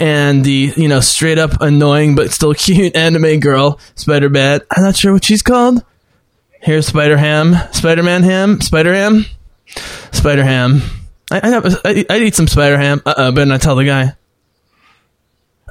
[0.00, 4.66] and the you know straight up annoying but still cute anime girl Spider Bat.
[4.70, 5.84] I'm not sure what she's called.
[6.60, 9.26] Here's Spider Ham, Spider Man Ham, Spider Ham,
[10.12, 10.82] Spider Ham.
[11.30, 11.40] I
[11.84, 13.02] I, I eat some Spider Ham.
[13.06, 14.14] Uh oh, better not I tell the guy.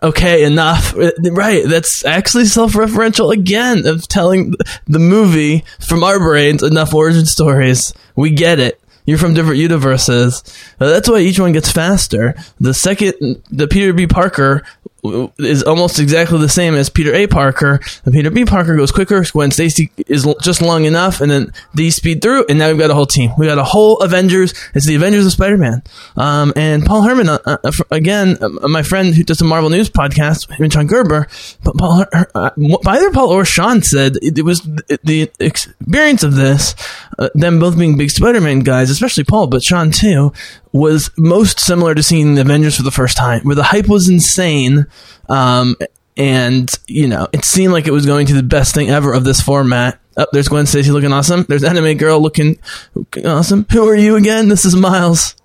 [0.01, 0.95] Okay, enough.
[0.95, 4.53] Uh, Right, that's actually self-referential again of telling
[4.85, 7.93] the movie from our brains enough origin stories.
[8.15, 8.79] We get it.
[9.07, 10.43] You're from different universes.
[10.77, 12.35] That's why each one gets faster.
[12.59, 14.05] The second, the Peter B.
[14.05, 14.63] Parker
[15.03, 17.27] is almost exactly the same as Peter A.
[17.27, 17.79] Parker.
[18.05, 18.45] And Peter B.
[18.45, 19.23] Parker goes quicker.
[19.31, 22.89] Gwen Stacy is just long enough, and then these speed through, and now we've got
[22.89, 23.31] a whole team.
[23.37, 24.53] We got a whole Avengers.
[24.73, 25.83] It's the Avengers of Spider-Man.
[26.15, 29.89] Um, and Paul Herman, uh, uh, again, uh, my friend who does the Marvel News
[29.89, 31.27] podcast, him and Sean Gerber,
[31.63, 32.49] but Paul, uh,
[32.87, 36.75] either Paul or Sean said it, it was th- the experience of this,
[37.19, 40.33] uh, them both being big Spider-Man guys, especially Paul, but Sean too,
[40.71, 44.09] was most similar to seeing the Avengers for the first time, where the hype was
[44.09, 44.87] insane.
[45.29, 45.75] Um,
[46.15, 49.23] and you know, it seemed like it was going to the best thing ever of
[49.23, 49.99] this format.
[50.17, 51.45] Up there's Gwen Stacy looking awesome.
[51.47, 52.59] There's Anime Girl looking,
[52.95, 53.67] looking awesome.
[53.71, 54.49] Who are you again?
[54.49, 55.35] This is Miles.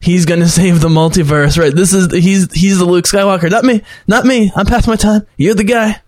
[0.00, 1.74] He's gonna save the multiverse, right?
[1.74, 4.50] This is he's he's the Luke Skywalker, not me, not me.
[4.56, 5.26] I'm past my time.
[5.36, 6.00] You're the guy.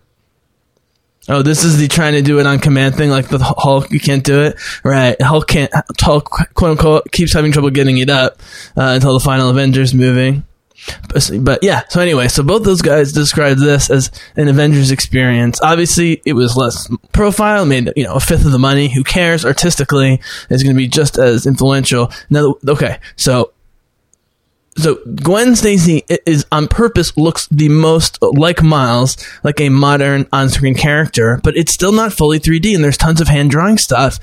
[1.28, 3.90] Oh, this is the trying to do it on command thing, like the Hulk.
[3.90, 5.20] You can't do it, right?
[5.20, 5.72] Hulk can't.
[6.00, 8.40] Hulk, quote unquote, keeps having trouble getting it up
[8.76, 10.42] uh, until the final Avengers movie.
[11.08, 15.60] But, but yeah, so anyway, so both those guys described this as an Avengers experience.
[15.62, 18.88] Obviously, it was less profile, made you know a fifth of the money.
[18.88, 19.44] Who cares?
[19.44, 20.20] Artistically,
[20.50, 22.10] it's going to be just as influential.
[22.30, 23.52] Now, okay, so
[24.76, 30.74] so Gwen Stacy is on purpose looks the most like Miles, like a modern on-screen
[30.74, 34.18] character, but it's still not fully 3D, and there's tons of hand drawing stuff.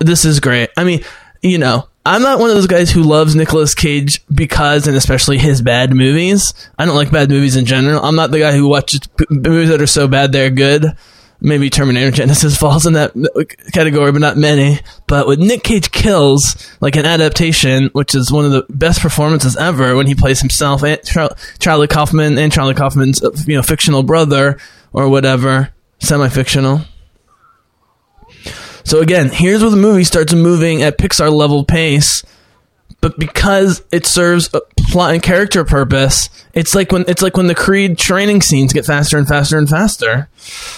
[0.00, 0.70] This is great.
[0.76, 1.02] I mean,
[1.42, 5.38] you know, I'm not one of those guys who loves Nicolas Cage because, and especially
[5.38, 6.54] his bad movies.
[6.78, 8.04] I don't like bad movies in general.
[8.04, 10.96] I'm not the guy who watches movies that are so bad they're good.
[11.40, 13.12] Maybe Terminator Genisys falls in that
[13.72, 14.80] category, but not many.
[15.06, 19.56] But with Nick Cage kills, like an adaptation, which is one of the best performances
[19.56, 21.00] ever when he plays himself and
[21.58, 24.58] Charlie Kaufman and Charlie Kaufman's uh, you know fictional brother
[24.92, 26.80] or whatever, semi-fictional.
[28.84, 32.22] So again, here's where the movie starts moving at Pixar level pace,
[33.00, 34.60] but because it serves a
[34.90, 38.84] plot and character purpose, it's like when it's like when the Creed training scenes get
[38.84, 40.28] faster and faster and faster.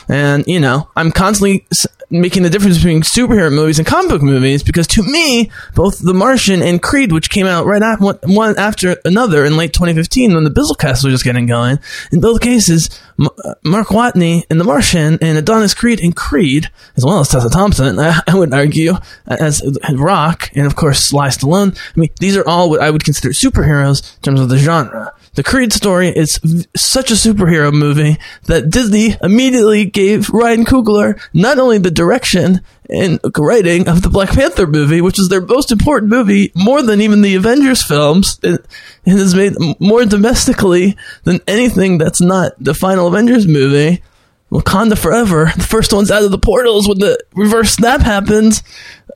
[0.09, 1.67] And you know, I'm constantly
[2.11, 6.15] making the difference between superhero movies and comic book movies because to me, both The
[6.15, 10.45] Martian and Creed, which came out right after one, after another in late 2015 when
[10.45, 11.79] the Bizzlecast was just getting going,
[12.11, 12.89] in both cases,
[13.19, 13.29] M-
[13.65, 17.99] Mark Watney in The Martian and Adonis Creed in Creed, as well as Tessa Thompson,
[17.99, 18.95] I, I would argue,
[19.27, 19.63] as
[19.95, 21.77] Rock, and of course Sly Stallone.
[21.97, 25.13] I mean, these are all what I would consider superheroes in terms of the genre.
[25.35, 31.21] The Creed story is v- such a superhero movie that Disney immediately gave Ryan Coogler
[31.33, 35.71] not only the direction and writing of the Black Panther movie, which is their most
[35.71, 38.59] important movie, more than even the Avengers films, and
[39.05, 44.03] is made more domestically than anything that's not the final Avengers movie.
[44.51, 48.63] Wakanda Forever, the first one's out of the portals when the reverse snap happens.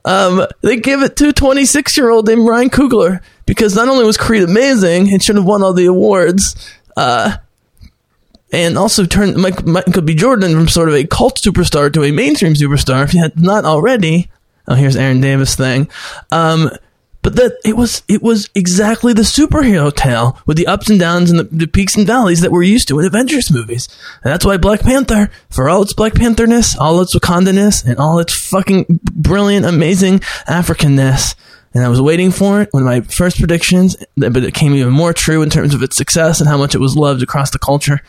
[0.05, 4.17] Um, they give it to 26 year old named Ryan Coogler because not only was
[4.17, 7.37] Creed amazing and should have won all the awards, uh,
[8.53, 10.13] and also turned Mike, Michael B.
[10.13, 13.65] Jordan from sort of a cult superstar to a mainstream superstar, if he had not
[13.65, 14.29] already.
[14.67, 15.89] Oh, here's Aaron Davis thing.
[16.31, 16.69] Um,
[17.23, 21.31] but that it was it was exactly the superhero tale with the ups and downs
[21.31, 23.87] and the, the peaks and valleys that we're used to in Avengers movies.
[24.23, 28.19] And that's why Black Panther, for all its Black Pantherness, all its Wakandaness, and all
[28.19, 31.35] its fucking brilliant, amazing Africanness,
[31.73, 32.69] and I was waiting for it.
[32.71, 35.97] One of my first predictions, but it came even more true in terms of its
[35.97, 38.01] success and how much it was loved across the culture,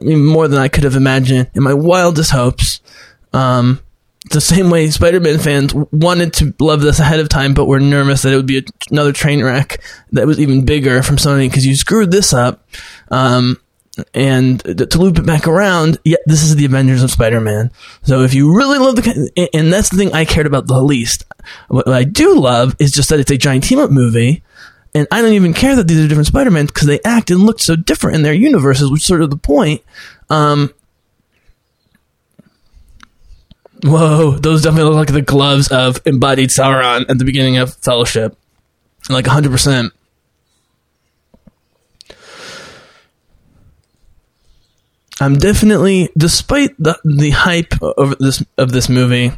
[0.00, 2.80] more than I could have imagined in my wildest hopes.
[3.32, 3.80] Um,
[4.30, 8.22] the same way Spider-Man fans wanted to love this ahead of time, but were nervous
[8.22, 9.82] that it would be another train wreck
[10.12, 12.66] that was even bigger from Sony because you screwed this up.
[13.10, 13.58] Um,
[14.14, 17.70] and to loop it back around, yeah, this is the Avengers of Spider-Man.
[18.02, 21.24] So if you really love the, and that's the thing I cared about the least.
[21.68, 24.42] What I do love is just that it's a giant team-up movie.
[24.94, 27.60] And I don't even care that these are different Spider-Men because they act and look
[27.60, 29.82] so different in their universes, which is sort of the point.
[30.30, 30.72] Um,
[33.82, 38.38] Whoa, those definitely look like the gloves of embodied Sauron at the beginning of Fellowship.
[39.10, 39.90] Like 100%.
[45.22, 49.30] I'm definitely, despite the the hype of this of this movie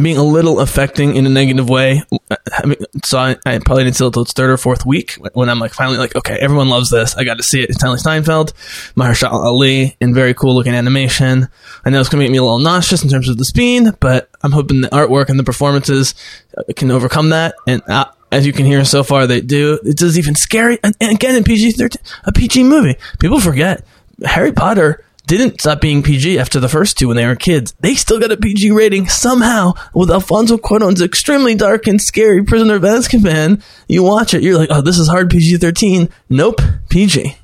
[0.00, 3.96] being a little affecting in a negative way, I mean, so I, I probably didn't
[3.96, 6.68] see it until its third or fourth week when I'm like finally like, okay, everyone
[6.68, 7.14] loves this.
[7.16, 7.70] I got to see it.
[7.70, 8.52] It's Stanley Steinfeld,
[8.96, 11.46] Mahershala Ali, in very cool looking animation.
[11.84, 14.28] I know it's gonna make me a little nauseous in terms of the speed, but
[14.42, 16.16] I'm hoping the artwork and the performances
[16.58, 17.54] uh, can overcome that.
[17.64, 19.78] And uh, as you can hear so far, they do.
[19.84, 20.78] It does even scary.
[20.82, 23.84] And, and again, in PG thirteen, a PG movie, people forget
[24.24, 27.72] Harry Potter didn't stop being PG after the first two when they were kids.
[27.80, 32.74] They still got a PG rating somehow with Alfonso Cuarón's extremely dark and scary Prisoner
[32.74, 33.62] of Azkaban.
[33.86, 36.08] You watch it, you're like, oh, this is hard PG thirteen.
[36.28, 37.36] Nope, PG.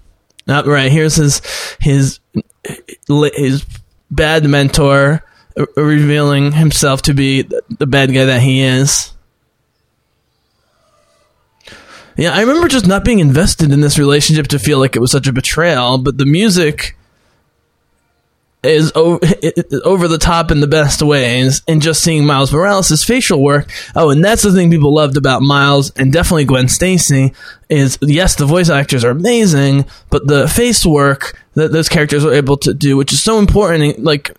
[0.47, 0.90] Not right.
[0.90, 1.43] Here's his
[1.81, 2.20] his
[3.09, 3.65] his
[4.11, 5.23] bad mentor
[5.57, 9.12] uh, revealing himself to be the bad guy that he is.
[12.16, 15.10] Yeah, I remember just not being invested in this relationship to feel like it was
[15.10, 16.97] such a betrayal, but the music
[18.66, 19.20] is over,
[19.84, 23.70] over the top in the best ways, and just seeing Miles Morales' facial work.
[23.94, 27.32] Oh, and that's the thing people loved about Miles, and definitely Gwen Stacy,
[27.68, 32.34] is yes, the voice actors are amazing, but the face work that those characters were
[32.34, 34.30] able to do, which is so important, like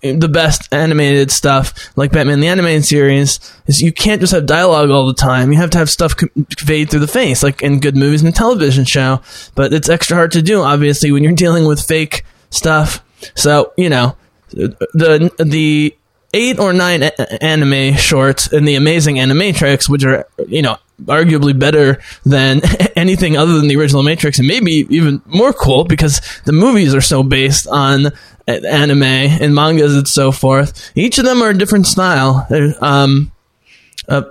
[0.00, 4.90] the best animated stuff, like Batman the Animated Series, is you can't just have dialogue
[4.90, 5.52] all the time.
[5.52, 8.84] You have to have stuff conveyed through the face, like in good movies and television
[8.84, 9.20] show.
[9.54, 13.04] But it's extra hard to do, obviously, when you're dealing with fake stuff.
[13.34, 14.16] So you know,
[14.50, 15.96] the the
[16.32, 17.02] eight or nine
[17.40, 22.60] anime shorts in the Amazing Animatrix, which are you know arguably better than
[22.96, 27.00] anything other than the original Matrix, and maybe even more cool because the movies are
[27.00, 28.12] so based on
[28.46, 30.92] anime and mangas and so forth.
[30.94, 32.46] Each of them are a different style.
[32.80, 33.32] Um,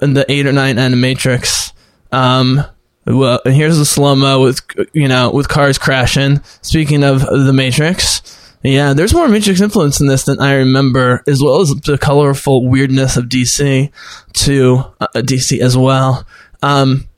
[0.02, 1.74] in the eight or nine Animatrix.
[2.12, 2.64] Um,
[3.06, 4.62] well, and here's the slow mo with
[4.94, 6.42] you know with cars crashing.
[6.62, 8.22] Speaking of the Matrix,
[8.64, 12.66] yeah, there's more Matrix influence in this than I remember, as well as the colorful
[12.68, 13.92] weirdness of DC
[14.34, 16.26] to uh, DC as well.
[16.62, 17.10] Um,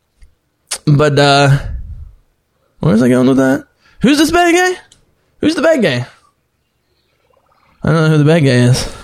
[0.85, 1.57] but uh,
[2.79, 3.67] where's I going with that?
[4.01, 4.81] Who's this bad guy?
[5.41, 6.07] Who's the bad guy?
[7.83, 8.95] I don't know who the bad guy is.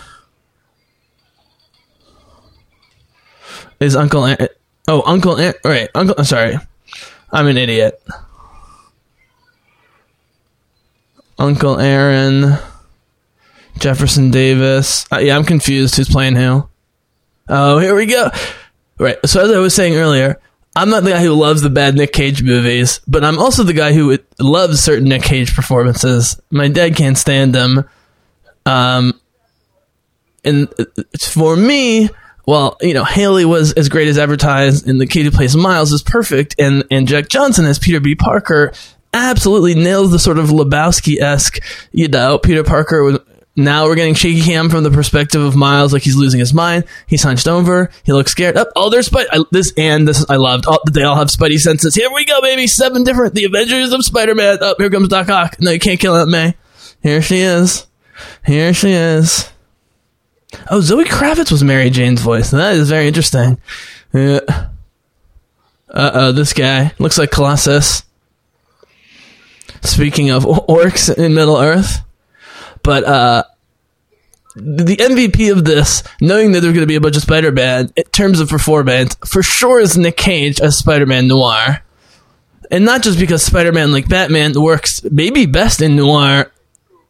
[3.80, 4.47] Is Uncle Aaron,
[4.88, 6.57] Oh, Uncle Aaron, right, Uncle I'm sorry.
[7.31, 8.01] I'm an idiot.
[11.41, 12.55] Uncle Aaron,
[13.80, 15.07] Jefferson Davis.
[15.11, 15.95] Uh, yeah, I'm confused.
[15.95, 16.69] Who's playing who?
[17.49, 18.30] Oh, here we go.
[18.99, 19.18] Right.
[19.26, 20.39] So as I was saying earlier,
[20.76, 23.73] I'm not the guy who loves the bad Nick Cage movies, but I'm also the
[23.73, 26.39] guy who loves certain Nick Cage performances.
[26.51, 27.89] My dad can't stand them.
[28.68, 29.19] Um,
[30.45, 30.72] and
[31.19, 32.09] for me,
[32.45, 35.91] well, you know, Hailee was as great as advertised, and the kid who plays Miles
[35.91, 38.13] is perfect, and and Jake Johnson as Peter B.
[38.13, 38.73] Parker
[39.14, 41.60] absolutely nails the sort of Lebowski esque,
[41.92, 43.04] you know, Peter Parker.
[43.04, 43.20] Was,
[43.56, 46.86] now we're getting shaky cam from the perspective of Miles, like he's losing his mind.
[47.08, 47.90] He's hunched over.
[48.04, 48.56] He looks scared.
[48.56, 48.70] Up.
[48.76, 49.46] Oh, there's Spidey.
[49.52, 50.66] This and this I loved.
[50.68, 51.94] Oh, they all have Spidey senses.
[51.94, 52.68] Here we go, baby.
[52.68, 53.36] Seven different.
[53.36, 54.64] The Avengers of Spider-Man.
[54.64, 55.58] Up here comes Doc Ock.
[55.60, 56.56] No, you can't kill Aunt May.
[57.04, 57.88] Here she is.
[58.46, 59.50] Here she is.
[60.70, 62.52] Oh, Zoe Kravitz was Mary Jane's voice.
[62.52, 63.60] That is very interesting.
[64.14, 64.40] Yeah.
[65.90, 68.04] Uh oh, this guy looks like Colossus.
[69.82, 72.02] Speaking of orcs in Middle Earth,
[72.84, 73.44] but uh,
[74.56, 78.03] the MVP of this, knowing that there's going to be a bunch of Spider-Man in
[78.06, 81.84] terms of performance, for sure is Nick Cage as Spider-Man Noir,
[82.70, 86.52] and not just because Spider-Man, like Batman, works maybe best in noir.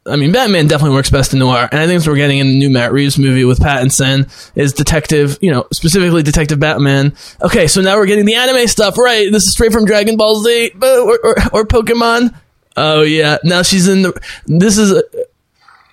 [0.03, 2.57] I mean, Batman definitely works best in noir, and I think we're getting in the
[2.57, 7.15] new Matt Reeves movie with Pattinson is detective, you know, specifically Detective Batman.
[7.41, 9.31] Okay, so now we're getting the anime stuff, right?
[9.31, 12.35] This is straight from Dragon Ball Z or, or, or Pokemon.
[12.77, 14.21] Oh yeah, now she's in the.
[14.45, 14.91] This is.
[14.91, 15.03] A,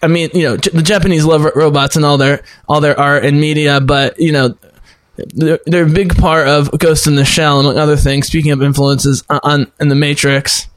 [0.00, 3.24] I mean, you know, the Japanese love ro- robots and all their all their art
[3.24, 4.56] and media, but you know,
[5.16, 8.28] they're, they're a big part of Ghost in the Shell, among other things.
[8.28, 10.68] Speaking of influences on, on in the Matrix.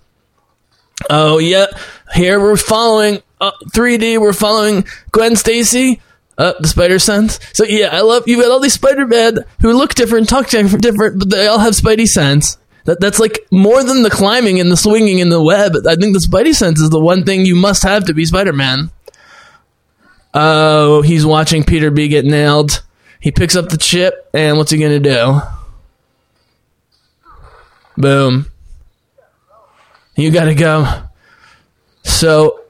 [1.09, 1.67] Oh yeah,
[2.13, 4.19] here we're following uh, 3D.
[4.19, 6.01] We're following Gwen Stacy.
[6.37, 7.39] Uh, the Spider Sense.
[7.53, 11.19] So yeah, I love you've got all these Spider Man who look different, talk different,
[11.19, 12.57] but they all have Spidey sense.
[12.85, 15.73] That that's like more than the climbing and the swinging in the web.
[15.87, 18.53] I think the Spidey sense is the one thing you must have to be Spider
[18.53, 18.91] Man.
[20.33, 22.83] Oh, he's watching Peter B get nailed.
[23.19, 25.41] He picks up the chip, and what's he gonna do?
[27.97, 28.47] Boom.
[30.15, 31.03] You gotta go.
[32.03, 32.60] So,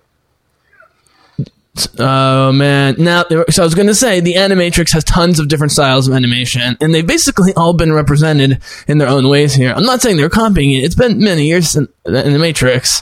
[1.98, 2.96] Oh man!
[2.98, 6.14] Now, so I was going to say the Animatrix has tons of different styles of
[6.14, 9.72] animation, and they've basically all been represented in their own ways here.
[9.74, 13.02] I'm not saying they're copying it; it's been many years in, the Matrix,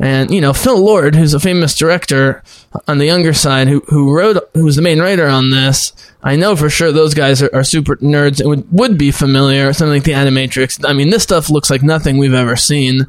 [0.00, 2.42] and you know Phil Lord, who's a famous director
[2.88, 5.92] on the younger side, who who wrote, who was the main writer on this.
[6.20, 9.68] I know for sure those guys are, are super nerds and would would be familiar
[9.68, 10.84] with something like the Animatrix.
[10.84, 13.06] I mean, this stuff looks like nothing we've ever seen.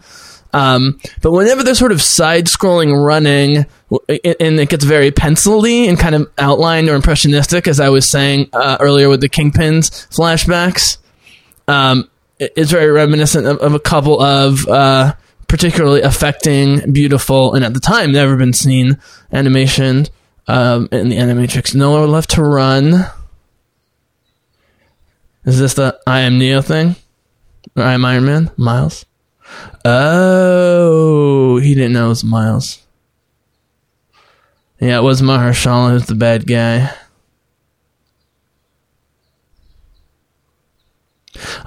[0.52, 5.98] Um, but whenever they're sort of side scrolling running and it gets very pencil-y and
[5.98, 10.98] kind of outlined or impressionistic, as I was saying uh, earlier with the Kingpins flashbacks,
[11.68, 12.10] um,
[12.40, 15.14] it's very reminiscent of, of a couple of uh,
[15.48, 18.98] particularly affecting, beautiful, and at the time never been seen
[19.32, 20.06] animation
[20.48, 21.76] um, in the Animatrix.
[21.76, 23.06] Nowhere Left to Run.
[25.46, 26.96] Is this the I Am Neo thing?
[27.76, 28.52] Or I Am Iron Man?
[28.58, 29.06] Miles?
[29.86, 32.86] Oh, he didn't know it was Miles.
[34.80, 36.94] Yeah, it was Mahershala who's the bad guy.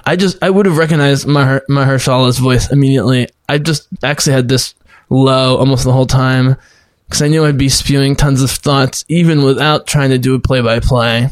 [0.05, 3.29] I just I would have recognized Maher, Mahershala's voice immediately.
[3.47, 4.75] I just actually had this
[5.09, 6.57] low almost the whole time
[7.05, 10.39] because I knew I'd be spewing tons of thoughts even without trying to do a
[10.39, 11.29] play by play.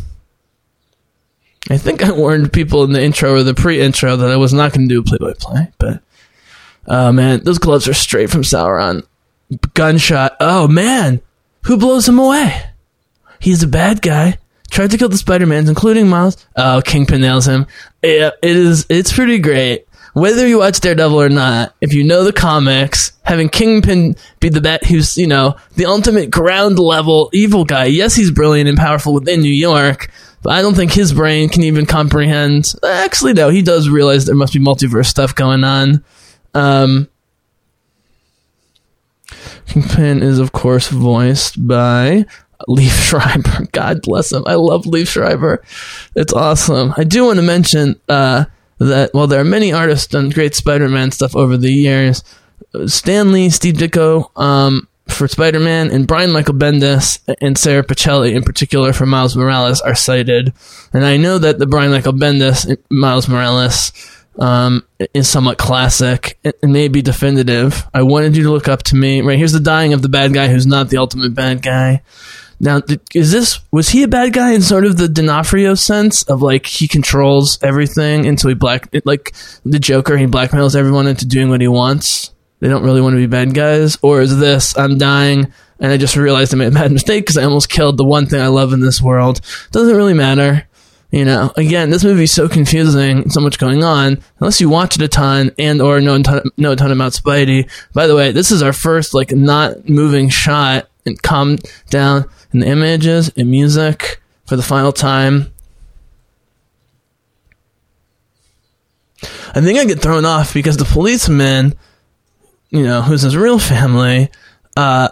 [1.69, 4.73] I think I warned people in the intro or the pre-intro that I was not
[4.73, 6.02] going to do a play by play, but
[6.87, 9.05] Oh man, those gloves are straight from Sauron.
[9.73, 10.37] Gunshot.
[10.39, 11.21] Oh man,
[11.63, 12.61] who blows him away?
[13.39, 14.37] He's a bad guy.
[14.69, 16.37] Tried to kill the Spider-Mans, including Miles.
[16.55, 17.67] Oh, Kingpin nails him.
[18.01, 18.85] Yeah, it is.
[18.87, 19.85] It's pretty great.
[20.13, 24.61] Whether you watch Daredevil or not, if you know the comics, having Kingpin be the
[24.61, 27.85] bat who's, you know, the ultimate ground level evil guy.
[27.85, 30.09] Yes, he's brilliant and powerful within New York,
[30.41, 32.65] but I don't think his brain can even comprehend.
[32.85, 36.03] Actually, no, he does realize there must be multiverse stuff going on.
[36.53, 37.07] Um,
[39.68, 42.26] Kingpin is, of course, voiced by
[42.68, 43.68] Leaf Schreiber.
[43.72, 44.44] God bless him.
[44.45, 45.64] I love Liev Schreiber.
[46.15, 46.94] It's awesome.
[46.98, 48.45] I do want to mention uh,
[48.80, 52.23] that while there are many artists done great Spider-Man stuff over the years,
[52.88, 58.44] Stan Lee, Steve Ditko um, for Spider-Man, and Brian Michael Bendis and Sara Pichelli in
[58.44, 60.53] particular for Miles Morales are cited.
[60.94, 63.91] And I know that the Brian Michael Bendis Miles Morales
[64.37, 67.87] um, is somewhat classic and maybe definitive.
[67.93, 69.21] I wanted you to look up to me.
[69.21, 72.01] Right here's the dying of the bad guy who's not the ultimate bad guy.
[72.59, 72.81] Now,
[73.15, 76.67] is this was he a bad guy in sort of the D'Onofrio sense of like
[76.67, 79.33] he controls everything until he black like
[79.65, 82.31] the Joker he blackmails everyone into doing what he wants.
[82.59, 85.97] They don't really want to be bad guys, or is this I'm dying and I
[85.97, 88.47] just realized I made a bad mistake because I almost killed the one thing I
[88.47, 89.41] love in this world.
[89.71, 90.67] Doesn't really matter.
[91.11, 94.21] You know, again, this movie's so confusing, so much going on.
[94.39, 97.11] Unless you watch it a ton and or know a ton, know a ton about
[97.11, 97.69] Spidey.
[97.93, 101.57] By the way, this is our first like not moving shot and calm
[101.89, 105.51] down in the images and music for the final time.
[109.53, 111.73] I think I get thrown off because the policeman,
[112.69, 114.29] you know, who's his real family,
[114.77, 115.09] uh,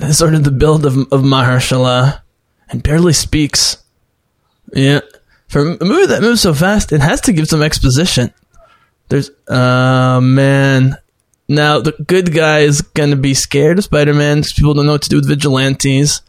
[0.00, 2.22] is sort of the build of, of Mahershala
[2.70, 3.76] and barely speaks.
[4.72, 5.00] Yeah.
[5.48, 8.32] For a movie that moves so fast, it has to give some exposition.
[9.08, 10.96] There's, uh, man.
[11.48, 15.02] Now, the good guy is gonna be scared of Spider-Man because people don't know what
[15.02, 16.20] to do with vigilantes.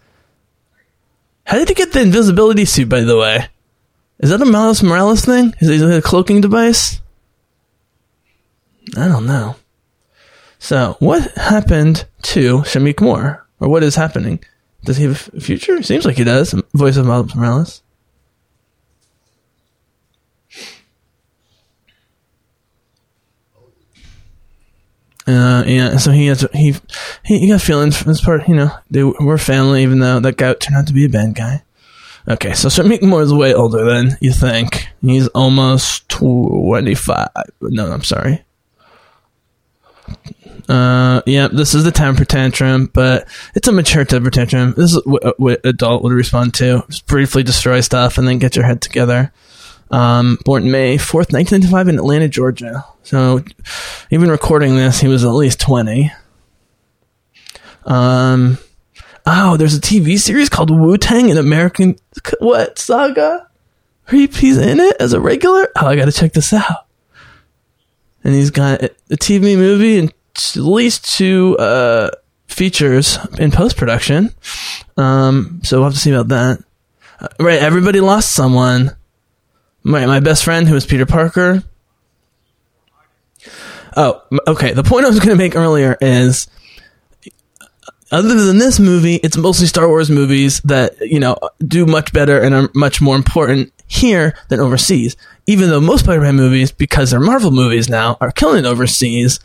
[1.43, 3.47] How did he get the invisibility suit, by the way?
[4.19, 5.53] Is that a Miles Morales thing?
[5.59, 7.01] Is it a cloaking device?
[8.95, 9.55] I don't know.
[10.59, 13.45] So, what happened to Shameik Moore?
[13.59, 14.39] Or what is happening?
[14.83, 15.81] Does he have a future?
[15.83, 16.53] Seems like he does.
[16.73, 17.81] Voice of Miles Morales.
[25.29, 26.73] Uh, yeah, so he has he
[27.23, 28.47] he, got feelings for this part.
[28.47, 31.35] You know, they were family, even though that guy turned out to be a bad
[31.35, 31.61] guy.
[32.27, 34.87] Okay, so Shameik Moore is way older than you think.
[35.01, 37.29] He's almost twenty five.
[37.61, 38.43] No, I'm sorry.
[40.67, 44.73] Uh, yeah, this is the temper tantrum, but it's a mature temper tantrum.
[44.75, 46.85] This is what, what adult would respond to.
[46.89, 49.31] Just briefly destroy stuff and then get your head together.
[49.91, 52.85] Um, born May 4th, 1995 in Atlanta, Georgia.
[53.03, 53.43] So,
[54.11, 56.11] even recording this, he was at least 20.
[57.85, 58.59] Um,
[59.25, 61.95] oh, there's a TV series called Wu Tang, an American,
[62.39, 63.47] what, saga?
[64.11, 65.67] He, he's in it as a regular?
[65.75, 66.85] Oh, I gotta check this out.
[68.23, 72.11] And he's got a TV movie and at least two, uh,
[72.47, 74.33] features in post production.
[74.97, 76.63] Um, so we'll have to see about that.
[77.19, 78.95] Uh, right, everybody lost someone.
[79.83, 81.63] My my best friend who was Peter Parker.
[83.95, 84.73] Oh, okay.
[84.73, 86.47] The point I was going to make earlier is
[88.11, 92.39] other than this movie, it's mostly Star Wars movies that, you know, do much better
[92.39, 95.15] and are much more important here than overseas.
[95.47, 99.39] Even though most Spider Man movies, because they're Marvel movies now, are killing overseas,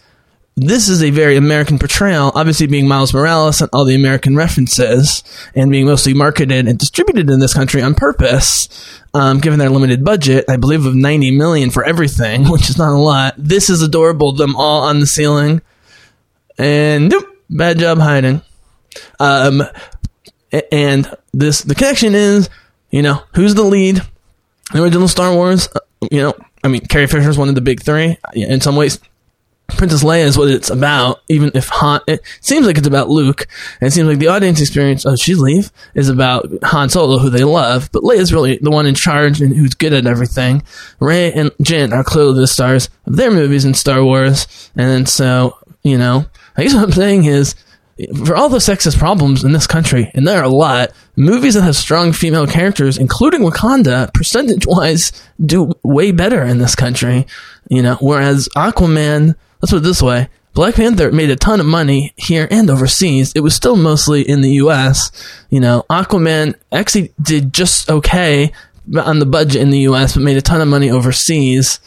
[0.57, 5.25] this is a very American portrayal, obviously being Miles Morales and all the American references,
[5.55, 8.69] and being mostly marketed and distributed in this country on purpose.
[9.15, 12.93] Um, given their limited budget, I believe of 90 million for everything, which is not
[12.93, 13.35] a lot.
[13.37, 14.33] This is adorable.
[14.33, 15.61] Them all on the ceiling,
[16.57, 18.43] and nope, bad job hiding.
[19.19, 19.63] Um,
[20.71, 22.49] and this the connection is,
[22.91, 24.03] you know, who's the lead?
[24.73, 27.61] The original Star Wars, uh, you know, I mean, Carrie Fisher is one of the
[27.61, 28.17] big three.
[28.35, 28.99] In some ways,
[29.77, 33.47] Princess Leia is what it's about, even if Han, it seems like it's about Luke,
[33.81, 37.31] and it seems like the audience experience, of she's leave, is about Han Solo, who
[37.31, 40.63] they love, but Leia's really the one in charge and who's good at everything.
[41.01, 45.59] Rey and Jyn are clearly the stars of their movies in Star Wars, and so,
[45.83, 46.27] you know,
[46.57, 47.55] I guess what I'm saying is,
[48.25, 51.63] for all the sexist problems in this country, and there are a lot, movies that
[51.63, 55.13] have strong female characters, including Wakanda, percentage wise,
[55.45, 57.25] do way better in this country.
[57.71, 60.29] You know, whereas Aquaman, let's put it this way.
[60.53, 63.33] Black Panther made a ton of money here and overseas.
[63.35, 65.11] It was still mostly in the US.
[65.49, 68.53] You know, Aquaman actually did just okay
[68.95, 71.81] on the budget in the US, but made a ton of money overseas.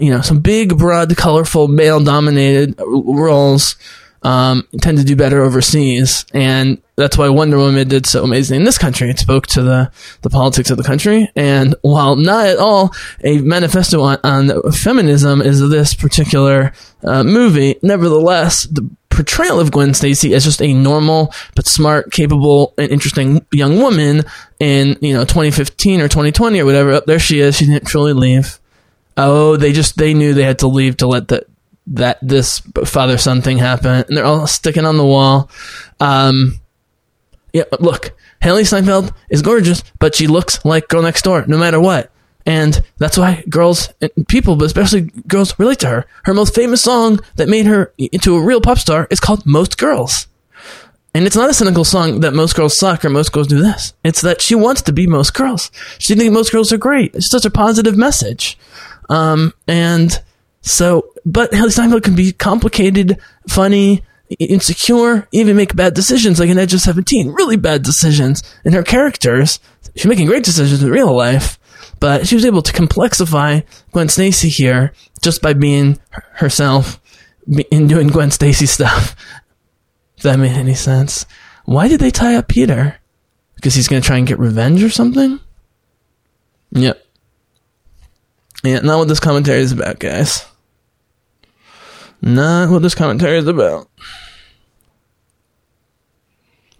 [0.00, 3.76] You know, some big, broad, colorful, male dominated roles
[4.22, 8.64] um, tend to do better overseas, and that's why Wonder Woman did so amazing in
[8.64, 9.10] this country.
[9.10, 9.90] It spoke to the
[10.22, 12.92] the politics of the country, and while not at all
[13.24, 16.72] a manifesto on, on feminism is this particular
[17.02, 22.74] uh, movie, nevertheless the portrayal of Gwen Stacy as just a normal but smart, capable,
[22.78, 24.22] and interesting young woman
[24.58, 26.92] in you know 2015 or 2020 or whatever.
[26.92, 27.56] Up there she is.
[27.56, 28.58] She didn't truly leave.
[29.16, 31.46] Oh, they just they knew they had to leave to let the
[31.86, 35.50] that this father son thing happened, and they're all sticking on the wall.
[36.00, 36.60] Um,
[37.52, 41.80] yeah, look, Hailee Steinfeld is gorgeous, but she looks like Girl Next Door, no matter
[41.80, 42.10] what.
[42.44, 43.92] And that's why girls,
[44.28, 46.06] people, but especially girls, relate to her.
[46.24, 49.78] Her most famous song that made her into a real pop star is called Most
[49.78, 50.26] Girls.
[51.14, 53.92] And it's not a cynical song that most girls suck or most girls do this.
[54.02, 55.70] It's that she wants to be most girls.
[55.98, 57.14] She thinks most girls are great.
[57.14, 58.58] It's such a positive message.
[59.10, 60.20] Um, and
[60.62, 63.18] so, but Hailee Steinfeld can be complicated,
[63.48, 64.02] funny,
[64.38, 67.32] insecure, even make bad decisions like in Edge of 17.
[67.32, 68.42] Really bad decisions.
[68.64, 69.58] And her characters,
[69.96, 71.58] she's making great decisions in real life,
[72.00, 75.98] but she was able to complexify Gwen Stacy here just by being
[76.34, 77.00] herself
[77.70, 79.16] and doing Gwen Stacy stuff.
[80.16, 81.26] If that made any sense.
[81.64, 82.96] Why did they tie up Peter?
[83.56, 85.40] Because he's going to try and get revenge or something?
[86.70, 87.04] Yep.
[88.64, 90.44] Yeah, not what this commentary is about, guys.
[92.22, 93.88] Not what this commentary is about.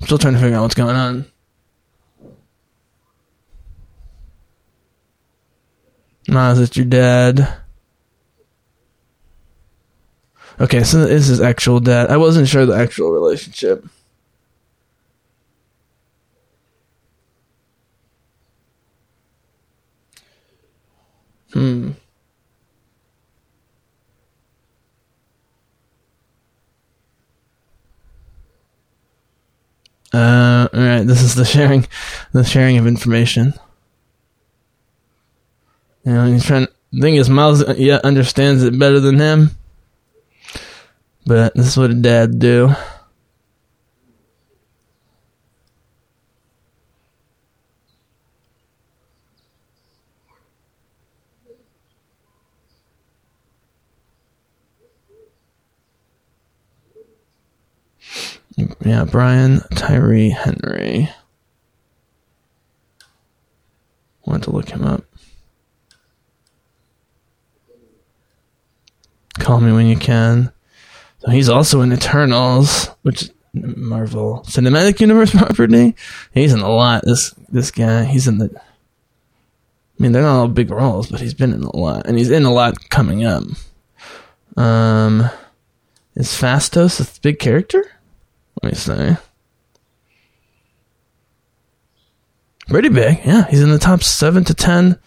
[0.00, 1.26] I'm Still trying to figure out what's going on.
[6.28, 7.56] Nah, is it your dad?
[10.60, 12.08] Okay, so this is actual dad.
[12.10, 13.84] I wasn't sure the actual relationship.
[21.52, 21.92] Hmm.
[30.12, 31.06] Uh, all right.
[31.06, 31.86] This is the sharing,
[32.32, 33.54] the sharing of information.
[36.04, 36.68] You know, he's trying.
[36.92, 39.52] The thing is, Miles uh, yeah understands it better than him,
[41.24, 42.74] but this is what a dad do.
[58.56, 61.08] Yeah, Brian Tyree Henry.
[64.24, 65.04] Want to look him up.
[69.38, 70.52] Call me when you can.
[71.20, 75.94] So he's also in Eternals, which Marvel Cinematic Universe property.
[76.32, 77.04] He's in a lot.
[77.04, 78.50] This this guy, he's in the.
[78.54, 82.30] I mean, they're not all big roles, but he's been in a lot, and he's
[82.30, 83.44] in a lot coming up.
[84.56, 85.30] Um,
[86.14, 87.84] is Phastos a big character?
[88.62, 89.16] Let me see.
[92.68, 93.46] Pretty big, yeah.
[93.48, 94.98] He's in the top seven to ten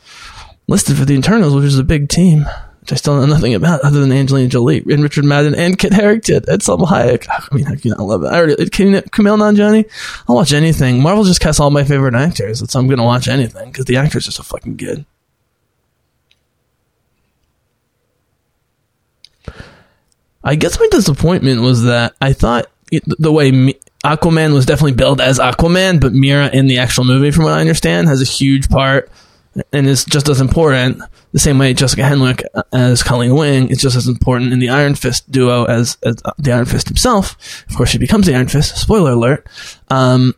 [0.68, 2.46] listed for the Eternals, which is a big team,
[2.82, 5.94] which I still know nothing about other than Angelina Jolie and Richard Madden and Kit
[5.94, 7.26] Harington and Salma Hayek.
[7.30, 8.28] I mean, I can love it.
[8.28, 9.90] I already can you, Kumail Nanjiani.
[10.28, 11.02] I'll watch anything.
[11.02, 12.60] Marvel just casts all my favorite actors.
[12.60, 15.06] That's I'm gonna watch anything because the actors are so fucking good.
[20.44, 22.68] I guess my disappointment was that I thought
[23.06, 23.52] the way
[24.04, 27.62] Aquaman was definitely billed as Aquaman, but Mera in the actual movie, from what I
[27.62, 29.10] understand, has a huge part
[29.72, 31.02] and is just as important.
[31.32, 34.70] The same way Jessica Henwick uh, as Colleen Wing is just as important in the
[34.70, 37.66] Iron Fist duo as, as uh, the Iron Fist himself.
[37.70, 38.78] Of course, she becomes the Iron Fist.
[38.78, 39.48] Spoiler alert.
[39.90, 40.34] Um,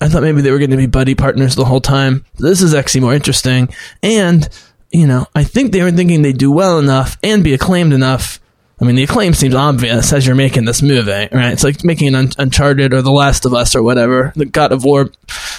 [0.00, 2.24] I thought maybe they were going to be buddy partners the whole time.
[2.36, 3.68] This is actually more interesting.
[4.00, 4.48] And,
[4.92, 8.38] you know, I think they were thinking they'd do well enough and be acclaimed enough.
[8.80, 11.52] I mean, the acclaim seems obvious as you're making this movie, right?
[11.52, 14.70] It's like making an Un- Uncharted or The Last of Us or whatever, the God
[14.70, 15.10] of War,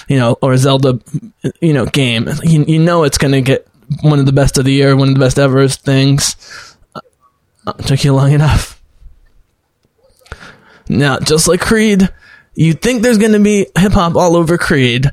[0.08, 1.00] you know, or Zelda,
[1.60, 2.28] you know, game.
[2.42, 3.68] You, you know it's going to get
[4.00, 6.76] one of the best of the year, one of the best ever things.
[7.66, 8.82] Uh, took you long enough.
[10.88, 12.08] Now, just like Creed,
[12.54, 15.10] you think there's going to be hip hop all over Creed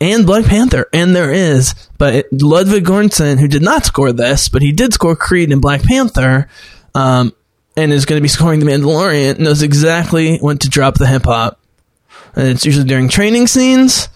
[0.00, 1.74] and Black Panther, and there is.
[1.98, 5.82] But Ludwig Göransson, who did not score this, but he did score Creed and Black
[5.82, 6.48] Panther,
[6.94, 7.32] um,
[7.76, 11.24] and is going to be scoring The Mandalorian, knows exactly when to drop the hip
[11.24, 11.60] hop.
[12.36, 14.08] And it's usually during training scenes.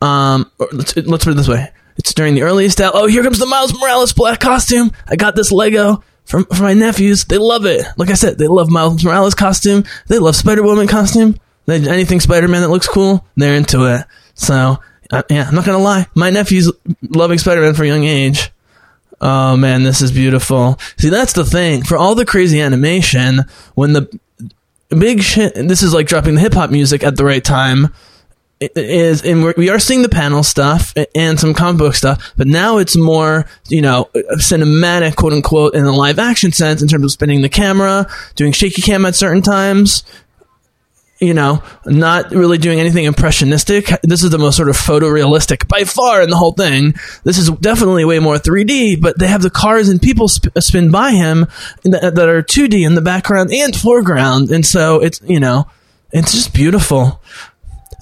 [0.00, 2.92] Um, let's, let's put it this way: it's during the earliest out.
[2.94, 4.90] Oh, here comes the Miles Morales black costume.
[5.06, 7.24] I got this Lego from for my nephews.
[7.24, 7.84] They love it.
[7.96, 9.84] Like I said, they love Miles Morales costume.
[10.08, 11.38] They love Spider Woman costume.
[11.66, 14.04] They, anything Spider Man that looks cool, they're into it.
[14.34, 14.78] So
[15.12, 16.06] uh, yeah, I'm not gonna lie.
[16.14, 16.72] My nephew's
[17.02, 18.50] loving Spider Man for a young age.
[19.22, 20.80] Oh man, this is beautiful.
[20.98, 21.84] See, that's the thing.
[21.84, 23.42] For all the crazy animation,
[23.76, 24.18] when the
[24.88, 27.94] big shit, this is like dropping the hip hop music at the right time.
[28.76, 32.46] Is and we're, we are seeing the panel stuff and some comic book stuff, but
[32.46, 37.04] now it's more you know cinematic, quote unquote, in the live action sense in terms
[37.04, 40.04] of spinning the camera, doing shaky cam at certain times,
[41.22, 43.86] you know, not really doing anything impressionistic.
[44.02, 46.94] This is the most sort of photorealistic by far in the whole thing.
[47.22, 50.60] This is definitely way more 3D, but they have the cars and people sp- uh,
[50.60, 51.46] spin by him
[51.84, 54.50] that, uh, that are 2D in the background and foreground.
[54.50, 55.68] And so it's, you know,
[56.10, 57.22] it's just beautiful.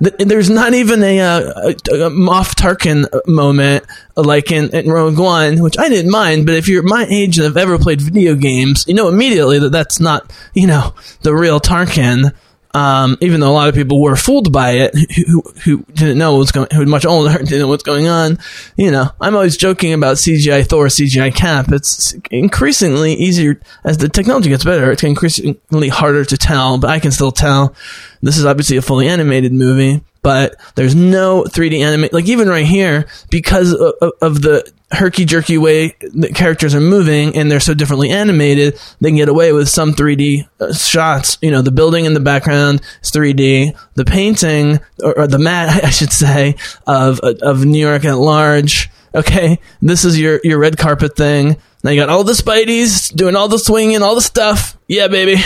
[0.00, 3.84] There's not even a, uh, a, a Moff Tarkin moment
[4.16, 6.46] uh, like in, in Rogue One, which I didn't mind.
[6.46, 9.72] But if you're my age and have ever played video games, you know immediately that
[9.72, 12.32] that's not, you know, the real Tarkin
[12.72, 14.94] um, even though a lot of people were fooled by it,
[15.26, 18.38] who, who didn't know what's going, who much older, didn't know what's going on.
[18.76, 21.72] You know, I'm always joking about CGI Thor, CGI Cap.
[21.72, 24.90] It's increasingly easier as the technology gets better.
[24.92, 27.74] It's increasingly harder to tell, but I can still tell.
[28.22, 32.12] This is obviously a fully animated movie, but there's no 3D animate.
[32.12, 37.36] Like even right here, because of, of the herky jerky way the characters are moving
[37.36, 41.38] and they're so differently animated, they can get away with some 3D uh, shots.
[41.40, 43.76] You know, the building in the background is 3D.
[43.94, 46.56] The painting, or, or the mat, I should say,
[46.86, 48.90] of of New York at large.
[49.14, 51.56] Okay, this is your your red carpet thing.
[51.82, 54.76] Now you got all the Spideys doing all the swinging, all the stuff.
[54.86, 55.42] Yeah, baby.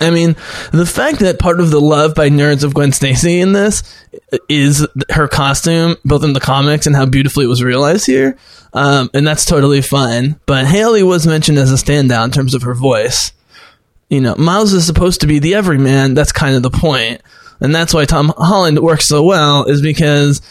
[0.00, 0.34] I mean,
[0.72, 3.82] the fact that part of the love by nerds of Gwen Stacy in this
[4.48, 8.36] is her costume, both in the comics and how beautifully it was realized here,
[8.72, 10.38] um, and that's totally fine.
[10.46, 13.32] But Hailee was mentioned as a standout in terms of her voice.
[14.10, 16.14] You know, Miles is supposed to be the everyman.
[16.14, 17.22] That's kind of the point,
[17.60, 19.64] and that's why Tom Holland works so well.
[19.64, 20.42] Is because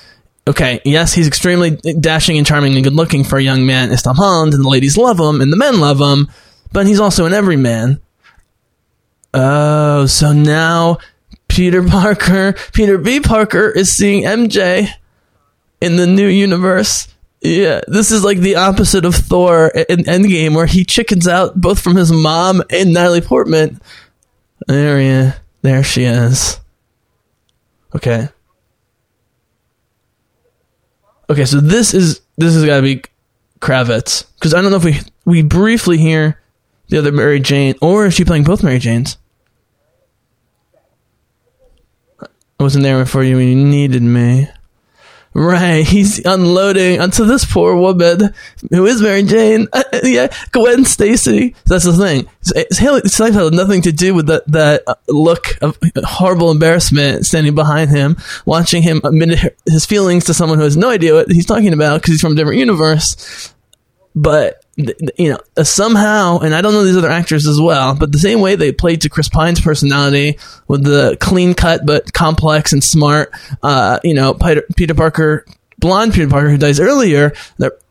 [0.48, 3.92] okay, yes, he's extremely dashing and charming and good looking for a young man.
[3.92, 6.30] Is Tom Holland, and the ladies love him and the men love him,
[6.72, 8.00] but he's also an everyman.
[9.34, 10.98] Oh, so now
[11.48, 13.20] Peter Parker, Peter B.
[13.20, 14.88] Parker is seeing MJ
[15.82, 17.08] in the new universe.
[17.42, 21.80] Yeah, this is like the opposite of Thor in Endgame, where he chickens out both
[21.80, 23.82] from his mom and Natalie Portman.
[24.68, 26.60] There, yeah, there she is.
[27.96, 28.30] Okay.
[31.30, 33.04] Okay, so this is this has got to be
[33.60, 36.40] Kravitz because I don't know if we we briefly hear
[36.90, 39.18] the other Mary Jane or is she playing both Mary Janes?
[42.60, 44.48] I wasn't there for you when you needed me.
[45.36, 48.34] Right, he's unloading onto this poor woman
[48.70, 49.68] who is Mary Jane.
[49.74, 51.56] Uh, yeah, Gwen Stacy.
[51.66, 52.28] That's the thing.
[52.74, 57.56] Hailee Steinfeld had nothing to do with that that uh, look of horrible embarrassment standing
[57.56, 61.48] behind him, watching him admit his feelings to someone who has no idea what he's
[61.48, 63.54] talking about because he's from a different universe.
[64.16, 68.12] But you know, uh, somehow, and I don't know these other actors as well, but
[68.12, 72.74] the same way they played to Chris Pine's personality with the clean cut but complex
[72.74, 73.32] and smart,
[73.62, 75.46] uh, you know, Peter, Peter Parker,
[75.78, 77.34] blonde Peter Parker who dies earlier,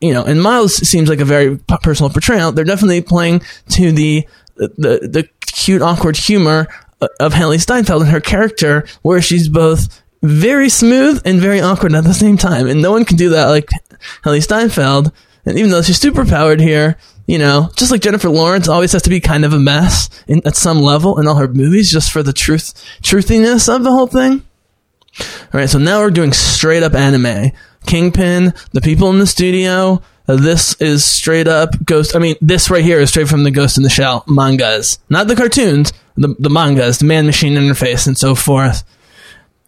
[0.01, 2.51] you know, and Miles seems like a very personal portrayal.
[2.51, 4.27] They're definitely playing to the
[4.57, 6.67] the the cute, awkward humor
[7.01, 11.95] uh, of Hailee Steinfeld and her character, where she's both very smooth and very awkward
[11.95, 13.69] at the same time, and no one can do that like
[14.25, 15.13] Hailee Steinfeld.
[15.45, 16.97] And even though she's super powered here,
[17.27, 20.41] you know, just like Jennifer Lawrence always has to be kind of a mess in,
[20.47, 24.07] at some level in all her movies, just for the truth, truthiness of the whole
[24.07, 24.43] thing.
[25.21, 27.53] All right, so now we're doing straight up anime.
[27.87, 30.01] Kingpin, the people in the studio.
[30.29, 32.15] uh, this is straight up Ghost.
[32.15, 35.27] I mean, this right here is straight from the Ghost in the Shell mangas, not
[35.27, 38.85] the cartoons, the the mangas, the man machine interface, and so forth.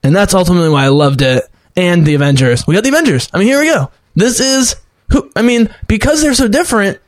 [0.03, 1.45] And that's ultimately why I loved it.
[1.77, 2.67] And the Avengers.
[2.67, 3.29] We got the Avengers.
[3.33, 3.91] I mean, here we go.
[4.15, 4.77] This is
[5.11, 5.31] who.
[5.37, 6.99] I mean, because they're so different,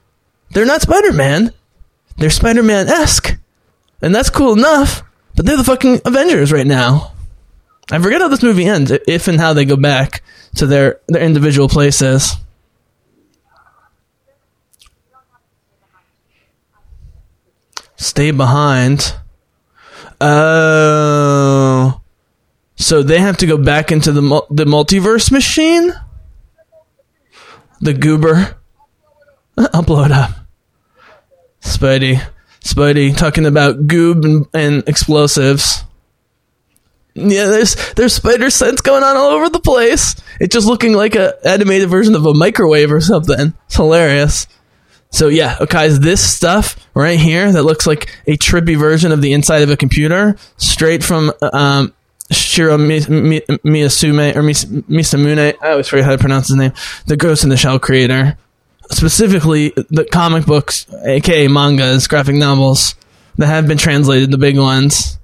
[0.50, 1.52] they're not Spider Man.
[2.16, 3.36] They're Spider Man esque,
[4.00, 5.02] and that's cool enough.
[5.36, 7.12] But they're the fucking Avengers right now.
[7.90, 10.22] I forget how this movie ends, if and how they go back
[10.56, 12.36] to their their individual places.
[17.96, 19.14] Stay behind.
[20.20, 22.00] Oh,
[22.76, 25.92] so they have to go back into the the multiverse machine.
[27.80, 28.56] The goober.
[29.72, 30.30] I'll blow it up.
[31.60, 32.22] Spidey,
[32.60, 35.84] Spidey, talking about goob and, and explosives.
[37.14, 40.16] Yeah, there's there's spider sense going on all over the place.
[40.38, 43.54] It's just looking like a animated version of a microwave or something.
[43.64, 44.46] It's hilarious.
[45.10, 49.22] So yeah, okay, is this stuff right here that looks like a trippy version of
[49.22, 51.94] the inside of a computer, straight from um,
[52.30, 55.54] Shiro Mi- Mi- Miyasume or Mis- Misamune.
[55.60, 56.72] I always forget how to pronounce his name.
[57.06, 58.36] The Ghost in the Shell creator,
[58.90, 62.94] specifically the comic books, aka mangas, graphic novels
[63.36, 65.18] that have been translated, the big ones.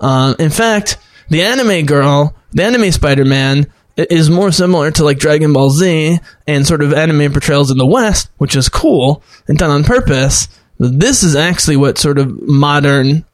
[0.00, 0.98] Um, in fact,
[1.30, 6.66] the anime girl, the anime Spider-Man, is more similar to like Dragon Ball Z and
[6.66, 10.48] sort of anime portrayals in the West, which is cool and done on purpose.
[10.78, 13.24] This is actually what sort of modern.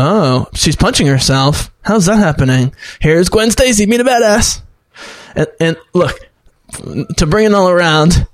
[0.00, 1.72] Oh, she's punching herself.
[1.82, 2.72] How's that happening?
[3.00, 4.62] Here's Gwen Stacy, meet a badass.
[5.34, 6.16] And, and look,
[7.16, 8.24] to bring it all around,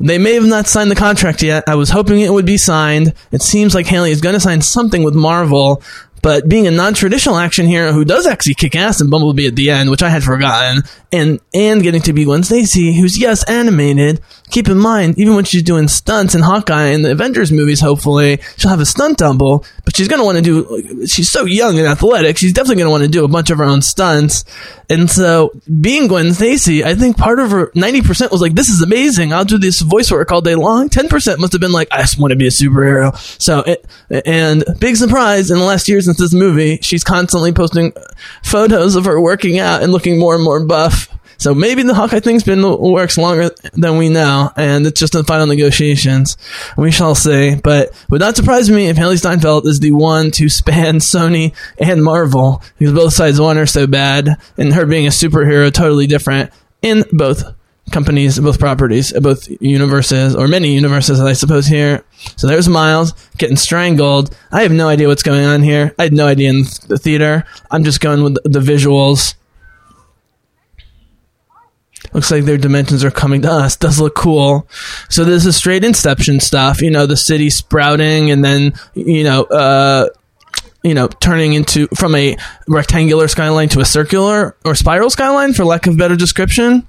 [0.00, 1.64] they may have not signed the contract yet.
[1.66, 3.12] I was hoping it would be signed.
[3.30, 5.82] It seems like Hailee is going to sign something with Marvel,
[6.22, 9.70] but being a non-traditional action hero who does actually kick ass in Bumblebee at the
[9.70, 10.82] end, which I had forgotten,
[11.12, 14.20] and and getting to be Gwen Stacy, who's yes animated.
[14.50, 18.40] Keep in mind, even when she's doing stunts in Hawkeye and the Avengers movies, hopefully
[18.56, 19.64] she'll have a stunt double.
[19.84, 21.06] But she's gonna want to do.
[21.06, 22.36] She's so young and athletic.
[22.38, 24.44] She's definitely gonna want to do a bunch of her own stunts.
[24.88, 28.68] And so, being Gwen Stacy, I think part of her ninety percent was like, "This
[28.68, 29.32] is amazing.
[29.32, 32.02] I'll do this voice work all day long." Ten percent must have been like, "I
[32.02, 33.86] just want to be a superhero." So, it,
[34.24, 37.92] and big surprise in the last year since this movie, she's constantly posting
[38.42, 41.08] photos of her working out and looking more and more buff.
[41.38, 45.24] So maybe the Hawkeye thing's been works longer than we know, and it's just in
[45.24, 46.38] final negotiations.
[46.78, 47.56] We shall see.
[47.56, 52.02] But would not surprise me if Hailee Steinfeld is the one to span Sony and
[52.02, 56.50] Marvel, because both sides want her so bad, and her being a superhero totally different
[56.80, 57.42] in both
[57.90, 62.04] companies, both properties, both universes, or many universes, I suppose, here.
[62.36, 64.36] So there's Miles getting strangled.
[64.50, 65.94] I have no idea what's going on here.
[65.98, 67.44] I had no idea in the theater.
[67.70, 69.34] I'm just going with the visuals.
[72.12, 73.76] Looks like their dimensions are coming to us.
[73.76, 74.68] Does look cool.
[75.08, 76.80] So this is straight Inception stuff.
[76.80, 80.08] You know, the city sprouting and then, you know, uh,
[80.82, 82.36] you know, turning into from a
[82.68, 86.86] rectangular skyline to a circular or spiral skyline, for lack of better description.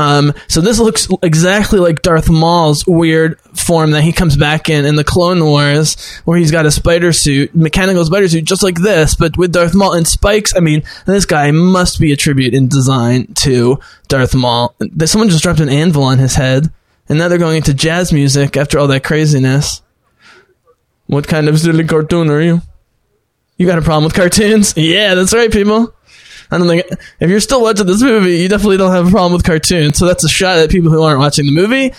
[0.00, 4.86] Um, so this looks exactly like Darth Maul's weird form that he comes back in
[4.86, 5.94] in the Clone Wars,
[6.24, 9.74] where he's got a spider suit, mechanical spider suit, just like this, but with Darth
[9.74, 10.56] Maul and spikes.
[10.56, 13.78] I mean, this guy must be a tribute in design to
[14.08, 14.74] Darth Maul.
[15.04, 16.72] Someone just dropped an anvil on his head,
[17.08, 19.82] and now they're going into jazz music after all that craziness.
[21.08, 22.62] What kind of silly cartoon are you?
[23.58, 24.74] You got a problem with cartoons?
[24.78, 25.94] Yeah, that's right, people.
[26.50, 26.86] I don't think
[27.20, 29.98] if you're still watching this movie, you definitely don't have a problem with cartoons.
[29.98, 31.92] So that's a shot at people who aren't watching the movie,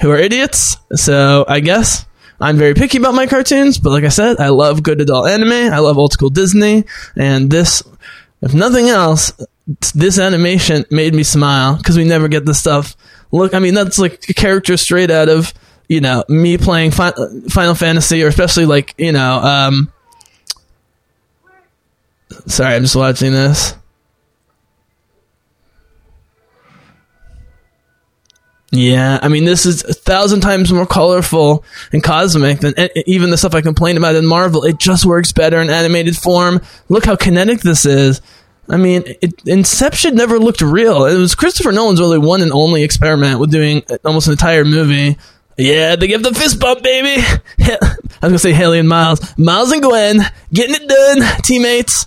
[0.00, 0.76] who are idiots.
[0.94, 2.06] So I guess
[2.40, 5.72] I'm very picky about my cartoons, but like I said, I love good adult anime.
[5.72, 6.84] I love old school Disney,
[7.16, 7.82] and this,
[8.40, 9.32] if nothing else,
[9.94, 12.96] this animation made me smile because we never get this stuff.
[13.32, 15.52] Look, I mean, that's like a character straight out of
[15.88, 17.12] you know me playing fi-
[17.50, 19.38] Final Fantasy, or especially like you know.
[19.38, 19.92] um
[22.46, 23.74] Sorry, I'm just watching this.
[28.70, 32.74] Yeah, I mean, this is a thousand times more colorful and cosmic than
[33.06, 34.64] even the stuff I complain about in Marvel.
[34.64, 36.60] It just works better in animated form.
[36.90, 38.20] Look how kinetic this is.
[38.68, 41.06] I mean, it, Inception never looked real.
[41.06, 45.16] It was Christopher Nolan's really one and only experiment with doing almost an entire movie.
[45.56, 47.22] Yeah, they give the fist bump, baby.
[47.60, 47.78] I
[48.20, 50.20] was gonna say Hailee and Miles, Miles and Gwen,
[50.52, 52.06] getting it done, teammates.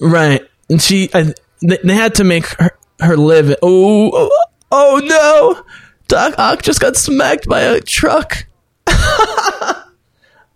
[0.00, 1.32] Right, and she, I,
[1.62, 3.54] they, they had to make her, her live.
[3.62, 5.64] Oh, oh, oh no!
[6.08, 8.46] Doc Ock just got smacked by a truck.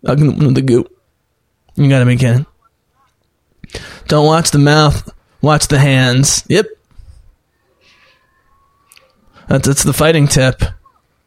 [0.02, 0.96] The goop.
[1.76, 2.46] You gotta be kidding.
[4.06, 5.12] Don't watch the mouth,
[5.42, 6.44] watch the hands.
[6.48, 6.66] Yep.
[9.48, 10.62] That's, that's the fighting tip.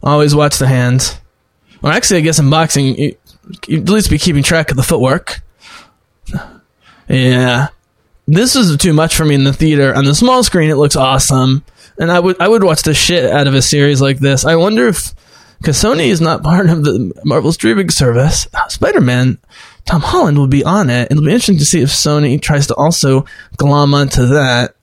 [0.04, 1.20] Always watch the hands.
[1.84, 3.16] Or actually, I guess in boxing, you,
[3.68, 5.42] you at least be keeping track of the footwork.
[7.08, 7.70] Yeah.
[8.26, 9.94] This was too much for me in the theater.
[9.94, 11.66] On the small screen, it looks awesome.
[12.02, 14.44] And I would I would watch the shit out of a series like this.
[14.44, 15.14] I wonder if
[15.60, 19.38] because Sony is not part of the Marvel streaming service, uh, Spider Man,
[19.86, 21.12] Tom Holland will be on it.
[21.12, 23.26] It'll be interesting to see if Sony tries to also
[23.58, 24.74] glom onto that,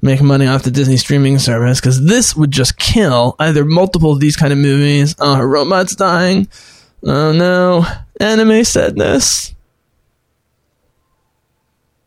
[0.00, 4.20] make money off the Disney streaming service, because this would just kill either multiple of
[4.20, 5.16] these kind of movies.
[5.18, 6.46] Oh, her robot's dying.
[7.02, 7.84] Oh no,
[8.20, 9.56] anime sadness.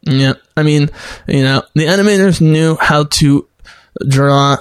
[0.04, 0.90] Yeah, I mean,
[1.28, 3.46] you know, the animators knew how to
[4.08, 4.58] draw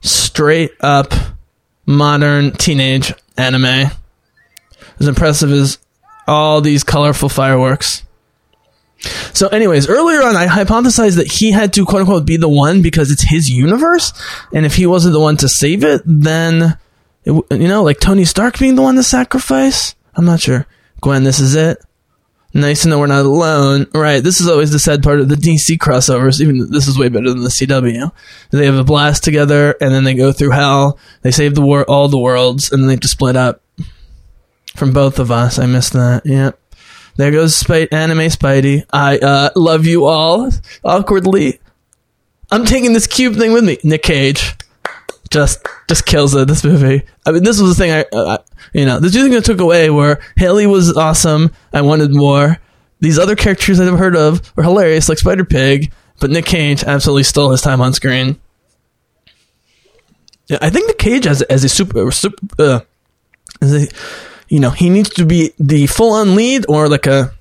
[0.00, 1.12] straight up
[1.86, 3.90] modern teenage anime.
[5.00, 5.78] As impressive as
[6.26, 8.04] all these colorful fireworks.
[9.32, 12.82] So, anyways, earlier on, I hypothesized that he had to quote unquote be the one
[12.82, 14.12] because it's his universe,
[14.52, 16.78] and if he wasn't the one to save it, then
[17.24, 19.96] it, you know, like Tony Stark being the one to sacrifice.
[20.14, 20.66] I'm not sure.
[21.00, 21.82] Gwen, this is it.
[22.54, 23.86] Nice to know we're not alone.
[23.94, 24.22] Right.
[24.22, 26.40] This is always the sad part of the DC crossovers.
[26.40, 28.12] Even this is way better than the CW.
[28.50, 30.98] They have a blast together and then they go through hell.
[31.22, 33.62] They save the war, all the worlds, and then they have to split up
[34.76, 35.58] from both of us.
[35.58, 36.26] I missed that.
[36.26, 36.58] Yep.
[37.16, 38.84] There goes Spite, anime Spidey.
[38.92, 40.50] I uh, love you all.
[40.84, 41.58] Awkwardly.
[42.50, 43.78] I'm taking this cube thing with me.
[43.82, 44.54] Nick Cage.
[45.32, 47.04] Just just kills it, this movie.
[47.24, 48.36] I mean, this was the thing I, uh,
[48.74, 51.52] you know, the two things I took away were Hailee was awesome.
[51.72, 52.58] I wanted more.
[53.00, 55.90] These other characters I've never heard of were hilarious, like Spider Pig,
[56.20, 58.38] but Nick Cage absolutely stole his time on screen.
[60.48, 62.80] Yeah, I think Nick Cage as as a super, super uh,
[63.62, 63.88] as a,
[64.48, 67.32] you know, he needs to be the full on lead or like a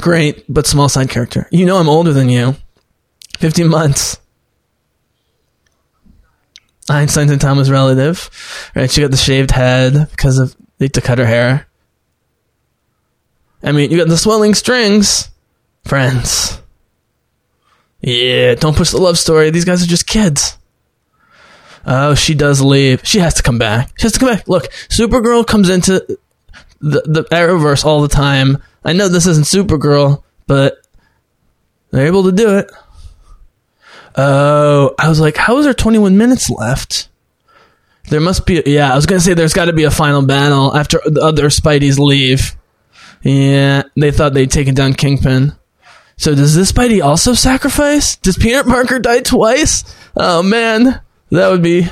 [0.00, 1.46] great but small side character.
[1.52, 2.56] You know, I'm older than you,
[3.38, 4.18] fifteen months.
[6.90, 8.28] Einstein's and Thomas relative,
[8.74, 8.90] right?
[8.90, 11.66] She got the shaved head because of they to cut her hair.
[13.62, 15.28] I mean, you got the swelling strings,
[15.84, 16.60] friends.
[18.00, 19.50] Yeah, don't push the love story.
[19.50, 20.56] These guys are just kids.
[21.86, 23.06] Oh, she does leave.
[23.06, 23.92] She has to come back.
[23.98, 24.48] She has to come back.
[24.48, 26.04] Look, Supergirl comes into
[26.80, 28.62] the the Arrowverse all the time.
[28.84, 30.78] I know this isn't Supergirl, but
[31.90, 32.70] they're able to do it.
[34.16, 37.08] Oh, I was like, how is there 21 minutes left?
[38.08, 41.00] There must be, yeah, I was gonna say there's gotta be a final battle after
[41.04, 42.56] the other Spideys leave.
[43.22, 45.52] Yeah, they thought they'd taken down Kingpin.
[46.16, 48.16] So does this Spidey also sacrifice?
[48.16, 49.84] Does Peter Parker die twice?
[50.16, 51.00] Oh man,
[51.30, 51.86] that would be.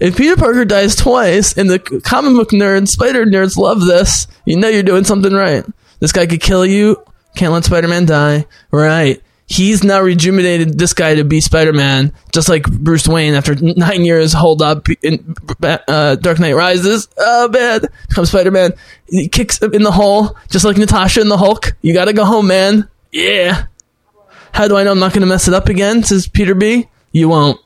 [0.00, 4.56] If Peter Parker dies twice, and the comic book nerds, spider nerds love this, you
[4.56, 5.64] know you're doing something right.
[6.00, 7.04] This guy could kill you.
[7.36, 8.46] Can't let Spider Man die.
[8.70, 9.22] Right.
[9.52, 14.02] He's now rejuvenated this guy to be Spider Man, just like Bruce Wayne after nine
[14.02, 17.06] years hold up in uh, Dark Knight Rises.
[17.18, 18.72] Oh man, comes Spider Man.
[19.04, 21.74] He kicks him in the hole, just like Natasha in the Hulk.
[21.82, 22.88] You gotta go home, man.
[23.10, 23.66] Yeah.
[24.54, 26.02] How do I know I'm not gonna mess it up again?
[26.02, 26.88] Says Peter B.
[27.12, 27.60] You won't.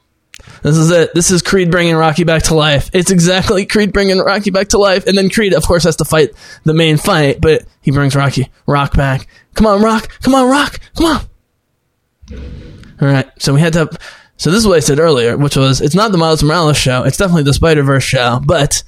[0.62, 1.14] This is it.
[1.14, 2.90] This is Creed bringing Rocky back to life.
[2.92, 6.04] It's exactly Creed bringing Rocky back to life, and then Creed, of course, has to
[6.04, 6.30] fight
[6.64, 9.28] the main fight, but he brings Rocky Rock back.
[9.54, 10.08] Come on, Rock!
[10.22, 10.80] Come on, Rock!
[10.96, 11.20] Come on!
[12.32, 13.88] All right, so we had to.
[14.38, 17.04] So this is what I said earlier, which was it's not the Miles Morales show.
[17.04, 18.82] It's definitely the Spider Verse show, but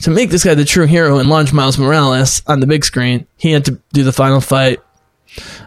[0.00, 3.26] to make this guy the true hero and launch Miles Morales on the big screen,
[3.36, 4.80] he had to do the final fight.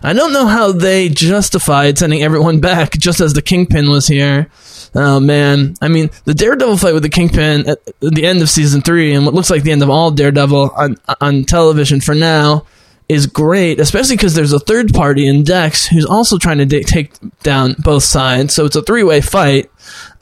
[0.01, 4.49] I don't know how they justified sending everyone back just as the Kingpin was here.
[4.95, 8.81] Oh man, I mean the Daredevil fight with the Kingpin at the end of season
[8.81, 12.65] three and what looks like the end of all Daredevil on on television for now
[13.09, 16.83] is great, especially because there's a third party in Dex who's also trying to da-
[16.83, 17.11] take
[17.41, 18.53] down both sides.
[18.53, 19.69] So it's a three way fight.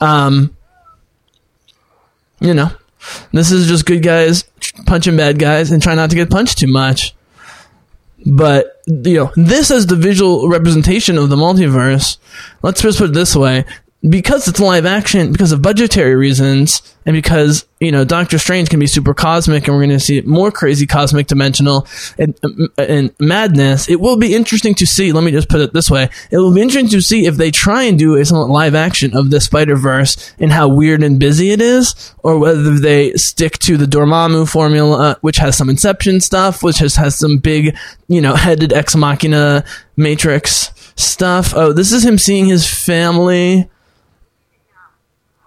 [0.00, 0.56] Um,
[2.40, 2.70] you know,
[3.32, 4.44] this is just good guys
[4.86, 7.14] punching bad guys and try not to get punched too much.
[8.24, 12.16] But you know, this as the visual representation of the multiverse.
[12.62, 13.64] Let's just put it this way:
[14.06, 18.78] because it's live action, because of budgetary reasons, and because you know Doctor Strange can
[18.78, 22.38] be super cosmic, and we're going to see more crazy cosmic dimensional and,
[22.76, 23.88] and madness.
[23.88, 25.10] It will be interesting to see.
[25.10, 27.50] Let me just put it this way: it will be interesting to see if they
[27.50, 31.50] try and do a live action of the Spider Verse and how weird and busy
[31.50, 36.62] it is, or whether they stick to the Dormammu formula, which has some Inception stuff,
[36.62, 37.76] which has has some big,
[38.06, 39.64] you know, headed ex machina
[39.96, 41.52] Matrix stuff.
[41.56, 43.68] Oh, this is him seeing his family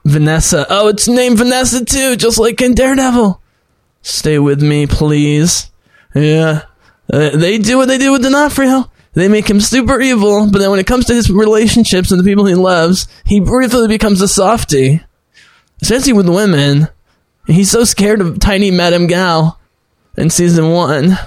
[0.06, 0.66] Vanessa.
[0.70, 3.42] Oh, it's named Vanessa too, just like in Daredevil.
[4.02, 5.72] Stay with me, please.
[6.16, 6.64] Yeah.
[7.12, 8.90] Uh, they do what they do with D'Onofrio.
[9.14, 12.24] They make him super evil, but then when it comes to his relationships and the
[12.24, 15.02] people he loves, he briefly becomes a softie.
[15.82, 16.88] Especially with women.
[17.48, 19.58] He's so scared of tiny Madame Gao
[20.18, 21.18] in season one.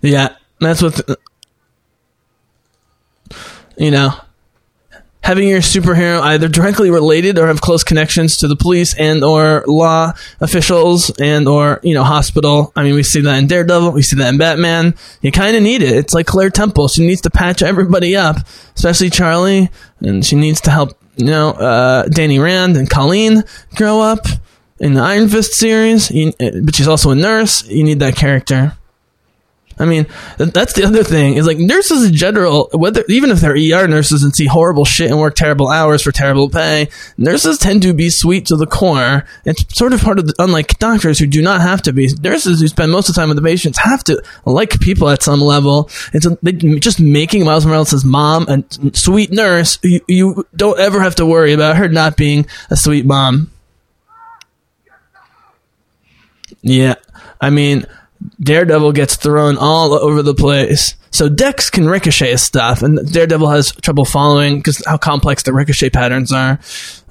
[0.00, 1.00] Yeah, that's what.
[3.76, 4.12] you know,
[5.28, 9.62] having your superhero either directly related or have close connections to the police and or
[9.66, 10.10] law
[10.40, 12.72] officials and or you know hospital.
[12.74, 14.94] I mean, we see that in Daredevil, we see that in Batman.
[15.20, 15.94] You kind of need it.
[15.94, 18.36] It's like Claire Temple; she needs to patch everybody up,
[18.74, 19.68] especially Charlie,
[20.00, 23.44] and she needs to help you know uh, Danny Rand and Colleen
[23.74, 24.24] grow up
[24.80, 26.10] in the Iron Fist series.
[26.10, 27.68] You, but she's also a nurse.
[27.68, 28.77] You need that character.
[29.78, 30.06] I mean,
[30.38, 34.24] that's the other thing is like nurses in general, whether even if they're ER nurses
[34.24, 38.10] and see horrible shit and work terrible hours for terrible pay, nurses tend to be
[38.10, 39.24] sweet to the core.
[39.44, 42.08] It's sort of part of the, unlike doctors who do not have to be.
[42.20, 45.22] Nurses who spend most of the time with the patients have to like people at
[45.22, 45.90] some level.
[46.12, 49.78] It's a, they, just making Miles Morales' mom a sweet nurse.
[49.82, 53.50] You, you don't ever have to worry about her not being a sweet mom.
[56.62, 56.96] Yeah,
[57.40, 57.86] I mean,
[58.40, 60.94] Daredevil gets thrown all over the place.
[61.10, 65.52] So Dex can ricochet his stuff, and Daredevil has trouble following because how complex the
[65.52, 66.60] ricochet patterns are.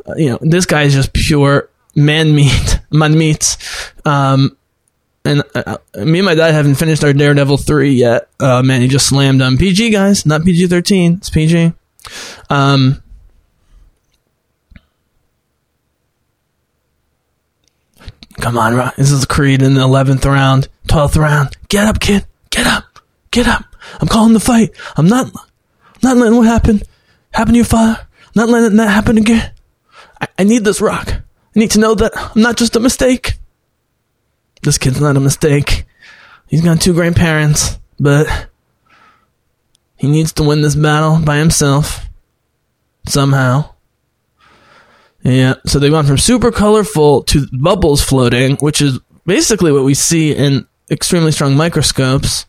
[0.08, 3.58] Uh, you know, this guy is just pure man meat, man meat.
[4.06, 4.58] Um,
[5.26, 8.30] and uh, me and my dad haven't finished our Daredevil three yet.
[8.40, 11.16] Uh, man, he just slammed on PG guys, not PG thirteen.
[11.16, 11.74] It's PG.
[12.50, 13.04] Um,
[18.40, 18.92] Come on, Ron.
[18.98, 21.58] This is Creed in the 11th round, 12th round.
[21.70, 22.26] Get up, kid.
[22.50, 23.00] Get up.
[23.32, 23.66] Get up.
[24.00, 24.72] I'm calling the fight.
[24.96, 25.32] I'm not,
[26.04, 26.84] not letting what happened
[27.32, 28.06] happen to your father.
[28.36, 29.52] Not letting that happen again.
[30.22, 31.10] I, I need this rock.
[31.10, 33.34] I need to know that I'm not just a mistake.
[34.62, 35.86] This kid's not a mistake.
[36.48, 38.28] He's got two grandparents, but
[39.98, 42.06] he needs to win this battle by himself.
[43.08, 43.74] Somehow.
[45.24, 49.94] Yeah, so they went from super colorful to bubbles floating, which is basically what we
[49.94, 52.46] see in extremely strong microscopes.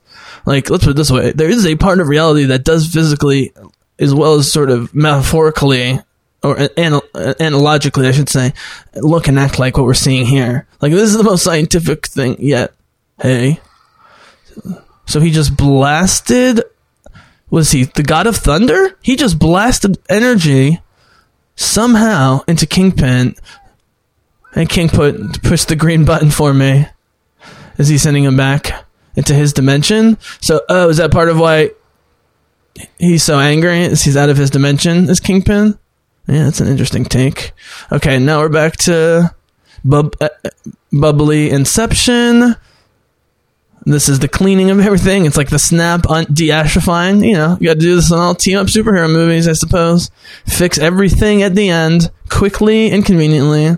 [0.46, 3.52] Like, let's put it this way there is a part of reality that does physically,
[3.98, 5.98] as well as sort of metaphorically,
[6.42, 8.52] or anal- analogically, I should say,
[8.94, 10.66] look and act like what we're seeing here.
[10.80, 12.72] Like, this is the most scientific thing yet.
[13.20, 13.60] Hey.
[15.06, 16.62] So he just blasted.
[17.50, 18.96] Was he the god of thunder?
[19.02, 20.80] He just blasted energy
[21.58, 23.34] somehow into Kingpin,
[24.54, 26.86] and King put pushed the green button for me.
[27.76, 28.84] Is he sending him back
[29.16, 30.18] into his dimension?
[30.40, 31.72] So, oh, is that part of why
[32.98, 33.82] he's so angry?
[33.82, 35.10] Is he's out of his dimension?
[35.10, 35.78] Is Kingpin?
[36.26, 37.52] Yeah, that's an interesting take.
[37.90, 39.34] Okay, now we're back to
[39.84, 40.28] bub- uh,
[40.92, 42.54] bubbly Inception.
[43.84, 45.24] This is the cleaning of everything.
[45.24, 47.26] It's like the snap on deastrifying.
[47.26, 50.10] You know, you got to do this in all team up superhero movies, I suppose.
[50.46, 53.76] Fix everything at the end quickly and conveniently.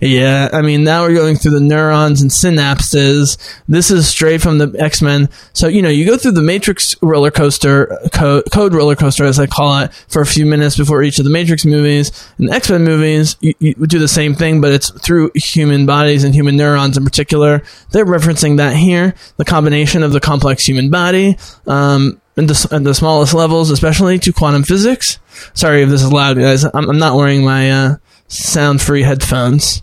[0.00, 3.36] Yeah, I mean, now we're going through the neurons and synapses.
[3.68, 5.28] This is straight from the X Men.
[5.52, 9.38] So, you know, you go through the Matrix roller coaster, co- code roller coaster, as
[9.38, 12.10] I call it, for a few minutes before each of the Matrix movies.
[12.38, 15.86] and the X Men movies, you, you do the same thing, but it's through human
[15.86, 17.62] bodies and human neurons in particular.
[17.90, 19.14] They're referencing that here.
[19.36, 21.36] The combination of the complex human body,
[21.66, 25.18] um, and the, at the smallest levels, especially to quantum physics.
[25.54, 26.64] Sorry if this is loud, guys.
[26.64, 27.96] I'm, I'm not wearing my uh,
[28.28, 29.82] sound-free headphones.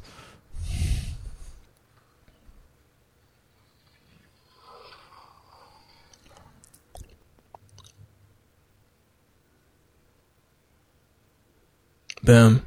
[12.23, 12.65] Boom.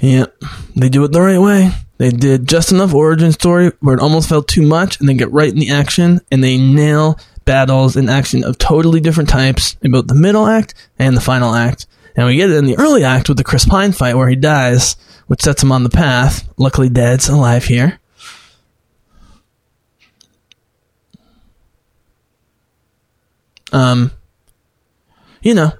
[0.00, 0.36] Yep,
[0.76, 1.72] they do it the right way.
[1.98, 5.32] They did just enough origin story where it almost felt too much, and then get
[5.32, 9.90] right in the action, and they nail battles and action of totally different types in
[9.90, 11.86] both the middle act and the final act.
[12.14, 14.36] And we get it in the early act with the Chris Pine fight where he
[14.36, 14.96] dies,
[15.26, 16.48] which sets him on the path.
[16.56, 18.00] Luckily, Dad's alive here.
[23.72, 24.12] Um,
[25.42, 25.72] you know,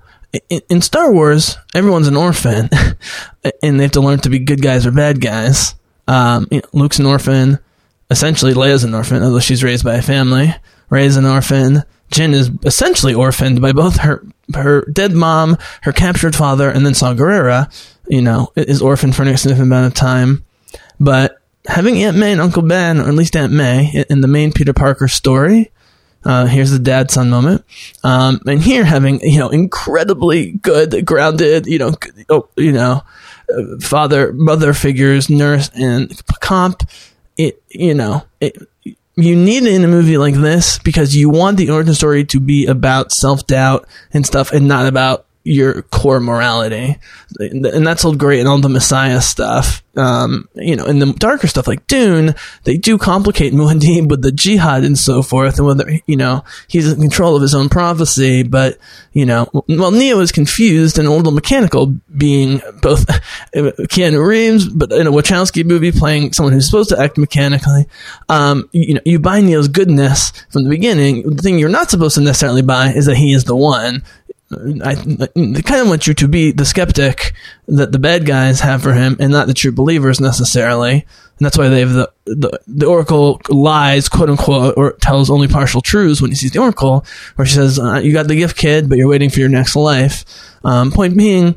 [0.51, 2.69] in, in Star Wars, everyone's an orphan,
[3.63, 5.75] and they have to learn to be good guys or bad guys.
[6.09, 7.61] Um, you know, Luke's an orphan.
[8.11, 10.53] Essentially, Leia's an orphan, although she's raised by a family.
[10.91, 11.85] Rey's an orphan.
[12.11, 14.25] Jyn is essentially orphaned by both her
[14.55, 17.71] her dead mom, her captured father, and then Saw Gerrera,
[18.09, 20.43] you know, is orphaned for an extended amount of time.
[20.99, 24.53] But having Aunt May and Uncle Ben, or at least Aunt May, in the main
[24.53, 25.71] Peter Parker story,
[26.25, 27.65] Uh, here's the dad son moment.
[28.03, 31.95] Um, and here having, you know, incredibly good, grounded, you know,
[32.29, 33.03] oh, you know,
[33.81, 36.89] father, mother figures, nurse, and comp.
[37.37, 41.57] It, you know, it, you need it in a movie like this because you want
[41.57, 46.21] the origin story to be about self doubt and stuff and not about your core
[46.21, 46.97] morality.
[47.39, 49.83] And that's all great and all the Messiah stuff.
[49.97, 52.35] Um, you know, in the darker stuff like Dune,
[52.65, 56.93] they do complicate Muad'Dib with the jihad and so forth and whether, you know, he's
[56.93, 58.43] in control of his own prophecy.
[58.43, 58.79] But,
[59.13, 63.07] you know, well, Neo is confused and a little mechanical being both
[63.55, 67.87] Keanu Reeves, but in a Wachowski movie playing someone who's supposed to act mechanically.
[68.29, 71.23] Um, you know, you buy Neo's goodness from the beginning.
[71.23, 74.05] The thing you're not supposed to necessarily buy is that he is the one.
[74.51, 77.35] I, I kind of want you to be the skeptic
[77.67, 80.93] that the bad guys have for him, and not the true believers necessarily.
[80.93, 85.49] And that's why they have the the, the Oracle lies, quote unquote, or tells only
[85.49, 87.05] partial truths when he sees the Oracle,
[87.37, 89.77] where she says, uh, "You got the gift, kid, but you're waiting for your next
[89.77, 90.25] life."
[90.65, 91.55] Um, point being,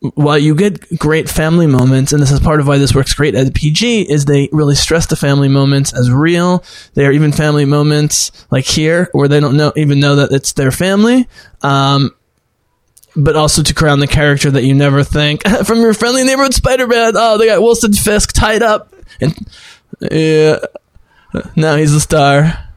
[0.00, 3.34] while you get great family moments, and this is part of why this works great
[3.34, 6.64] as PG, is they really stress the family moments as real.
[6.94, 10.54] They are even family moments like here where they don't know even know that it's
[10.54, 11.28] their family.
[11.62, 12.14] Um,
[13.14, 17.12] but also to crown the character that you never think from your friendly neighborhood Spider-Man.
[17.16, 19.36] Oh, they got Wilson Fisk tied up, and
[20.00, 20.60] yeah,
[21.56, 22.68] now he's a star.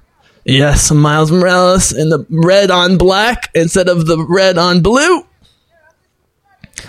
[0.43, 5.25] Yes, Miles Morales in the red on black instead of the red on blue.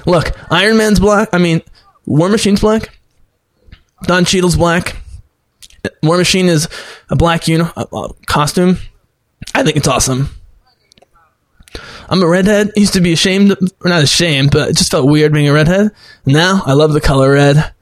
[0.07, 1.29] Look, Iron Man's black.
[1.33, 1.63] I mean,
[2.07, 2.99] War Machine's black.
[4.03, 4.97] Don Cheadle's black.
[6.03, 6.69] War Machine is
[7.11, 8.79] a black uni- uh, uh, costume.
[9.55, 10.31] I think it's awesome.
[12.09, 12.73] I'm a redhead.
[12.77, 15.91] Used to be ashamed, or not ashamed, but it just felt weird being a redhead.
[16.27, 17.73] Now I love the color red.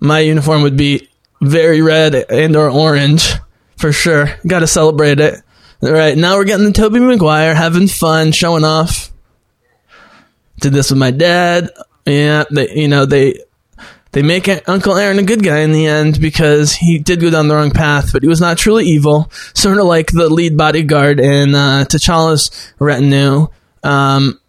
[0.00, 1.08] My uniform would be
[1.40, 3.32] very red and or orange
[3.76, 4.28] for sure.
[4.46, 5.40] Got to celebrate it.
[5.82, 9.12] All right, now we're getting the Tobey Maguire, having fun, showing off.
[10.60, 11.70] Did this with my dad.
[12.06, 13.40] Yeah, they, you know they
[14.12, 17.48] they make Uncle Aaron a good guy in the end because he did go down
[17.48, 19.30] the wrong path, but he was not truly evil.
[19.52, 23.48] Sort of like the lead bodyguard in uh, T'Challa's retinue.
[23.82, 24.40] Um,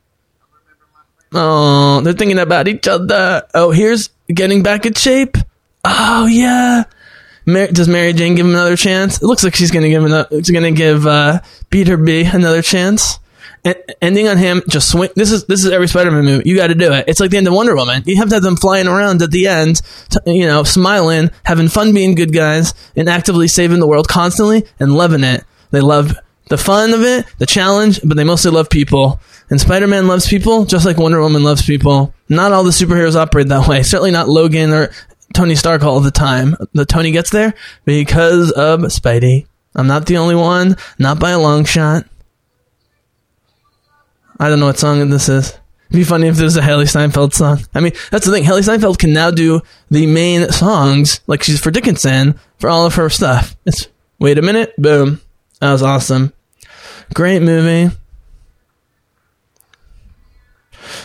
[1.34, 3.46] oh, they're thinking about each other.
[3.54, 5.36] Oh, here's getting back in shape.
[5.84, 6.86] Oh yeah.
[7.46, 9.22] Mar- does Mary Jane give him another chance?
[9.22, 13.20] It looks like she's gonna give another, she's gonna give uh, Peter B another chance.
[14.02, 15.10] Ending on him, just swing.
[15.16, 16.50] This is this is every Spider-Man movie.
[16.50, 17.06] You got to do it.
[17.08, 18.04] It's like the end of Wonder Woman.
[18.06, 21.68] You have to have them flying around at the end, t- you know, smiling, having
[21.68, 25.44] fun being good guys, and actively saving the world constantly and loving it.
[25.72, 26.14] They love
[26.50, 29.20] the fun of it, the challenge, but they mostly love people.
[29.50, 32.14] And Spider-Man loves people just like Wonder Woman loves people.
[32.30, 33.84] Not all the superheroes operate that way.
[33.84, 34.92] Certainly not Logan or
[35.34, 36.56] Tony Stark all the time.
[36.74, 37.54] The Tony gets there
[37.86, 39.48] because of Spidey.
[39.76, 42.06] I'm not the only one, not by a long shot.
[44.40, 45.50] I don't know what song this is.
[45.90, 47.60] It'd be funny if there's a Hailee Steinfeld song.
[47.74, 48.44] I mean, that's the thing.
[48.44, 52.96] Hailee Steinfeld can now do the main songs, like she's for Dickinson, for all of
[52.96, 53.56] her stuff.
[53.66, 53.88] It's
[54.20, 55.22] wait a minute, boom.
[55.62, 56.34] That was awesome.
[57.14, 57.96] Great movie.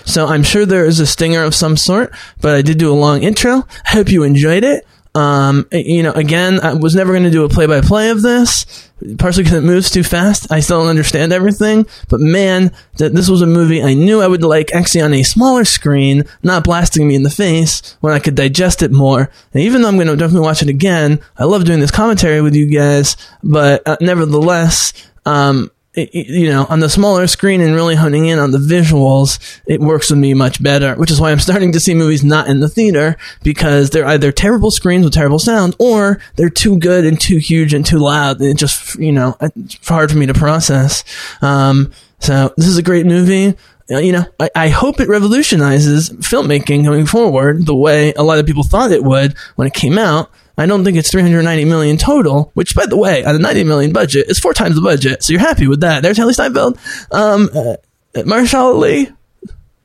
[0.04, 2.94] So I'm sure there is a stinger of some sort, but I did do a
[2.94, 3.66] long intro.
[3.84, 4.86] I hope you enjoyed it.
[5.14, 8.22] Um, you know, again, I was never going to do a play by play of
[8.22, 10.50] this, partially because it moves too fast.
[10.50, 14.26] I still don't understand everything, but man, that this was a movie I knew I
[14.26, 18.20] would like actually on a smaller screen, not blasting me in the face, when I
[18.20, 19.30] could digest it more.
[19.52, 22.40] And even though I'm going to definitely watch it again, I love doing this commentary
[22.40, 24.94] with you guys, but uh, nevertheless,
[25.26, 29.80] um, you know, on the smaller screen and really honing in on the visuals, it
[29.80, 32.60] works with me much better, which is why I'm starting to see movies not in
[32.60, 37.20] the theater because they're either terrible screens with terrible sound or they're too good and
[37.20, 38.40] too huge and too loud.
[38.40, 41.04] It just, you know, it's hard for me to process.
[41.42, 43.54] Um, so this is a great movie.
[43.90, 48.38] Uh, You know, I, I hope it revolutionizes filmmaking going forward the way a lot
[48.38, 50.30] of people thought it would when it came out.
[50.62, 53.92] I don't think it's 390 million total, which, by the way, on a 90 million
[53.92, 55.24] budget, is four times the budget.
[55.24, 56.04] So you're happy with that.
[56.04, 56.78] There's Hailee Steinfeld.
[57.10, 57.74] Um, uh,
[58.14, 59.12] Mahershala Ali.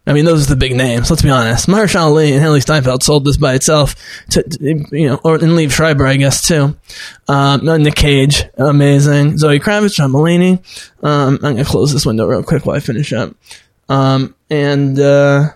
[0.05, 1.09] I mean, those are the big names.
[1.09, 1.67] Let's be honest.
[1.67, 3.95] Mahershala Ali and Hailee Steinfeld sold this by itself,
[4.29, 6.77] to, to, you know, or and Liev Schreiber, I guess, too.
[7.27, 9.39] Um, no, Nick Cage, amazing.
[9.39, 10.59] Zoe Kravitz, John Mulaney.
[11.03, 13.35] Um, I'm gonna close this window real quick while I finish up.
[13.89, 15.49] Um, and uh,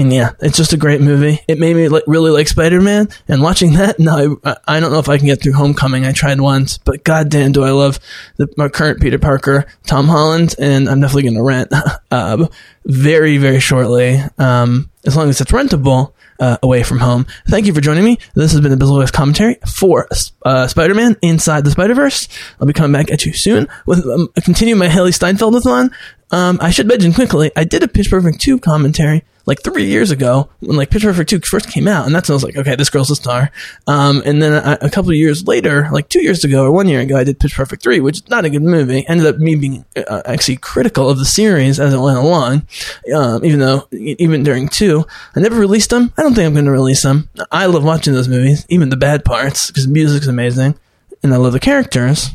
[0.00, 1.40] and yeah, it's just a great movie.
[1.46, 3.08] It made me like, really like Spider Man.
[3.28, 6.06] And watching that, no, I, I don't know if I can get through Homecoming.
[6.06, 8.00] I tried once, but goddamn, do I love
[8.36, 11.72] the my current Peter Parker, Tom Holland, and I'm definitely going to rent
[12.10, 12.46] uh,
[12.84, 14.20] very very shortly.
[14.38, 16.12] Um, as long as it's rentable.
[16.40, 17.26] uh, away from home.
[17.48, 18.18] Thank you for joining me.
[18.34, 20.08] This has been the Bizzlecast commentary for
[20.42, 22.28] uh, Spider-Man Inside the Spider-Verse.
[22.58, 25.90] I'll be coming back at you soon with um, continue my Hailee Steinfeld-a-thon.
[26.30, 30.10] Um, I should mention quickly, I did a Pitch Perfect 2 commentary like three years
[30.10, 32.06] ago when like Pitch Perfect 2 first came out.
[32.06, 33.50] And that's when I was like, okay, this girl's a star.
[33.86, 36.88] Um, and then I, a couple of years later, like two years ago or one
[36.88, 39.04] year ago, I did Pitch Perfect 3, which is not a good movie.
[39.08, 42.66] Ended up me being uh, actually critical of the series as it went along.
[43.14, 45.04] Um, even though, even during two,
[45.34, 46.12] I never released them.
[46.16, 47.28] I don't think I'm going to release them.
[47.50, 50.78] I love watching those movies, even the bad parts, because the music's amazing.
[51.22, 52.30] And I love the characters.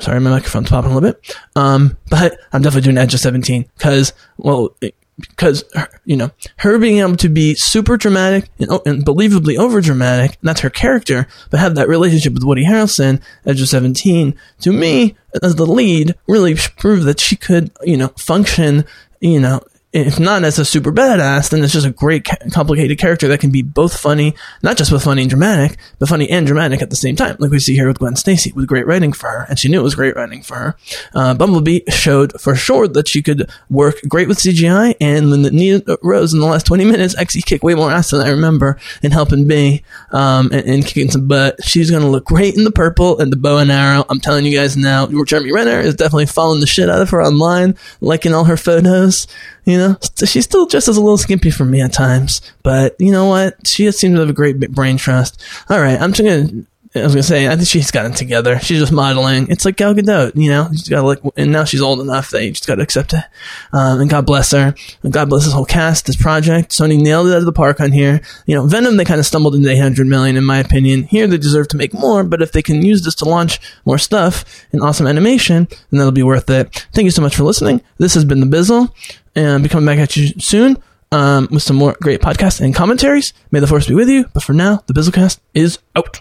[0.00, 1.36] Sorry, my microphone's popping a little bit.
[1.54, 4.74] Um, but I'm definitely doing Edge of 17 because, well,
[5.18, 5.62] because
[6.04, 10.60] you know her being able to be super dramatic and, and believably over dramatic, that's
[10.60, 15.54] her character, but have that relationship with Woody Harrelson, Edge of 17, to me as
[15.54, 18.84] the lead, really proved that she could, you know, function,
[19.20, 19.60] you know,
[19.94, 23.50] if not as a super badass, then it's just a great, complicated character that can
[23.50, 26.96] be both funny, not just with funny and dramatic, but funny and dramatic at the
[26.96, 29.56] same time, like we see here with Gwen Stacy, with great writing for her, and
[29.56, 30.76] she knew it was great writing for her.
[31.14, 36.34] Uh, Bumblebee showed for sure that she could work great with CGI, and Nina Rose
[36.34, 39.46] in the last 20 minutes actually kicked way more ass than I remember in helping
[39.46, 41.62] B, um, and, and, kicking some butt.
[41.62, 44.04] She's gonna look great in the purple and the bow and arrow.
[44.10, 47.22] I'm telling you guys now, Jeremy Renner is definitely following the shit out of her
[47.22, 49.28] online, liking all her photos.
[49.64, 49.83] You know,
[50.24, 53.66] she's still just as a little skimpy for me at times, but you know what?
[53.66, 55.42] She seems to have a great brain trust.
[55.68, 56.64] All right, I'm just gonna.
[56.96, 58.60] I was gonna say, I think she's gotten together.
[58.60, 59.48] She's just modeling.
[59.50, 60.68] It's like Gal Gadot, you know.
[60.70, 63.24] She's got like, and now she's old enough that you just got to accept it.
[63.72, 64.76] Um, and God bless her.
[65.02, 66.70] And God bless this whole cast, this project.
[66.70, 68.20] Sony nailed it out of the park on here.
[68.46, 71.02] You know, Venom they kind of stumbled into 800 million, in my opinion.
[71.02, 73.98] Here they deserve to make more, but if they can use this to launch more
[73.98, 76.86] stuff in awesome animation, then that'll be worth it.
[76.92, 77.80] Thank you so much for listening.
[77.98, 78.94] This has been the Bizzle
[79.34, 80.76] and be coming back at you soon
[81.12, 83.32] um, with some more great podcasts and commentaries.
[83.50, 84.26] May the force be with you.
[84.32, 86.20] But for now, the Bizzlecast is out.